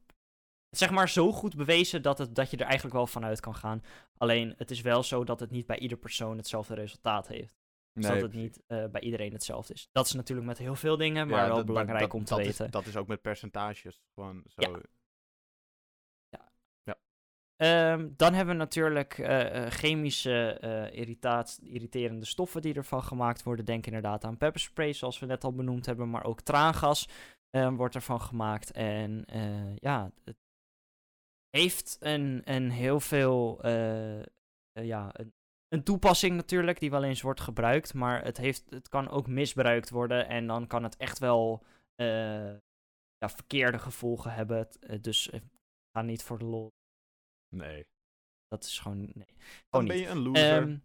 zeg 0.69 0.91
maar 0.91 1.09
zo 1.09 1.31
goed 1.31 1.55
bewezen 1.55 2.01
dat, 2.01 2.17
het, 2.17 2.35
dat 2.35 2.51
je 2.51 2.57
er 2.57 2.65
eigenlijk 2.65 2.95
wel 2.95 3.07
vanuit 3.07 3.39
kan 3.39 3.55
gaan. 3.55 3.83
Alleen 4.17 4.53
het 4.57 4.71
is 4.71 4.81
wel 4.81 5.03
zo 5.03 5.23
dat 5.23 5.39
het 5.39 5.51
niet 5.51 5.65
bij 5.65 5.79
ieder 5.79 5.97
persoon 5.97 6.37
hetzelfde 6.37 6.73
resultaat 6.73 7.27
heeft. 7.27 7.55
Nee, 7.97 8.11
dat 8.11 8.21
het 8.21 8.33
niet 8.33 8.63
eh, 8.67 8.85
bij 8.85 9.01
iedereen 9.01 9.33
hetzelfde 9.33 9.73
is. 9.73 9.89
Dat 9.91 10.05
is 10.05 10.13
natuurlijk 10.13 10.47
met 10.47 10.57
heel 10.57 10.75
veel 10.75 10.97
dingen, 10.97 11.27
maar 11.27 11.39
Ja, 11.41 11.47
wel 11.47 11.55
dat- 11.55 11.65
belangrijk 11.65 11.99
dat- 11.99 12.13
om 12.13 12.23
te 12.23 12.35
dat 12.35 12.45
weten. 12.45 12.65
Is, 12.65 12.71
dat 12.71 12.85
is 12.85 12.95
ook 12.95 13.07
met 13.07 13.21
percentages. 13.21 14.01
Gewoon 14.13 14.43
zo. 14.47 14.61
Ja. 16.29 16.51
Ehm, 17.55 18.09
dan 18.15 18.33
hebben 18.33 18.53
we 18.55 18.59
natuurlijk 18.61 19.17
eh, 19.17 19.63
eh, 19.65 19.71
chemische 19.71 20.59
irritaat, 20.93 21.59
irriterende 21.63 22.25
stoffen 22.25 22.61
die 22.61 22.73
ervan 22.73 23.03
gemaakt 23.03 23.43
worden. 23.43 23.65
Denk 23.65 23.85
inderdaad 23.85 24.23
aan 24.23 24.37
pepperspray, 24.37 24.93
zoals 24.93 25.19
we 25.19 25.25
net 25.25 25.43
al 25.43 25.53
benoemd 25.53 25.85
hebben, 25.85 26.09
maar 26.09 26.23
ook 26.23 26.41
traangas 26.41 27.07
eh, 27.49 27.75
wordt 27.75 27.95
ervan 27.95 28.21
gemaakt. 28.21 28.71
En 28.71 29.23
ja, 29.75 30.11
het 30.23 30.37
heeft 31.49 31.97
een, 31.99 32.41
een 32.45 32.71
heel 32.71 32.99
veel, 32.99 33.59
ja, 34.73 35.09
een, 35.13 35.33
een 35.69 35.83
toepassing 35.83 36.35
natuurlijk, 36.35 36.79
die 36.79 36.89
wel 36.89 37.03
eens 37.03 37.21
wordt 37.21 37.41
gebruikt, 37.41 37.93
maar 37.93 38.23
het, 38.23 38.37
heeft, 38.37 38.63
het 38.69 38.89
kan 38.89 39.09
ook 39.09 39.27
misbruikt 39.27 39.89
worden 39.89 40.27
en 40.27 40.47
dan 40.47 40.67
kan 40.67 40.83
het 40.83 40.97
echt 40.97 41.19
wel 41.19 41.63
eh, 41.95 42.53
ja, 43.17 43.29
verkeerde 43.29 43.79
gevolgen 43.79 44.33
hebben. 44.33 44.67
Eh, 44.79 45.01
dus 45.01 45.29
eh, 45.29 45.39
ga 45.91 46.01
niet 46.01 46.23
voor 46.23 46.37
de 46.37 46.45
lol 46.45 46.71
Nee. 47.55 47.85
dat 48.47 48.63
is 48.63 48.79
gewoon. 48.79 48.99
Nee. 49.13 49.27
Dan 49.69 49.85
ben 49.85 49.97
je 49.97 50.07
een 50.07 50.19
loser. 50.21 50.61
Ehm, 50.61 50.77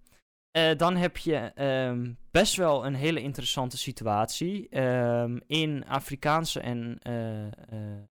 eh, 0.50 0.76
dan 0.78 0.96
heb 0.96 1.16
je 1.16 1.36
ehm, 1.36 2.12
best 2.30 2.56
wel 2.56 2.86
een 2.86 2.94
hele 2.94 3.20
interessante 3.20 3.78
situatie. 3.78 4.68
ehm, 4.68 5.38
in 5.46 5.84
Afrikaanse 5.86 6.60
en 6.60 6.98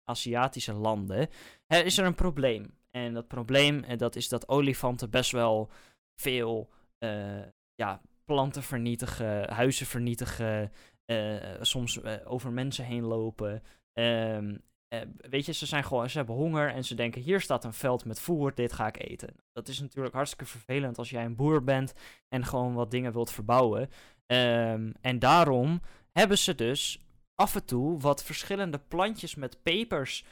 Aziatische 0.04 0.74
landen 0.74 1.30
hè, 1.66 1.80
is 1.80 1.98
er 1.98 2.06
een 2.06 2.16
probleem. 2.16 2.78
En 2.92 3.14
dat 3.14 3.28
probleem 3.28 3.98
dat 3.98 4.16
is 4.16 4.30
dat 4.30 4.48
olifanten 4.48 5.10
best 5.10 5.32
wel 5.32 5.72
veel 6.20 6.70
eh, 6.98 7.44
ja, 7.76 8.02
planten 8.26 8.64
vernietigen, 8.64 9.54
huizen 9.54 9.86
vernietigen, 9.86 10.72
eh, 11.10 11.36
soms 11.62 12.02
eh, 12.02 12.14
over 12.24 12.52
mensen 12.52 12.86
heen 12.86 13.04
lopen. 13.04 13.64
Ehm, 13.94 14.58
eh, 14.88 15.02
weet 15.30 15.46
je, 15.46 15.54
ze, 15.54 15.66
zijn 15.66 15.84
gewoon, 15.84 16.10
ze 16.10 16.18
hebben 16.18 16.36
honger 16.36 16.74
en 16.74 16.86
ze 16.86 16.96
denken: 16.96 17.22
hier 17.22 17.42
staat 17.42 17.64
een 17.64 17.74
veld 17.74 18.06
met 18.06 18.20
voer, 18.20 18.56
dit 18.56 18.74
ga 18.74 18.88
ik 18.88 19.10
eten. 19.10 19.36
Dat 19.52 19.68
is 19.68 19.80
natuurlijk 19.80 20.16
hartstikke 20.16 20.46
vervelend 20.46 20.98
als 20.98 21.10
jij 21.10 21.26
een 21.26 21.36
boer 21.36 21.64
bent 21.64 21.94
en 22.28 22.46
gewoon 22.46 22.74
wat 22.74 22.92
dingen 22.92 23.14
wilt 23.14 23.32
verbouwen. 23.32 23.90
Ehm, 24.26 24.92
en 25.02 25.20
daarom 25.20 25.82
hebben 26.12 26.38
ze 26.38 26.56
dus 26.56 27.06
af 27.36 27.56
en 27.56 27.66
toe 27.66 28.00
wat 28.00 28.24
verschillende 28.24 28.80
plantjes 28.80 29.36
met 29.36 29.64
pepers 29.64 30.26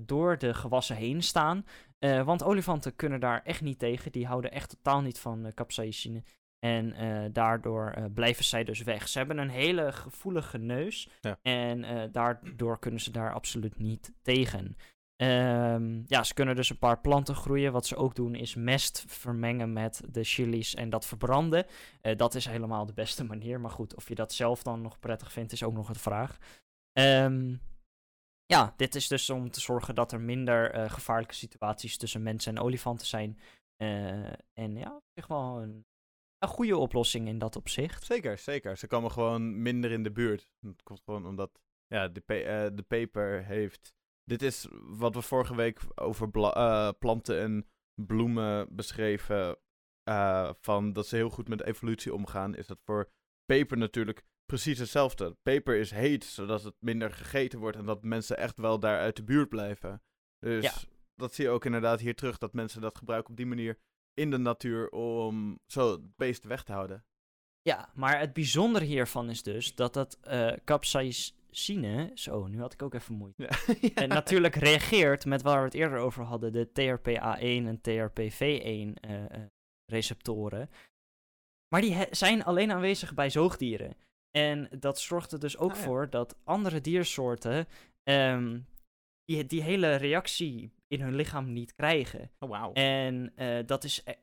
door 0.00 0.38
de 0.38 0.54
gewassen 0.54 0.96
heen 0.96 1.22
staan. 1.22 1.64
Eh, 2.00 2.22
want 2.22 2.42
olifanten 2.42 2.96
kunnen 2.96 3.20
daar 3.20 3.42
echt 3.44 3.60
niet 3.60 3.78
tegen. 3.78 4.12
Die 4.12 4.26
houden 4.26 4.52
echt 4.52 4.68
totaal 4.68 5.00
niet 5.00 5.18
van 5.18 5.46
uh, 5.46 5.52
capsaicine. 5.52 6.22
En 6.58 7.04
uh, 7.04 7.24
daardoor 7.32 8.10
blijven 8.14 8.44
zij 8.44 8.64
dus 8.64 8.82
weg. 8.82 9.08
Ze 9.08 9.18
hebben 9.18 9.38
een 9.38 9.50
hele 9.50 9.92
gevoelige 9.92 10.58
neus. 10.58 11.08
Ja. 11.20 11.38
En 11.42 12.10
daardoor 12.12 12.78
kunnen 12.78 13.00
ze 13.00 13.10
daar 13.10 13.32
absoluut 13.32 13.78
niet 13.78 14.12
tegen. 14.22 14.76
Um, 15.16 16.04
ja, 16.06 16.22
ze 16.22 16.34
kunnen 16.34 16.56
dus 16.56 16.70
een 16.70 16.78
paar 16.78 17.00
planten 17.00 17.34
groeien. 17.34 17.72
Wat 17.72 17.86
ze 17.86 17.96
ook 17.96 18.14
doen 18.14 18.34
is 18.34 18.54
mest 18.54 19.04
vermengen 19.06 19.72
met 19.72 20.02
de 20.10 20.24
chilies 20.24 20.74
en 20.74 20.90
dat 20.90 21.06
verbranden. 21.06 21.66
Dat 22.16 22.34
is 22.34 22.46
helemaal 22.46 22.86
de 22.86 22.92
beste 22.92 23.24
manier. 23.34 23.60
Maar 23.60 23.70
goed, 23.70 23.94
of 23.94 24.08
je 24.08 24.14
dat 24.14 24.32
zelf 24.32 24.62
dan 24.62 24.80
nog 24.80 24.98
prettig 24.98 25.32
vindt, 25.32 25.52
is 25.52 25.62
ook 25.62 25.74
nog 25.74 25.88
een 25.88 25.94
vraag. 25.94 26.38
Um, 26.92 27.60
ja, 28.50 28.74
dit 28.76 28.94
is 28.94 29.08
dus 29.08 29.30
om 29.30 29.50
te 29.50 29.60
zorgen 29.60 29.94
dat 29.94 30.12
er 30.12 30.20
minder 30.20 30.74
uh, 30.74 30.90
gevaarlijke 30.90 31.34
situaties 31.34 31.96
tussen 31.96 32.22
mensen 32.22 32.56
en 32.56 32.62
olifanten 32.62 33.06
zijn. 33.06 33.38
Uh, 33.82 34.32
en 34.52 34.76
ja, 34.76 34.96
op 34.96 35.04
zich 35.14 35.26
wel 35.26 35.62
een, 35.62 35.86
een 36.38 36.48
goede 36.48 36.76
oplossing 36.76 37.28
in 37.28 37.38
dat 37.38 37.56
opzicht. 37.56 38.04
Zeker, 38.04 38.38
zeker. 38.38 38.76
Ze 38.76 38.86
komen 38.86 39.10
gewoon 39.10 39.62
minder 39.62 39.90
in 39.90 40.02
de 40.02 40.12
buurt. 40.12 40.52
Het 40.60 40.82
komt 40.82 41.02
gewoon 41.04 41.26
omdat 41.26 41.60
ja, 41.86 42.08
de, 42.08 42.20
pe 42.20 42.44
uh, 42.44 42.76
de 42.76 42.82
peper 42.82 43.44
heeft. 43.44 43.94
Dit 44.24 44.42
is 44.42 44.68
wat 44.82 45.14
we 45.14 45.22
vorige 45.22 45.54
week 45.54 45.80
over 45.94 46.30
planten 46.98 47.40
en 47.40 47.66
bloemen 47.94 48.76
beschreven. 48.76 49.58
Van 50.60 50.92
dat 50.92 51.06
ze 51.06 51.16
heel 51.16 51.30
goed 51.30 51.48
met 51.48 51.62
evolutie 51.62 52.14
omgaan. 52.14 52.54
Is 52.54 52.66
dat 52.66 52.80
voor 52.84 53.10
peper 53.44 53.76
natuurlijk 53.76 54.24
precies 54.50 54.78
hetzelfde. 54.78 55.36
Peper 55.42 55.76
is 55.76 55.90
heet, 55.90 56.24
zodat 56.24 56.62
het 56.62 56.74
minder 56.78 57.12
gegeten 57.12 57.58
wordt. 57.58 57.76
En 57.76 57.84
dat 57.84 58.02
mensen 58.02 58.36
echt 58.36 58.56
wel 58.56 58.78
daar 58.78 58.98
uit 58.98 59.16
de 59.16 59.22
buurt 59.24 59.48
blijven. 59.48 60.02
Dus 60.38 60.64
Ja. 60.64 60.72
dat 61.14 61.34
zie 61.34 61.44
je 61.44 61.50
ook 61.50 61.64
inderdaad 61.64 62.00
hier 62.00 62.14
terug. 62.14 62.38
Dat 62.38 62.52
mensen 62.52 62.80
dat 62.80 62.98
gebruiken 62.98 63.30
op 63.30 63.36
die 63.36 63.46
manier 63.46 63.78
in 64.14 64.30
de 64.30 64.38
natuur. 64.38 64.88
Om 64.90 65.58
zo 65.66 65.92
het 65.92 66.16
beest 66.16 66.44
weg 66.44 66.62
te 66.62 66.72
houden. 66.72 67.04
Ja, 67.62 67.90
maar 67.94 68.18
het 68.18 68.32
bijzondere 68.32 68.84
hiervan 68.84 69.30
is 69.30 69.42
dus 69.42 69.74
dat 69.74 69.94
dat 69.94 70.18
uh, 70.28 70.52
capsaicine, 70.64 72.10
zo, 72.14 72.46
nu 72.46 72.60
had 72.60 72.72
ik 72.72 72.82
ook 72.82 72.94
even 72.94 73.14
moeite, 73.14 73.42
Ja. 73.42 73.92
en 74.02 74.08
natuurlijk 74.08 74.54
reageert 74.54 75.24
met 75.24 75.42
waar 75.42 75.58
we 75.58 75.64
het 75.64 75.74
eerder 75.74 75.98
over 75.98 76.24
hadden, 76.24 76.52
de 76.52 76.68
TRPA1 76.68 77.66
en 77.66 77.78
TRPV1 77.78 79.10
uh, 79.10 79.20
uh, 79.20 79.46
receptoren. 79.92 80.70
Maar 81.68 81.80
die 81.80 82.06
zijn 82.10 82.44
alleen 82.44 82.72
aanwezig 82.72 83.14
bij 83.14 83.30
zoogdieren. 83.30 83.96
En 84.30 84.68
dat 84.78 85.00
zorgt 85.00 85.32
er 85.32 85.38
dus 85.38 85.58
ook 85.58 85.70
Ah, 85.70 85.76
ja. 85.76 85.82
voor 85.82 86.10
dat 86.10 86.36
andere 86.44 86.80
diersoorten 86.80 87.66
um, 88.04 88.66
die, 89.24 89.46
die 89.46 89.62
hele 89.62 89.94
reactie 89.94 90.72
in 90.88 91.00
hun 91.00 91.14
lichaam 91.14 91.52
niet 91.52 91.74
krijgen. 91.74 92.30
Oh, 92.38 92.50
wauw. 92.50 92.72
En 92.72 93.32
uh, 93.36 93.58
dat 93.66 93.84
is 93.84 94.02
e 94.04 94.14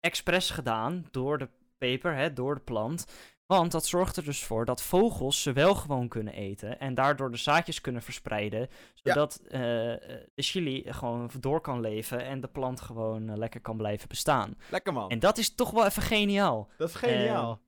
expres 0.00 0.50
gedaan 0.50 1.06
door 1.10 1.38
de 1.38 1.48
peper, 1.78 2.14
hè, 2.14 2.32
door 2.32 2.54
de 2.54 2.60
plant. 2.60 3.06
Want 3.46 3.72
dat 3.72 3.86
zorgt 3.86 4.16
er 4.16 4.24
dus 4.24 4.44
voor 4.44 4.64
dat 4.64 4.82
vogels 4.82 5.42
ze 5.42 5.52
wel 5.52 5.74
gewoon 5.74 6.08
kunnen 6.08 6.34
eten. 6.34 6.80
En 6.80 6.94
daardoor 6.94 7.30
de 7.30 7.36
zaadjes 7.36 7.80
kunnen 7.80 8.02
verspreiden. 8.02 8.68
Zodat 8.94 9.40
ja. 9.48 9.58
uh, 9.58 9.96
de 10.34 10.42
chili 10.42 10.84
gewoon 10.86 11.30
door 11.40 11.60
kan 11.60 11.80
leven. 11.80 12.24
En 12.24 12.40
de 12.40 12.48
plant 12.48 12.80
gewoon 12.80 13.30
uh, 13.30 13.36
lekker 13.36 13.60
kan 13.60 13.76
blijven 13.76 14.08
bestaan. 14.08 14.56
Lekker 14.70 14.92
man. 14.92 15.10
En 15.10 15.18
dat 15.18 15.38
is 15.38 15.54
toch 15.54 15.70
wel 15.70 15.84
even 15.86 16.02
geniaal. 16.02 16.68
Dat 16.78 16.88
is 16.88 16.94
geniaal. 16.94 17.60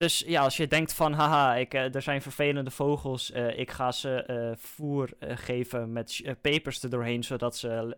Dus 0.00 0.18
ja, 0.18 0.42
als 0.42 0.56
je 0.56 0.66
denkt 0.66 0.92
van, 0.92 1.12
haha, 1.12 1.54
ik, 1.54 1.74
uh, 1.74 1.94
er 1.94 2.02
zijn 2.02 2.22
vervelende 2.22 2.70
vogels, 2.70 3.30
uh, 3.30 3.58
ik 3.58 3.70
ga 3.70 3.92
ze 3.92 4.24
uh, 4.26 4.56
voer 4.56 5.10
geven 5.18 5.92
met 5.92 6.22
pepers 6.40 6.82
er 6.82 6.90
doorheen, 6.90 7.24
zodat 7.24 7.56
ze 7.56 7.96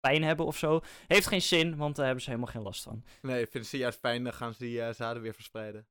pijn 0.00 0.22
hebben 0.22 0.46
of 0.46 0.56
zo. 0.56 0.80
Heeft 1.06 1.26
geen 1.26 1.42
zin, 1.42 1.76
want 1.76 1.96
daar 1.96 2.04
hebben 2.04 2.24
ze 2.24 2.30
helemaal 2.30 2.52
geen 2.52 2.62
last 2.62 2.82
van. 2.82 3.04
Nee, 3.22 3.46
vinden 3.46 3.70
ze 3.70 3.76
juist 3.76 3.98
fijn, 3.98 4.24
dan 4.24 4.32
gaan 4.32 4.52
ze 4.52 4.58
die 4.58 4.92
zaden 4.92 5.22
weer 5.22 5.34
verspreiden. 5.34 5.86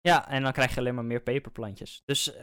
Ja, 0.00 0.28
en 0.28 0.42
dan 0.42 0.52
krijg 0.52 0.74
je 0.74 0.80
alleen 0.80 0.94
maar 0.94 1.04
meer 1.04 1.22
peperplantjes. 1.22 2.02
Dus 2.04 2.36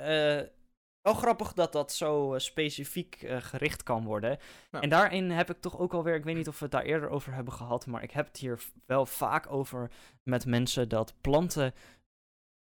wel 1.01 1.13
grappig 1.13 1.53
dat 1.53 1.71
dat 1.71 1.93
zo 1.93 2.33
specifiek 2.37 3.25
gericht 3.39 3.83
kan 3.83 4.03
worden. 4.03 4.37
En 4.71 4.89
daarin 4.89 5.29
heb 5.29 5.49
ik 5.49 5.61
toch 5.61 5.79
ook 5.79 5.93
alweer, 5.93 6.15
ik 6.15 6.23
weet 6.23 6.35
niet 6.35 6.47
of 6.47 6.57
we 6.57 6.63
het 6.63 6.73
daar 6.73 6.83
eerder 6.83 7.09
over 7.09 7.33
hebben 7.33 7.53
gehad, 7.53 7.85
maar 7.85 8.03
ik 8.03 8.11
heb 8.11 8.27
het 8.27 8.37
hier 8.37 8.59
wel 8.85 9.05
vaak 9.05 9.51
over 9.51 9.91
met 10.23 10.45
mensen 10.45 10.89
dat 10.89 11.13
planten 11.21 11.73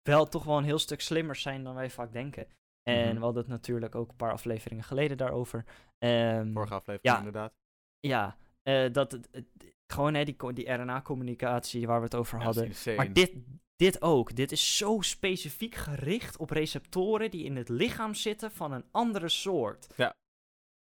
wel 0.02 0.26
toch 0.28 0.44
wel 0.44 0.58
een 0.58 0.64
heel 0.64 0.80
stuk 0.80 1.02
slimmer 1.02 1.36
zijn 1.36 1.64
dan 1.64 1.76
wij 1.76 1.90
vaak 1.90 2.14
denken. 2.14 2.48
En 2.84 2.94
Mhm. 2.94 3.00
mm 3.02 3.06
-hmm. 3.10 3.16
we 3.20 3.24
hadden 3.24 3.42
het 3.42 3.52
natuurlijk 3.52 3.96
ook 3.96 4.10
een 4.10 4.16
paar 4.16 4.32
afleveringen 4.32 4.84
geleden 4.84 5.18
daarover. 5.18 5.66
Um, 6.00 6.54
Vorige 6.54 6.74
aflevering 6.74 7.14
ja, 7.14 7.18
inderdaad. 7.18 7.54
Ja, 8.00 8.38
uh, 8.64 8.94
dat 8.94 9.12
het, 9.12 9.28
het, 9.32 9.46
gewoon 9.88 10.14
hè, 10.14 10.24
die, 10.24 10.54
die 10.54 10.72
RNA-communicatie 10.72 11.88
waar 11.88 11.98
we 11.98 12.04
het 12.04 12.16
over 12.16 12.38
Ja, 12.40 12.44
hadden. 12.44 12.72
maar 12.96 13.14
dit, 13.14 13.34
dit 13.76 14.02
ook. 14.02 14.36
Dit 14.36 14.52
is 14.52 14.78
zo 14.78 15.02
specifiek 15.02 15.76
gericht 15.76 16.38
op 16.38 16.50
receptoren 16.50 17.32
die 17.32 17.44
in 17.46 17.56
het 17.56 17.70
lichaam 17.70 18.14
zitten 18.14 18.52
van 18.52 18.72
een 18.72 18.86
andere 18.92 19.30
soort. 19.30 19.88
Ja. 19.96 20.16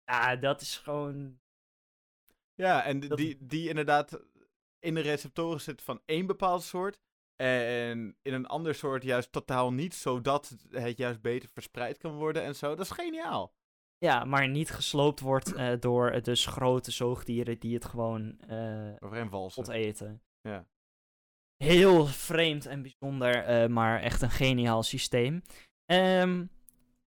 Ja, 0.03 0.35
dat 0.35 0.61
is 0.61 0.77
gewoon. 0.77 1.39
Ja, 2.53 2.83
en 2.83 2.99
Dat- 2.99 3.17
die, 3.17 3.37
die 3.45 3.69
inderdaad 3.69 4.19
in 4.79 4.93
de 4.93 5.01
receptoren 5.01 5.61
zit 5.61 5.81
van 5.81 6.01
één 6.05 6.25
bepaald 6.25 6.63
soort. 6.63 6.99
En 7.39 8.15
in 8.21 8.33
een 8.33 8.45
ander 8.47 8.75
soort 8.75 9.03
juist 9.03 9.31
totaal 9.31 9.73
niet, 9.73 9.95
zodat 9.95 10.55
het 10.69 10.97
juist 10.97 11.21
beter 11.21 11.49
verspreid 11.49 11.97
kan 11.97 12.13
worden 12.15 12.43
en 12.43 12.55
zo. 12.55 12.69
Dat 12.75 12.85
is 12.85 12.91
geniaal. 12.91 13.53
Ja, 13.97 14.23
maar 14.25 14.47
niet 14.49 14.69
gesloopt 14.71 15.19
wordt 15.19 15.53
eh, 15.53 15.71
door 15.79 16.09
eh, 16.09 16.21
dus 16.23 16.45
grote 16.45 16.91
zoogdieren 16.91 17.59
die 17.59 17.73
het 17.73 17.85
gewoon 17.85 18.39
eh 18.47 18.91
Overheen 18.99 19.29
walsen. 19.29 19.63
opeten. 19.63 20.21
Ja. 20.41 20.65
Heel 21.63 22.05
vreemd 22.05 22.65
en 22.65 22.81
bijzonder, 22.81 23.43
eh, 23.43 23.67
maar 23.67 24.01
echt 24.01 24.21
een 24.21 24.29
geniaal 24.31 24.83
systeem. 24.83 25.43
Ehm, 25.85 26.45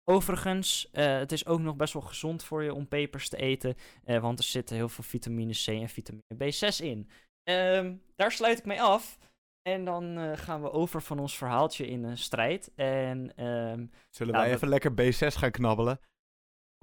overigens, 0.04 0.90
eh, 0.90 1.18
het 1.18 1.32
is 1.32 1.46
ook 1.46 1.60
nog 1.60 1.76
best 1.76 1.92
wel 1.92 2.02
gezond 2.02 2.44
voor 2.44 2.62
je 2.62 2.74
om 2.74 2.88
pepers 2.88 3.28
te 3.28 3.36
eten, 3.36 3.74
eh, 4.04 4.20
want 4.20 4.38
er 4.38 4.44
zitten 4.44 4.76
heel 4.76 4.88
veel 4.88 5.04
vitamine 5.04 5.52
C 5.52 5.66
en 5.66 5.88
vitamine 5.88 6.24
B6 6.36 6.80
in. 6.80 7.08
Ehm, 7.42 7.96
daar 8.16 8.32
sluit 8.32 8.58
ik 8.58 8.64
mee 8.64 8.82
af. 8.82 9.18
En 9.62 9.84
dan 9.84 10.18
eh, 10.18 10.32
gaan 10.36 10.62
we 10.62 10.70
over 10.72 11.02
van 11.02 11.18
ons 11.18 11.36
verhaaltje 11.36 11.86
in 11.86 12.04
een 12.04 12.18
strijd. 12.18 12.72
En 12.74 13.32
ehm, 13.36 13.86
Zullen 14.10 14.34
Ja, 14.34 14.40
wij 14.40 14.48
we- 14.48 14.54
even 14.54 14.68
lekker 14.68 14.92
B6 14.92 15.36
gaan 15.36 15.50
knabbelen? 15.50 16.00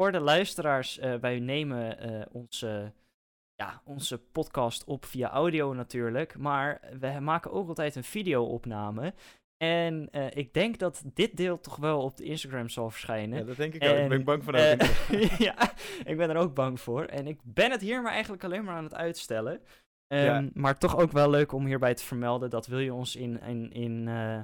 voor 0.01 0.11
de 0.11 0.19
luisteraars, 0.19 0.97
eh, 0.99 1.15
wij 1.15 1.39
nemen 1.39 1.99
eh, 1.99 2.25
onze, 2.32 2.93
ja, 3.55 3.82
onze 3.86 4.17
podcast 4.17 4.84
op 4.84 5.05
via 5.05 5.30
audio 5.30 5.73
natuurlijk. 5.73 6.38
Maar 6.38 6.82
we 6.99 7.19
maken 7.19 7.51
ook 7.51 7.67
altijd 7.67 7.95
een 7.95 8.03
video-opname. 8.03 9.13
En 9.63 10.09
ik 10.34 10.53
denk 10.53 10.78
dat 10.80 11.03
dit 11.13 11.38
deel 11.38 11.59
toch 11.59 11.75
wel 11.75 12.01
op 12.01 12.17
de 12.17 12.23
Instagram 12.23 12.69
zal 12.69 12.89
verschijnen. 12.89 13.39
Ja, 13.39 13.45
dat 13.45 13.55
denk 13.55 13.73
ik 13.73 13.84
ook. 13.84 13.89
Ik 13.89 13.95
En, 13.97 14.09
ben 14.09 14.23
bang 14.23 14.43
voor 14.43 14.53
dat. 14.53 14.97
ja, 15.38 15.71
ik 16.05 16.17
ben 16.17 16.30
er 16.30 16.36
ook 16.38 16.53
bang 16.53 16.80
voor. 16.80 17.03
En 17.05 17.28
ik 17.28 17.39
ben 17.43 17.71
het 17.71 17.82
hier 17.82 18.01
maar 18.01 18.11
eigenlijk 18.11 18.43
alleen 18.43 18.63
maar 18.63 18.75
aan 18.75 18.84
het 18.84 18.95
uitstellen. 18.95 19.61
Ehm, 20.08 20.24
Ja. 20.24 20.49
Maar 20.53 20.78
toch 20.78 20.97
ook 20.97 21.12
wel 21.12 21.30
leuk 21.30 21.51
om 21.51 21.66
hierbij 21.66 21.93
te 21.93 22.03
vermelden 22.05 22.49
dat 22.49 22.68
wil 22.68 22.80
je 22.80 22.93
ons 22.93 23.16
in, 23.16 23.41
in, 23.41 23.72
in, 23.72 24.08
eh, 24.08 24.39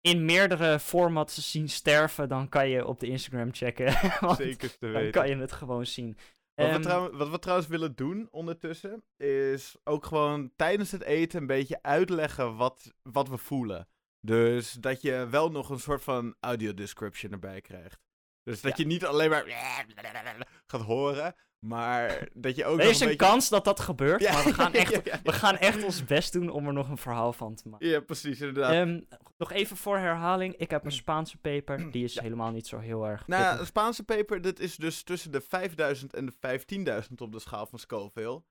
in 0.00 0.24
meerdere 0.24 0.78
formats 0.78 1.50
zien 1.50 1.68
sterven, 1.68 2.28
dan 2.28 2.48
kan 2.48 2.68
je 2.68 2.86
op 2.86 3.00
de 3.00 3.06
Instagram 3.06 3.54
checken. 3.54 3.92
Zeker 4.36 4.70
te 4.70 4.76
dan 4.80 4.90
weten. 4.90 5.10
kan 5.10 5.28
je 5.28 5.36
het 5.36 5.52
gewoon 5.52 5.86
zien. 5.86 6.16
Wat, 6.54 6.66
we 6.66 6.72
Ehm, 6.72 6.82
trouw- 6.82 7.10
wat 7.16 7.28
we 7.30 7.38
trouwens 7.38 7.68
willen 7.68 7.94
doen 7.94 8.28
ondertussen, 8.30 9.02
is 9.16 9.76
ook 9.84 10.06
gewoon 10.06 10.50
tijdens 10.56 10.90
het 10.90 11.02
eten 11.02 11.40
een 11.40 11.46
beetje 11.46 11.82
uitleggen 11.82 12.56
wat, 12.56 12.94
wat 13.02 13.28
we 13.28 13.36
voelen. 13.36 13.88
Dus 14.20 14.72
dat 14.72 15.02
je 15.02 15.26
wel 15.30 15.50
nog 15.50 15.68
een 15.70 15.80
soort 15.80 16.02
van 16.02 16.34
audio 16.40 16.74
description 16.74 17.32
erbij 17.32 17.60
krijgt. 17.60 18.00
Dus 18.42 18.60
dat 18.60 18.76
Ja. 18.76 18.82
je 18.84 18.88
niet 18.90 19.04
alleen 19.04 19.30
maar 19.30 19.44
gaat 20.70 20.80
horen, 20.82 21.34
maar 21.58 22.28
dat 22.32 22.56
je 22.56 22.64
ook 22.64 22.80
er 22.80 22.88
is 22.88 23.00
een 23.00 23.08
beetje... 23.08 23.26
kans 23.26 23.48
dat 23.48 23.64
dat 23.64 23.80
gebeurt, 23.80 24.20
Ja, 24.20 24.32
maar 24.32 24.44
we 24.44 24.54
gaan, 24.62 24.72
echt, 24.72 25.04
ja, 25.04 25.20
we 25.22 25.32
gaan 25.32 25.56
echt 25.56 25.84
ons 25.84 26.04
best 26.04 26.32
doen 26.32 26.50
om 26.50 26.66
er 26.66 26.72
nog 26.72 26.88
een 26.88 26.98
verhaal 26.98 27.32
van 27.32 27.54
te 27.54 27.68
maken. 27.68 27.88
Ja, 27.88 28.00
precies, 28.00 28.40
inderdaad. 28.40 28.72
Ehm, 28.72 29.00
nog 29.36 29.52
even 29.52 29.76
voor 29.76 29.98
herhaling. 29.98 30.54
Ik 30.56 30.70
heb 30.70 30.84
een 30.84 30.92
Spaanse 30.92 31.36
peper. 31.36 31.90
Die 31.90 32.04
is 32.04 32.20
helemaal 32.20 32.50
niet 32.50 32.66
zo 32.66 32.78
heel 32.78 33.06
erg 33.06 33.26
nou, 33.26 33.58
een 33.58 33.66
Spaanse 33.66 34.04
peper, 34.04 34.40
dat 34.40 34.58
is 34.58 34.76
dus 34.76 35.02
tussen 35.02 35.32
de 35.32 35.40
5000 35.40 36.14
en 36.14 36.26
de 36.26 37.02
15.000 37.08 37.14
op 37.16 37.32
de 37.32 37.38
schaal 37.38 37.66
van 37.66 37.78
Scoville. 37.78 38.42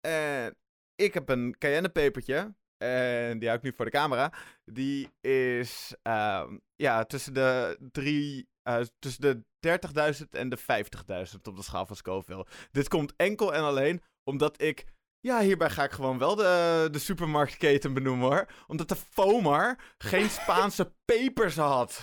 En 0.00 0.56
ik 0.94 1.14
heb 1.14 1.28
een 1.28 1.56
Cayenne 1.58 1.88
pepertje. 1.88 2.54
En 2.76 3.38
die 3.38 3.48
hou 3.48 3.60
ik 3.60 3.64
nu 3.64 3.72
voor 3.76 3.84
de 3.84 3.90
camera. 3.90 4.32
Die 4.64 5.08
is 5.20 5.94
ehm, 6.02 6.58
ja, 6.76 7.04
tussen 7.04 7.34
de, 7.34 7.78
drie, 7.92 8.48
eh, 8.62 8.80
tussen 8.98 9.22
de 9.22 9.44
30.000 9.66 10.28
en 10.30 10.48
de 10.48 10.58
50.000 10.58 11.40
op 11.42 11.56
de 11.56 11.62
schaal 11.62 11.86
van 11.86 11.96
Scoville. 11.96 12.46
Dit 12.70 12.88
komt 12.88 13.12
enkel 13.16 13.54
en 13.54 13.62
alleen 13.62 14.02
omdat 14.24 14.62
ik... 14.62 14.84
Ja, 15.20 15.40
hierbij 15.40 15.70
ga 15.70 15.84
ik 15.84 15.90
gewoon 15.90 16.18
wel 16.18 16.34
de, 16.34 16.88
de 16.90 16.98
supermarktketen 16.98 17.94
benoemen 17.94 18.28
hoor. 18.28 18.46
Omdat 18.66 18.88
de 18.88 18.96
FOMAR 18.96 19.94
geen 19.98 20.30
Spaanse 20.40 20.92
pepers 21.04 21.56
had. 21.56 22.02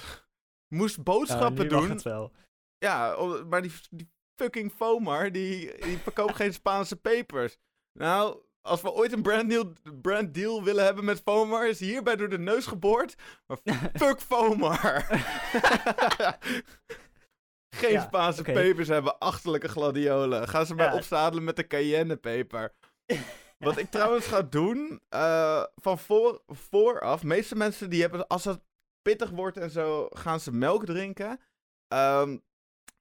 Moest 0.68 1.04
boodschappen 1.04 1.70
doen. 1.70 1.90
het 1.90 2.02
wel. 2.02 2.32
Ja, 2.78 3.16
maar 3.50 3.62
die, 3.62 3.72
die 3.90 4.12
fucking 4.36 4.72
FOMAR, 4.72 5.32
die, 5.32 5.78
die 5.82 5.98
verkoopt 5.98 6.36
geen 6.36 6.54
Spaanse 6.54 6.96
pepers. 6.96 7.58
Nou, 7.94 8.42
als 8.62 8.82
we 8.82 8.92
ooit 8.92 9.12
een 9.12 9.22
brand 9.22 9.50
deal, 9.50 9.74
brand 10.02 10.34
deal 10.34 10.64
willen 10.64 10.84
hebben 10.84 11.06
met 11.06 11.22
FOMAR, 11.26 11.68
is 11.68 11.80
hierbij 11.80 12.16
door 12.16 12.30
de 12.30 12.40
neus 12.40 12.66
geboord. 12.66 13.16
Maar 13.48 13.58
fuck 14.02 14.22
FOMAR. 14.22 15.08
geen 17.70 17.92
Ja, 17.92 18.02
Spaanse 18.02 18.42
pepers 18.44 18.88
hebben, 18.88 19.18
achterlijke 19.18 19.68
gladiolen. 19.68 20.48
Gaan 20.48 20.66
ze 20.66 20.76
mij 20.76 20.86
Ja. 20.86 20.96
opzadelen 20.96 21.44
met 21.44 21.56
de 21.56 21.68
cayennepeper. 21.68 22.74
Wat 23.58 23.78
ik 23.78 23.90
trouwens 23.90 24.26
ga 24.26 24.42
doen, 24.42 25.02
eh, 25.10 25.64
van 25.76 26.00
voor, 26.00 26.42
vooraf, 26.48 27.24
meeste 27.24 27.56
mensen 27.56 27.90
die 27.90 28.02
hebben, 28.02 28.28
als 28.28 28.46
het 28.46 28.62
pittig 29.02 29.30
wordt 29.30 29.58
en 29.58 29.70
zo, 29.70 30.08
gaan 30.10 30.40
ze 30.40 30.52
melk 30.52 30.86
drinken. 30.86 31.40
Ehm, 31.88 32.38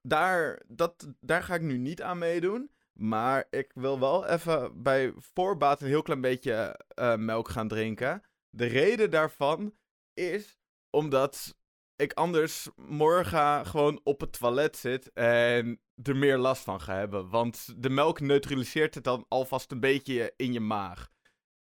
daar, 0.01 0.61
dat, 0.67 1.07
daar 1.19 1.43
ga 1.43 1.53
ik 1.55 1.61
nu 1.61 1.77
niet 1.77 2.01
aan 2.01 2.17
meedoen. 2.17 2.71
Maar 2.93 3.47
ik 3.49 3.71
wil 3.73 3.99
wel 3.99 4.25
even 4.27 4.81
bij 4.83 5.13
voorbaat 5.17 5.81
een 5.81 5.87
heel 5.87 6.01
klein 6.01 6.21
beetje 6.21 6.79
eh, 6.87 7.15
melk 7.15 7.49
gaan 7.49 7.67
drinken. 7.67 8.23
De 8.49 8.65
reden 8.65 9.11
daarvan 9.11 9.75
is 10.13 10.59
omdat 10.89 11.55
ik 11.99 12.13
anders 12.13 12.69
morgen 12.75 13.65
gewoon 13.65 13.99
op 14.03 14.19
het 14.19 14.39
toilet 14.39 14.77
zit 14.77 15.13
en 15.13 15.81
er 16.03 16.15
meer 16.15 16.37
last 16.37 16.63
van 16.63 16.81
ga 16.81 16.95
hebben. 16.95 17.29
Want 17.29 17.73
de 17.83 17.89
melk 17.89 18.19
neutraliseert 18.19 18.95
het 18.95 19.03
dan 19.03 19.25
alvast 19.27 19.71
een 19.71 19.79
beetje 19.79 20.33
in 20.35 20.53
je 20.53 20.59
maag. 20.59 21.09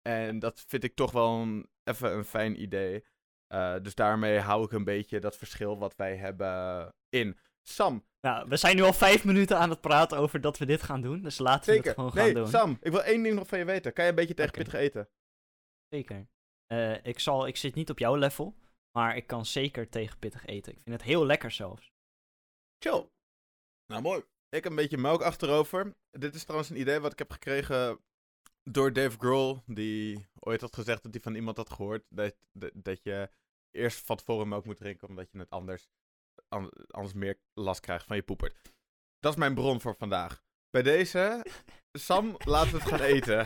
En 0.02 0.40
dat 0.40 0.64
vind 0.68 0.84
ik 0.84 0.96
toch 0.96 1.12
wel 1.12 1.42
een, 1.42 1.70
even 1.84 2.14
een 2.14 2.26
fijn 2.26 2.62
idee. 2.62 3.06
Eh, 3.48 3.76
dus 3.82 3.96
daarmee 3.96 4.40
hou 4.40 4.64
ik 4.64 4.72
een 4.72 4.84
beetje 4.84 5.20
dat 5.20 5.38
verschil 5.38 5.78
wat 5.78 5.96
wij 5.96 6.16
hebben 6.16 6.94
in. 7.10 7.38
Sam, 7.62 8.06
Nou, 8.22 8.48
we 8.50 8.58
zijn 8.58 8.76
nu 8.76 8.82
al 8.82 8.94
vijf 8.94 9.26
minuten 9.26 9.58
aan 9.58 9.70
het 9.70 9.82
praten 9.82 10.18
over 10.18 10.42
dat 10.42 10.58
we 10.58 10.66
dit 10.66 10.84
gaan 10.84 11.02
doen. 11.02 11.22
Dus 11.22 11.38
laten 11.38 11.74
we 11.74 11.80
het 11.80 11.90
gewoon 11.96 12.12
Nee, 12.14 12.26
gaan 12.26 12.34
doen. 12.34 12.48
Sam, 12.48 12.78
ik 12.82 12.92
wil 12.92 13.04
één 13.04 13.24
ding 13.24 13.36
nog 13.36 13.48
van 13.48 13.60
je 13.60 13.66
weten. 13.66 13.94
Kan 13.94 14.04
je 14.04 14.10
een 14.10 14.16
beetje 14.16 14.34
tegen 14.34 14.52
pittig 14.52 14.74
eten? 14.74 15.10
Zeker. 15.90 16.28
Eh, 16.66 17.06
ik, 17.06 17.20
zal, 17.20 17.48
ik 17.48 17.58
zit 17.58 17.76
niet 17.76 17.90
op 17.90 18.00
jouw 18.00 18.16
level, 18.16 18.56
maar 18.98 19.16
ik 19.16 19.28
kan 19.28 19.46
zeker 19.46 19.90
tegen 19.90 20.20
pittig 20.20 20.46
eten. 20.46 20.72
Ik 20.74 20.80
vind 20.84 20.96
het 20.96 21.04
heel 21.04 21.26
lekker 21.26 21.52
zelfs. 21.52 21.92
Chill. 22.84 23.10
Nou, 23.86 24.02
mooi. 24.02 24.20
Ik 24.50 24.64
heb 24.64 24.66
een 24.66 24.76
beetje 24.76 24.98
melk 24.98 25.22
achterover. 25.22 25.96
Dit 26.12 26.36
is 26.36 26.44
trouwens 26.44 26.70
een 26.70 26.80
idee 26.80 27.00
wat 27.00 27.12
ik 27.12 27.18
heb 27.20 27.32
gekregen 27.32 28.00
door 28.64 28.94
Dave 28.94 29.18
Grohl, 29.18 29.58
die 29.66 30.28
ooit 30.40 30.62
had 30.62 30.76
gezegd 30.76 31.04
dat 31.04 31.14
hij 31.14 31.22
van 31.22 31.36
iemand 31.36 31.58
had 31.58 31.70
gehoord 31.70 32.06
dat, 32.10 32.36
dat, 32.52 32.72
dat 32.74 33.04
je 33.04 33.30
eerst 33.72 34.06
van 34.06 34.16
tevoren 34.18 34.48
melk 34.48 34.66
moet 34.66 34.78
drinken, 34.78 35.08
omdat 35.08 35.32
je 35.32 35.38
het 35.40 35.50
anders, 35.50 35.88
an- 36.48 36.72
anders 36.88 37.14
meer 37.14 37.40
last 37.54 37.80
krijgt 37.80 38.06
van 38.06 38.16
je 38.16 38.24
poepert. 38.24 38.58
Dat 39.20 39.32
is 39.34 39.40
mijn 39.40 39.54
bron 39.54 39.82
voor 39.82 39.96
vandaag. 39.96 40.44
Bij 40.70 40.82
deze, 40.84 41.46
Sam, 41.92 42.36
laten 42.46 42.72
we 42.72 42.78
het 42.80 42.88
gaan 42.88 43.02
eten. 43.02 43.46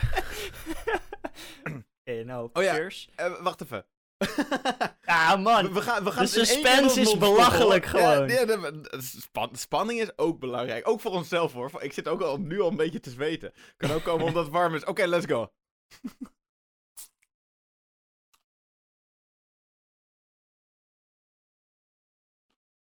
Oké, 2.00 2.24
nou, 2.24 2.50
Oh 2.52 2.62
ja. 2.62 2.74
cheers. 2.74 3.10
Eh, 3.14 3.42
wacht 3.42 3.60
even. 3.60 3.86
Ah, 5.04 5.42
man. 5.42 5.72
We, 5.72 5.82
gaan, 5.82 6.04
we 6.04 6.10
gaan 6.10 6.24
de 6.24 6.30
suspense 6.30 7.00
is 7.00 7.18
belachelijk 7.18 7.84
gewoon. 7.86 8.28
Ja, 8.28 8.40
ja, 8.40 8.72
span- 8.98 9.56
spanning 9.56 10.00
is 10.00 10.18
ook 10.18 10.38
belangrijk. 10.38 10.88
Ook 10.88 11.00
voor 11.00 11.10
onszelf 11.10 11.52
hoor. 11.52 11.82
Ik 11.82 11.92
zit 11.92 12.08
ook 12.08 12.20
al, 12.20 12.38
nu 12.38 12.60
al 12.60 12.68
een 12.70 12.76
beetje 12.76 13.00
te 13.00 13.10
zweten. 13.10 13.52
Kan 13.76 13.90
ook 13.90 14.02
komen 14.02 14.26
omdat 14.26 14.44
het 14.44 14.52
warm 14.52 14.74
is. 14.74 14.84
Oké, 14.84 15.04
let's 15.06 15.26
go. 15.26 15.52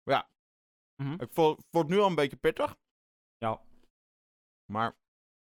ja. 0.02 0.30
Mhm. 1.02 1.20
Ik 1.22 1.28
voel, 1.32 1.56
voel 1.70 1.82
het 1.82 1.90
nu 1.90 1.98
al 1.98 2.06
een 2.08 2.14
beetje 2.14 2.36
pittig. 2.36 2.76
Ja. 3.38 3.62
Maar 4.72 4.96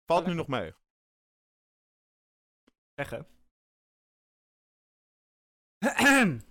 valt 0.05 0.26
nu 0.26 0.34
nog 0.34 0.47
mee. 0.47 0.74
Zeggen. 2.94 3.36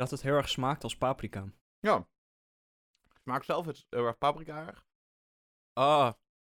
dat 0.00 0.10
het 0.10 0.22
heel 0.22 0.34
erg 0.34 0.48
smaakt 0.48 0.82
als 0.82 0.96
paprika. 0.96 1.44
Ja. 1.78 2.08
Smaakt 3.22 3.44
zelf 3.44 3.66
het 3.66 3.86
heel 3.88 4.06
erg 4.06 4.18
paprika 4.18 4.84
Ah. 5.72 6.12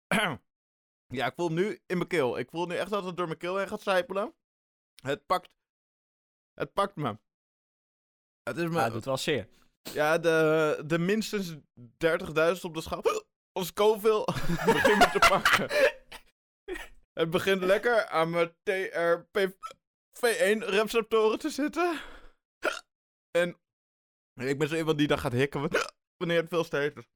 ja, 1.17 1.25
ik 1.25 1.33
voel 1.35 1.45
hem 1.45 1.55
nu 1.55 1.79
in 1.85 1.97
mijn 1.97 2.09
keel. 2.09 2.37
Ik 2.37 2.49
voel 2.49 2.65
nu 2.65 2.75
echt 2.75 2.89
dat 2.89 3.03
het 3.03 3.17
door 3.17 3.27
mijn 3.27 3.37
keel 3.37 3.57
heen 3.57 3.67
gaat 3.67 3.81
sijpelen. 3.81 4.35
Het 5.03 5.25
pakt. 5.25 5.49
Het 6.53 6.73
pakt 6.73 6.95
me. 6.95 7.19
Het 8.43 8.57
is 8.57 8.63
me. 8.63 8.69
Maar 8.69 8.83
het 8.83 8.93
doet 8.93 9.05
wel 9.05 9.17
zeer. 9.17 9.49
Ja, 9.81 10.17
de, 10.17 10.83
de 10.85 10.99
minstens 10.99 11.53
30.000 11.53 11.59
op 12.61 12.73
de 12.73 12.81
schaal. 12.81 13.03
Of 13.59 13.65
Scoville 13.65 14.25
begint 14.65 14.97
me 14.97 15.09
te 15.11 15.25
pakken. 15.29 15.69
Het 17.19 17.29
begint 17.29 17.61
lekker 17.61 18.07
aan 18.07 18.29
mijn 18.29 18.55
TRPV1 20.13 21.37
te 21.37 21.49
zitten. 21.49 21.99
En 23.31 23.57
ik 24.35 24.57
ben 24.57 24.67
zo 24.67 24.75
iemand 24.75 24.97
die 24.97 25.07
dan 25.07 25.19
gaat 25.19 25.31
hikken 25.31 25.61
wa- 25.61 25.89
wanneer 26.17 26.41
het 26.41 26.49
veel 26.49 26.79
is. 26.95 27.07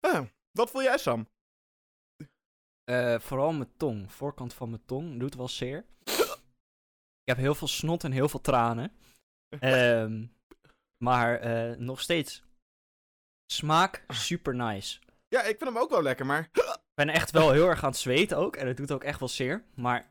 Ah, 0.00 0.26
wat 0.50 0.70
voel 0.70 0.82
jij, 0.82 0.98
Sam? 0.98 1.28
Eh, 2.84 3.18
vooral 3.18 3.52
mijn 3.52 3.76
tong. 3.76 4.12
Voorkant 4.12 4.54
van 4.54 4.70
mijn 4.70 4.84
tong 4.84 5.18
doet 5.18 5.34
wel 5.34 5.48
zeer. 5.48 5.84
Ik 7.22 7.32
heb 7.32 7.36
heel 7.36 7.54
veel 7.54 7.68
snot 7.68 8.04
en 8.04 8.12
heel 8.12 8.28
veel 8.28 8.40
tranen. 8.40 8.92
Ehm, 9.60 10.26
maar 11.04 11.40
eh, 11.40 11.76
nog 11.76 12.00
steeds. 12.00 12.42
Smaak 13.52 14.04
super 14.08 14.54
nice. 14.54 15.00
Ja, 15.28 15.40
ik 15.40 15.58
vind 15.58 15.70
hem 15.70 15.78
ook 15.78 15.90
wel 15.90 16.02
lekker, 16.02 16.26
maar... 16.26 16.48
Ik 16.52 17.04
ben 17.04 17.08
echt 17.08 17.30
wel 17.30 17.52
heel 17.52 17.68
erg 17.68 17.82
aan 17.84 17.90
het 17.90 17.98
zweten 17.98 18.36
ook. 18.36 18.56
En 18.56 18.66
het 18.66 18.76
doet 18.76 18.92
ook 18.92 19.04
echt 19.04 19.18
wel 19.18 19.28
zeer. 19.28 19.64
Maar 19.74 20.08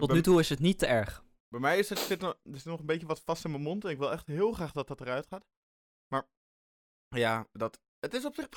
tot 0.00 0.08
bij, 0.08 0.16
nu 0.16 0.22
toe 0.22 0.40
is 0.40 0.48
het 0.48 0.58
niet 0.58 0.78
te 0.78 0.86
erg. 0.86 1.24
bij 1.48 1.60
mij 1.60 1.78
is 1.78 1.88
het, 1.88 1.98
zit 1.98 2.20
nog, 2.20 2.30
er 2.42 2.54
zit 2.56 2.64
nog 2.64 2.80
een 2.80 2.86
beetje 2.86 3.06
wat 3.06 3.20
vast 3.20 3.44
in 3.44 3.50
mijn 3.50 3.62
mond. 3.62 3.84
En 3.84 3.90
ik 3.90 3.98
wil 3.98 4.12
echt 4.12 4.26
heel 4.26 4.52
graag 4.52 4.72
dat 4.72 4.88
dat 4.88 5.00
eruit 5.00 5.26
gaat. 5.26 5.44
Maar 6.08 6.26
ja, 7.08 7.46
dat, 7.52 7.80
het 7.98 8.14
is 8.14 8.24
op 8.24 8.34
zich 8.34 8.48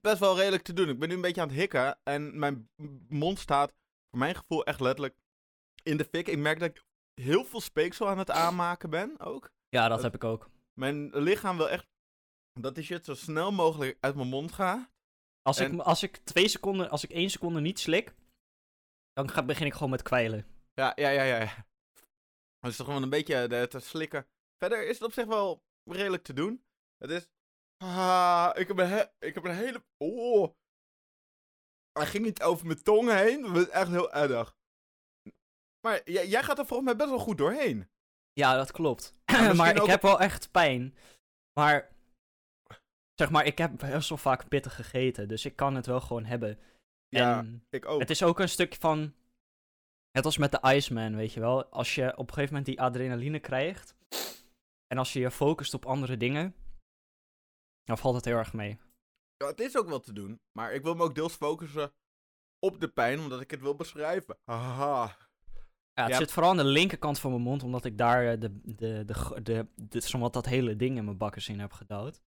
best 0.00 0.18
wel 0.18 0.36
redelijk 0.36 0.62
te 0.62 0.72
doen. 0.72 0.88
Ik 0.88 0.98
ben 0.98 1.08
nu 1.08 1.14
een 1.14 1.20
beetje 1.20 1.40
aan 1.40 1.48
het 1.48 1.56
hikken. 1.56 1.98
En 2.02 2.38
mijn 2.38 2.70
mond 3.08 3.38
staat, 3.38 3.72
voor 4.10 4.18
mijn 4.18 4.34
gevoel, 4.34 4.64
echt 4.64 4.80
letterlijk 4.80 5.16
in 5.82 5.96
de 5.96 6.04
fik. 6.04 6.28
Ik 6.28 6.38
merk 6.38 6.58
dat 6.58 6.68
ik 6.68 6.84
heel 7.14 7.44
veel 7.44 7.60
speeksel 7.60 8.08
aan 8.08 8.18
het 8.18 8.30
aanmaken 8.30 8.90
ben 8.90 9.20
ook. 9.20 9.50
Ja, 9.68 9.80
dat 9.88 9.90
Dat- 9.90 10.02
heb 10.02 10.14
ik 10.14 10.24
ook. 10.24 10.50
Mijn 10.72 11.10
lichaam 11.16 11.56
wil 11.56 11.68
echt 11.70 11.86
dat 12.60 12.74
die 12.74 12.84
shit 12.84 13.04
zo 13.04 13.14
snel 13.14 13.52
mogelijk 13.52 13.96
uit 14.00 14.14
mijn 14.14 14.28
mond 14.28 14.52
gaat. 14.52 14.90
Als, 15.42 15.58
En- 15.58 15.72
ik, 15.74 15.80
als 15.80 16.02
ik 16.02 16.16
twee 16.16 16.48
seconden, 16.48 16.90
als 16.90 17.04
ik 17.04 17.10
één 17.10 17.30
seconde 17.30 17.60
niet 17.60 17.78
slik, 17.78 18.14
dan 19.12 19.30
ga, 19.30 19.42
begin 19.42 19.66
ik 19.66 19.72
gewoon 19.72 19.90
met 19.90 20.02
kwijlen. 20.02 20.46
Ja, 20.80 20.92
ja, 20.96 21.08
ja, 21.10 21.22
ja. 21.22 21.38
ja. 21.40 21.66
Dus 22.60 22.76
toch 22.76 22.86
gewoon 22.86 23.02
een 23.02 23.10
beetje 23.10 23.46
eh, 23.46 23.62
te 23.62 23.80
slikken. 23.80 24.26
Verder 24.58 24.86
is 24.86 24.94
het 24.98 25.02
op 25.02 25.12
zich 25.12 25.26
wel 25.26 25.62
redelijk 25.90 26.22
te 26.22 26.32
doen. 26.32 26.64
Het 26.98 27.10
is... 27.10 27.28
Ah, 27.84 28.50
ik 28.54 28.68
heb 28.68 28.78
een, 28.78 29.08
ik 29.18 29.34
heb 29.34 29.44
een 29.44 29.54
hele... 29.54 29.84
Oh. 29.96 30.54
Hij 31.92 32.06
ging 32.06 32.24
niet 32.24 32.42
over 32.42 32.66
mijn 32.66 32.82
tong 32.82 33.10
heen. 33.10 33.42
Dat 33.42 33.50
was 33.50 33.68
echt 33.68 33.90
heel 33.90 34.12
erg. 34.12 34.56
Maar 35.86 36.10
jij, 36.10 36.42
gaat 36.42 36.58
er 36.58 36.66
volgens 36.66 36.88
mij 36.88 36.96
best 36.96 37.10
wel 37.10 37.18
goed 37.18 37.38
doorheen. 37.38 37.88
Ja, 38.32 38.56
dat 38.56 38.70
klopt. 38.70 39.14
maar 39.56 39.74
ik 39.74 39.80
ook- 39.80 39.88
heb 39.88 40.02
wel 40.02 40.20
echt 40.20 40.50
pijn. 40.50 40.96
Maar, 41.52 41.90
zeg 43.14 43.30
maar, 43.30 43.46
ik 43.46 43.58
heb 43.58 43.76
best 43.78 44.08
wel 44.08 44.18
vaak 44.18 44.48
pittig 44.48 44.74
gegeten. 44.74 45.28
Dus 45.28 45.44
ik 45.44 45.56
kan 45.56 45.74
het 45.74 45.86
wel 45.86 46.00
gewoon 46.00 46.24
hebben. 46.24 46.58
Ja, 47.08 47.38
en 47.38 47.66
ik 47.70 47.86
ook. 47.86 48.00
het 48.00 48.10
is 48.10 48.22
ook 48.22 48.38
een 48.38 48.48
stukje 48.48 48.80
van... 48.80 49.14
Net 50.12 50.24
als 50.24 50.36
met 50.38 50.52
de 50.52 50.60
Iceman, 50.74 51.16
weet 51.16 51.32
je 51.32 51.40
wel. 51.40 51.64
Als 51.66 51.94
je 51.94 52.16
op 52.16 52.28
een 52.28 52.34
gegeven 52.34 52.48
moment 52.54 52.66
die 52.66 52.80
adrenaline 52.80 53.40
krijgt... 53.40 53.94
En 54.86 54.98
als 54.98 55.12
je 55.12 55.20
je 55.20 55.30
focust 55.30 55.74
op 55.74 55.86
andere 55.86 56.16
dingen... 56.16 56.54
Dan 57.84 57.98
valt 57.98 58.14
het 58.14 58.24
heel 58.24 58.36
erg 58.36 58.52
mee. 58.52 58.78
Ja, 59.36 59.46
het 59.46 59.60
is 59.60 59.76
ook 59.76 59.88
wel 59.88 60.00
te 60.00 60.12
doen. 60.12 60.40
Maar 60.52 60.72
ik 60.72 60.82
wil 60.82 60.94
me 60.94 61.02
ook 61.02 61.14
deels 61.14 61.34
focussen 61.34 61.92
op 62.58 62.80
de 62.80 62.88
pijn, 62.88 63.18
omdat 63.18 63.40
ik 63.40 63.50
het 63.50 63.60
wil 63.60 63.74
beschrijven. 63.74 64.38
Haha. 64.44 65.16
Ja, 65.92 66.02
het 66.02 66.10
Ja. 66.12 66.16
zit 66.18 66.32
vooral 66.32 66.50
aan 66.50 66.56
de 66.56 66.64
linkerkant 66.64 67.18
van 67.18 67.30
mijn 67.30 67.42
mond, 67.42 67.62
omdat 67.62 67.84
ik 67.84 67.98
daar 67.98 68.26
eh, 68.32 68.40
de, 68.40 68.60
de, 68.74 69.04
de, 69.04 69.40
de, 69.42 69.66
de, 69.74 70.00
zowat 70.00 70.32
dat 70.32 70.46
hele 70.46 70.76
ding 70.76 70.96
in 70.96 71.04
mijn 71.04 71.16
bakkers 71.18 71.48
in 71.48 71.60
heb 71.60 71.72
gedouwd. 71.72 72.22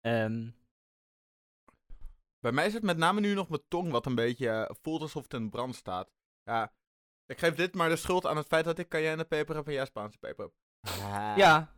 Ehm, 0.00 0.50
Bij 2.40 2.52
mij 2.52 2.70
zit 2.70 2.82
met 2.82 2.96
name 2.96 3.20
nu 3.20 3.34
nog 3.34 3.48
mijn 3.48 3.68
tong 3.68 3.90
wat 3.90 4.06
een 4.06 4.14
beetje 4.14 4.48
eh, 4.50 4.74
voelt 4.82 5.00
alsof 5.00 5.22
het 5.22 5.32
in 5.34 5.50
brand 5.50 5.74
staat. 5.74 6.10
Ja, 6.42 6.72
ik 7.26 7.38
geef 7.38 7.54
dit 7.54 7.74
maar 7.74 7.88
de 7.88 7.96
schuld 7.96 8.26
aan 8.26 8.36
het 8.36 8.46
feit 8.46 8.64
dat 8.64 8.78
ik 8.78 8.88
cayennepeper 8.88 9.56
heb 9.56 9.66
en 9.66 9.72
jij 9.72 9.84
Spaanse 9.86 10.18
peper 10.18 10.44
hebt. 10.44 10.56
ja. 11.38 11.72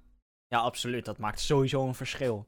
ja, 0.48 0.58
absoluut. 0.58 1.04
Dat 1.04 1.18
maakt 1.18 1.40
sowieso 1.40 1.86
een 1.86 1.94
verschil. 1.94 2.46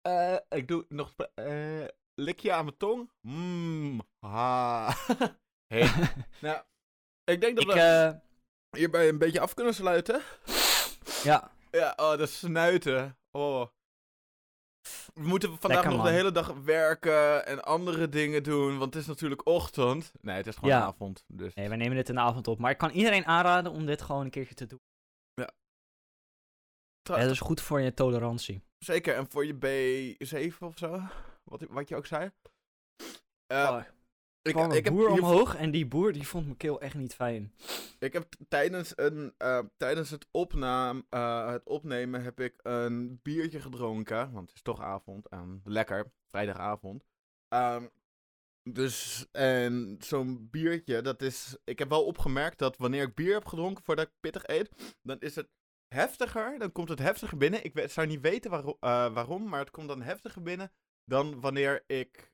Eh, 0.00 0.36
ik 0.48 0.68
doe 0.68 0.84
nog 0.88 1.14
eh 1.34 1.84
likje 2.14 2.52
aan 2.52 2.64
mijn 2.64 2.76
tong. 2.76 3.10
Mmm. 3.20 4.00
Ha. 4.18 4.94
hey. 5.72 5.90
nou, 6.40 6.62
ik 7.24 7.40
denk 7.40 7.56
dat 7.56 7.64
ik, 7.64 7.72
we 7.72 7.80
eh, 7.80 8.14
hierbij 8.78 9.08
een 9.08 9.18
beetje 9.18 9.40
af 9.40 9.54
kunnen 9.54 9.74
sluiten. 9.74 10.22
ja, 11.22 11.50
Ja, 11.70 11.92
oh, 11.96 12.16
de 12.16 12.26
snuiten. 12.26 13.18
Oh. 13.30 13.66
We 15.16 15.22
moeten 15.26 15.48
vandaag 15.48 15.70
Lekker, 15.70 15.90
nog 15.90 15.96
man. 15.96 16.06
de 16.06 16.12
hele 16.12 16.32
dag 16.32 16.52
werken 16.52 17.46
en 17.46 17.64
andere 17.64 18.08
dingen 18.08 18.42
doen, 18.42 18.78
want 18.78 18.94
het 18.94 19.02
is 19.02 19.08
natuurlijk 19.08 19.46
ochtend. 19.46 20.12
Nee, 20.20 20.36
het 20.36 20.46
is 20.46 20.54
gewoon 20.54 20.70
Ja. 20.70 20.80
avond. 20.82 21.24
Dus. 21.28 21.54
nee, 21.54 21.68
we 21.68 21.76
nemen 21.76 21.96
dit 21.96 22.08
in 22.08 22.14
de 22.14 22.20
avond 22.20 22.48
op. 22.48 22.58
Maar 22.58 22.70
ik 22.70 22.78
kan 22.78 22.90
iedereen 22.90 23.24
aanraden 23.26 23.72
om 23.72 23.86
dit 23.86 24.02
gewoon 24.02 24.24
een 24.24 24.30
keertje 24.30 24.54
te 24.54 24.66
doen. 24.66 24.78
Tra- 27.02 27.16
Ja, 27.16 27.22
dat 27.22 27.30
is 27.30 27.40
goed 27.40 27.60
voor 27.60 27.80
je 27.80 27.94
tolerantie. 27.94 28.62
Zeker, 28.78 29.14
en 29.14 29.30
voor 29.30 29.46
je 29.46 29.54
B7 29.54 30.58
of 30.58 30.78
zo, 30.78 31.00
wat, 31.44 31.62
wat 31.68 31.88
je 31.88 31.96
ook 31.96 32.06
zei. 32.06 32.30
Eh, 33.46 33.70
Oh, 33.70 33.82
ik, 34.46 34.52
kwam 34.52 34.70
een 34.70 34.76
ik, 34.76 34.90
boer 34.90 35.08
omhoog 35.08 35.56
en 35.56 35.70
die 35.70 35.86
boer 35.86 36.12
die 36.12 36.26
vond 36.26 36.44
mijn 36.44 36.56
keel 36.56 36.80
echt 36.80 36.94
niet 36.94 37.14
fijn. 37.14 37.52
ik 37.98 38.12
heb 38.12 38.26
tijdens, 38.48 38.92
een, 38.96 39.34
eh, 39.38 39.58
tijdens 39.76 40.10
het, 40.10 40.26
eh, 40.30 41.50
het 41.50 41.64
opnemen 41.64 42.22
heb 42.22 42.40
ik 42.40 42.54
een 42.62 43.20
biertje 43.22 43.60
gedronken, 43.60 44.32
want 44.32 44.46
het 44.46 44.56
is 44.56 44.62
toch 44.62 44.80
avond, 44.80 45.28
en 45.28 45.60
lekker, 45.64 46.12
vrijdagavond. 46.26 47.04
Ehm, 47.48 47.86
dus, 48.62 49.26
en 49.32 49.96
zo'n 49.98 50.48
biertje, 50.50 51.02
dat 51.02 51.22
is, 51.22 51.56
ik 51.64 51.78
heb 51.78 51.88
wel 51.88 52.04
opgemerkt 52.04 52.58
dat 52.58 52.76
wanneer 52.76 53.02
ik 53.02 53.14
bier 53.14 53.34
heb 53.34 53.46
gedronken 53.46 53.84
voordat 53.84 54.06
ik 54.06 54.12
pittig 54.20 54.46
eet, 54.46 54.96
dan 55.02 55.20
is 55.20 55.34
het 55.34 55.48
heftiger, 55.88 56.58
dan 56.58 56.72
komt 56.72 56.88
het 56.88 56.98
heftiger 56.98 57.38
binnen. 57.38 57.64
Ik 57.64 57.90
zou 57.90 58.06
niet 58.06 58.20
weten 58.20 58.50
waarom, 58.50 58.76
eh, 58.80 59.14
waarom, 59.14 59.48
maar 59.48 59.60
het 59.60 59.70
komt 59.70 59.88
dan 59.88 60.02
heftiger 60.02 60.42
binnen 60.42 60.70
dan 61.06 61.40
wanneer 61.40 61.84
ik, 61.86 62.32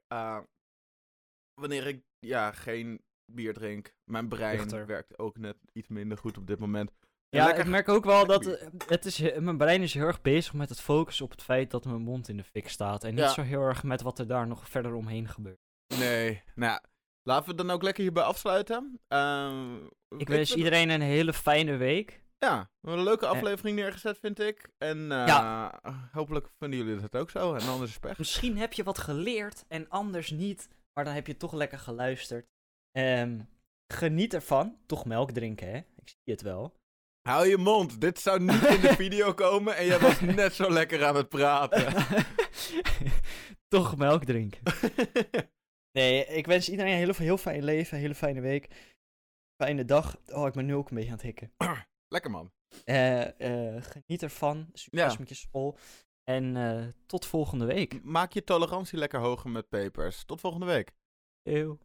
wanneer 1.62 1.86
ik, 1.86 2.02
ja, 2.18 2.52
geen 2.52 3.02
bier 3.32 3.54
drink. 3.54 3.92
Mijn 4.04 4.28
brein 4.28 4.56
Lichter. 4.58 4.86
werkt 4.86 5.18
ook 5.18 5.38
net 5.38 5.56
iets 5.72 5.88
minder 5.88 6.18
goed 6.18 6.38
op 6.38 6.46
dit 6.46 6.58
moment. 6.58 6.90
En 7.28 7.38
Ja, 7.38 7.44
lekker 7.46 7.64
ik 7.64 7.70
merk 7.70 7.88
ook 7.88 8.04
wel 8.04 8.26
dat 8.26 8.46
eh, 8.46 8.66
het 8.86 9.04
is, 9.04 9.18
he- 9.18 9.40
mijn 9.40 9.56
brein 9.56 9.82
is 9.82 9.94
heel 9.94 10.06
erg 10.06 10.20
bezig 10.22 10.52
met 10.52 10.68
het 10.68 10.80
focussen 10.80 11.24
op 11.24 11.30
het 11.30 11.42
feit 11.42 11.70
dat 11.70 11.84
mijn 11.84 12.00
mond 12.02 12.28
in 12.28 12.36
de 12.36 12.44
fik 12.44 12.68
staat. 12.68 13.04
En 13.04 13.10
niet 13.14 13.24
Ja. 13.24 13.28
zo 13.32 13.42
heel 13.42 13.62
erg 13.62 13.82
met 13.82 14.02
wat 14.02 14.18
er 14.18 14.26
daar 14.26 14.46
nog 14.46 14.68
verder 14.68 14.94
omheen 14.94 15.28
gebeurt. 15.28 15.60
Nee, 15.98 16.42
nou 16.54 16.72
ja, 16.72 16.82
laten 17.22 17.44
we 17.44 17.48
het 17.50 17.58
dan 17.66 17.70
ook 17.70 17.82
lekker 17.82 18.02
hierbij 18.02 18.22
afsluiten. 18.22 19.00
Ehm, 19.08 19.76
Ik 20.18 20.28
wens 20.28 20.54
iedereen 20.54 20.90
een 20.90 21.00
hele 21.00 21.32
fijne 21.32 21.76
week. 21.76 22.20
Ja, 22.38 22.58
we 22.60 22.68
hebben 22.80 22.98
een 22.98 23.04
leuke 23.04 23.26
aflevering 23.26 23.76
neergezet, 23.76 24.18
vind 24.18 24.40
ik. 24.40 24.68
En 24.78 25.12
eh, 25.12 25.26
Ja. 25.26 25.80
hopelijk 26.12 26.48
vinden 26.58 26.78
jullie 26.78 27.00
dat 27.00 27.16
ook 27.16 27.30
zo. 27.30 27.54
En 27.54 27.68
anders 27.68 27.90
is 27.90 27.98
pech. 27.98 28.18
Misschien 28.18 28.56
heb 28.58 28.72
je 28.72 28.82
wat 28.82 28.98
geleerd 28.98 29.64
en 29.68 29.88
anders 29.88 30.30
niet, 30.30 30.68
maar 30.95 31.05
dan 31.05 31.14
heb 31.14 31.26
je 31.26 31.36
toch 31.36 31.53
lekker 31.53 31.78
geluisterd. 31.78 32.47
Ehm, 32.90 33.40
geniet 33.93 34.34
ervan. 34.34 34.78
Toch 34.86 35.05
melk 35.05 35.30
drinken, 35.30 35.68
hè? 35.68 35.76
Ik 35.76 36.09
zie 36.09 36.32
het 36.32 36.43
wel. 36.43 36.80
Hou 37.28 37.47
je 37.47 37.57
mond, 37.57 38.01
dit 38.01 38.18
zou 38.18 38.40
niet 38.40 38.64
in 38.66 38.80
de 38.80 38.95
video 39.03 39.34
komen 39.34 39.76
en 39.76 39.86
jij 39.86 39.99
was 39.99 40.20
net 40.20 40.53
zo 40.55 40.70
lekker 40.70 41.05
aan 41.05 41.16
het 41.16 41.28
praten. 41.28 41.93
toch 43.68 43.97
melk 43.97 44.24
drinken. 44.24 44.61
Nee, 45.99 46.26
ik 46.26 46.47
wens 46.47 46.68
iedereen 46.68 46.93
een 46.93 46.99
heel, 46.99 47.14
heel 47.14 47.36
fijn 47.38 47.64
leven, 47.64 47.95
een 47.97 48.03
hele 48.03 48.14
fijne 48.14 48.40
week. 48.40 48.95
Fijne 49.62 49.84
dag. 49.84 50.20
Oh, 50.26 50.47
ik 50.47 50.53
ben 50.53 50.66
nu 50.66 50.74
ook 50.74 50.88
een 50.90 50.95
beetje 50.95 51.11
aan 51.11 51.16
het 51.16 51.24
hikken. 51.24 51.53
lekker 52.09 52.30
man. 52.30 52.53
Eh, 52.84 53.74
eh, 53.76 53.82
geniet 53.82 54.22
ervan. 54.22 54.68
Succes 54.72 55.12
Ja. 55.12 55.18
met 55.18 55.28
je 55.28 55.34
school. 55.34 55.78
En 56.25 56.57
eh, 56.57 56.87
tot 57.07 57.27
volgende 57.27 57.64
week. 57.64 58.03
Maak 58.03 58.33
je 58.33 58.45
tolerantie 58.45 58.99
lekker 58.99 59.20
hoger 59.20 59.51
met 59.51 59.68
pepers. 59.68 60.25
Tot 60.25 60.41
volgende 60.41 60.66
week. 60.66 60.93
Eeuw. 61.43 61.79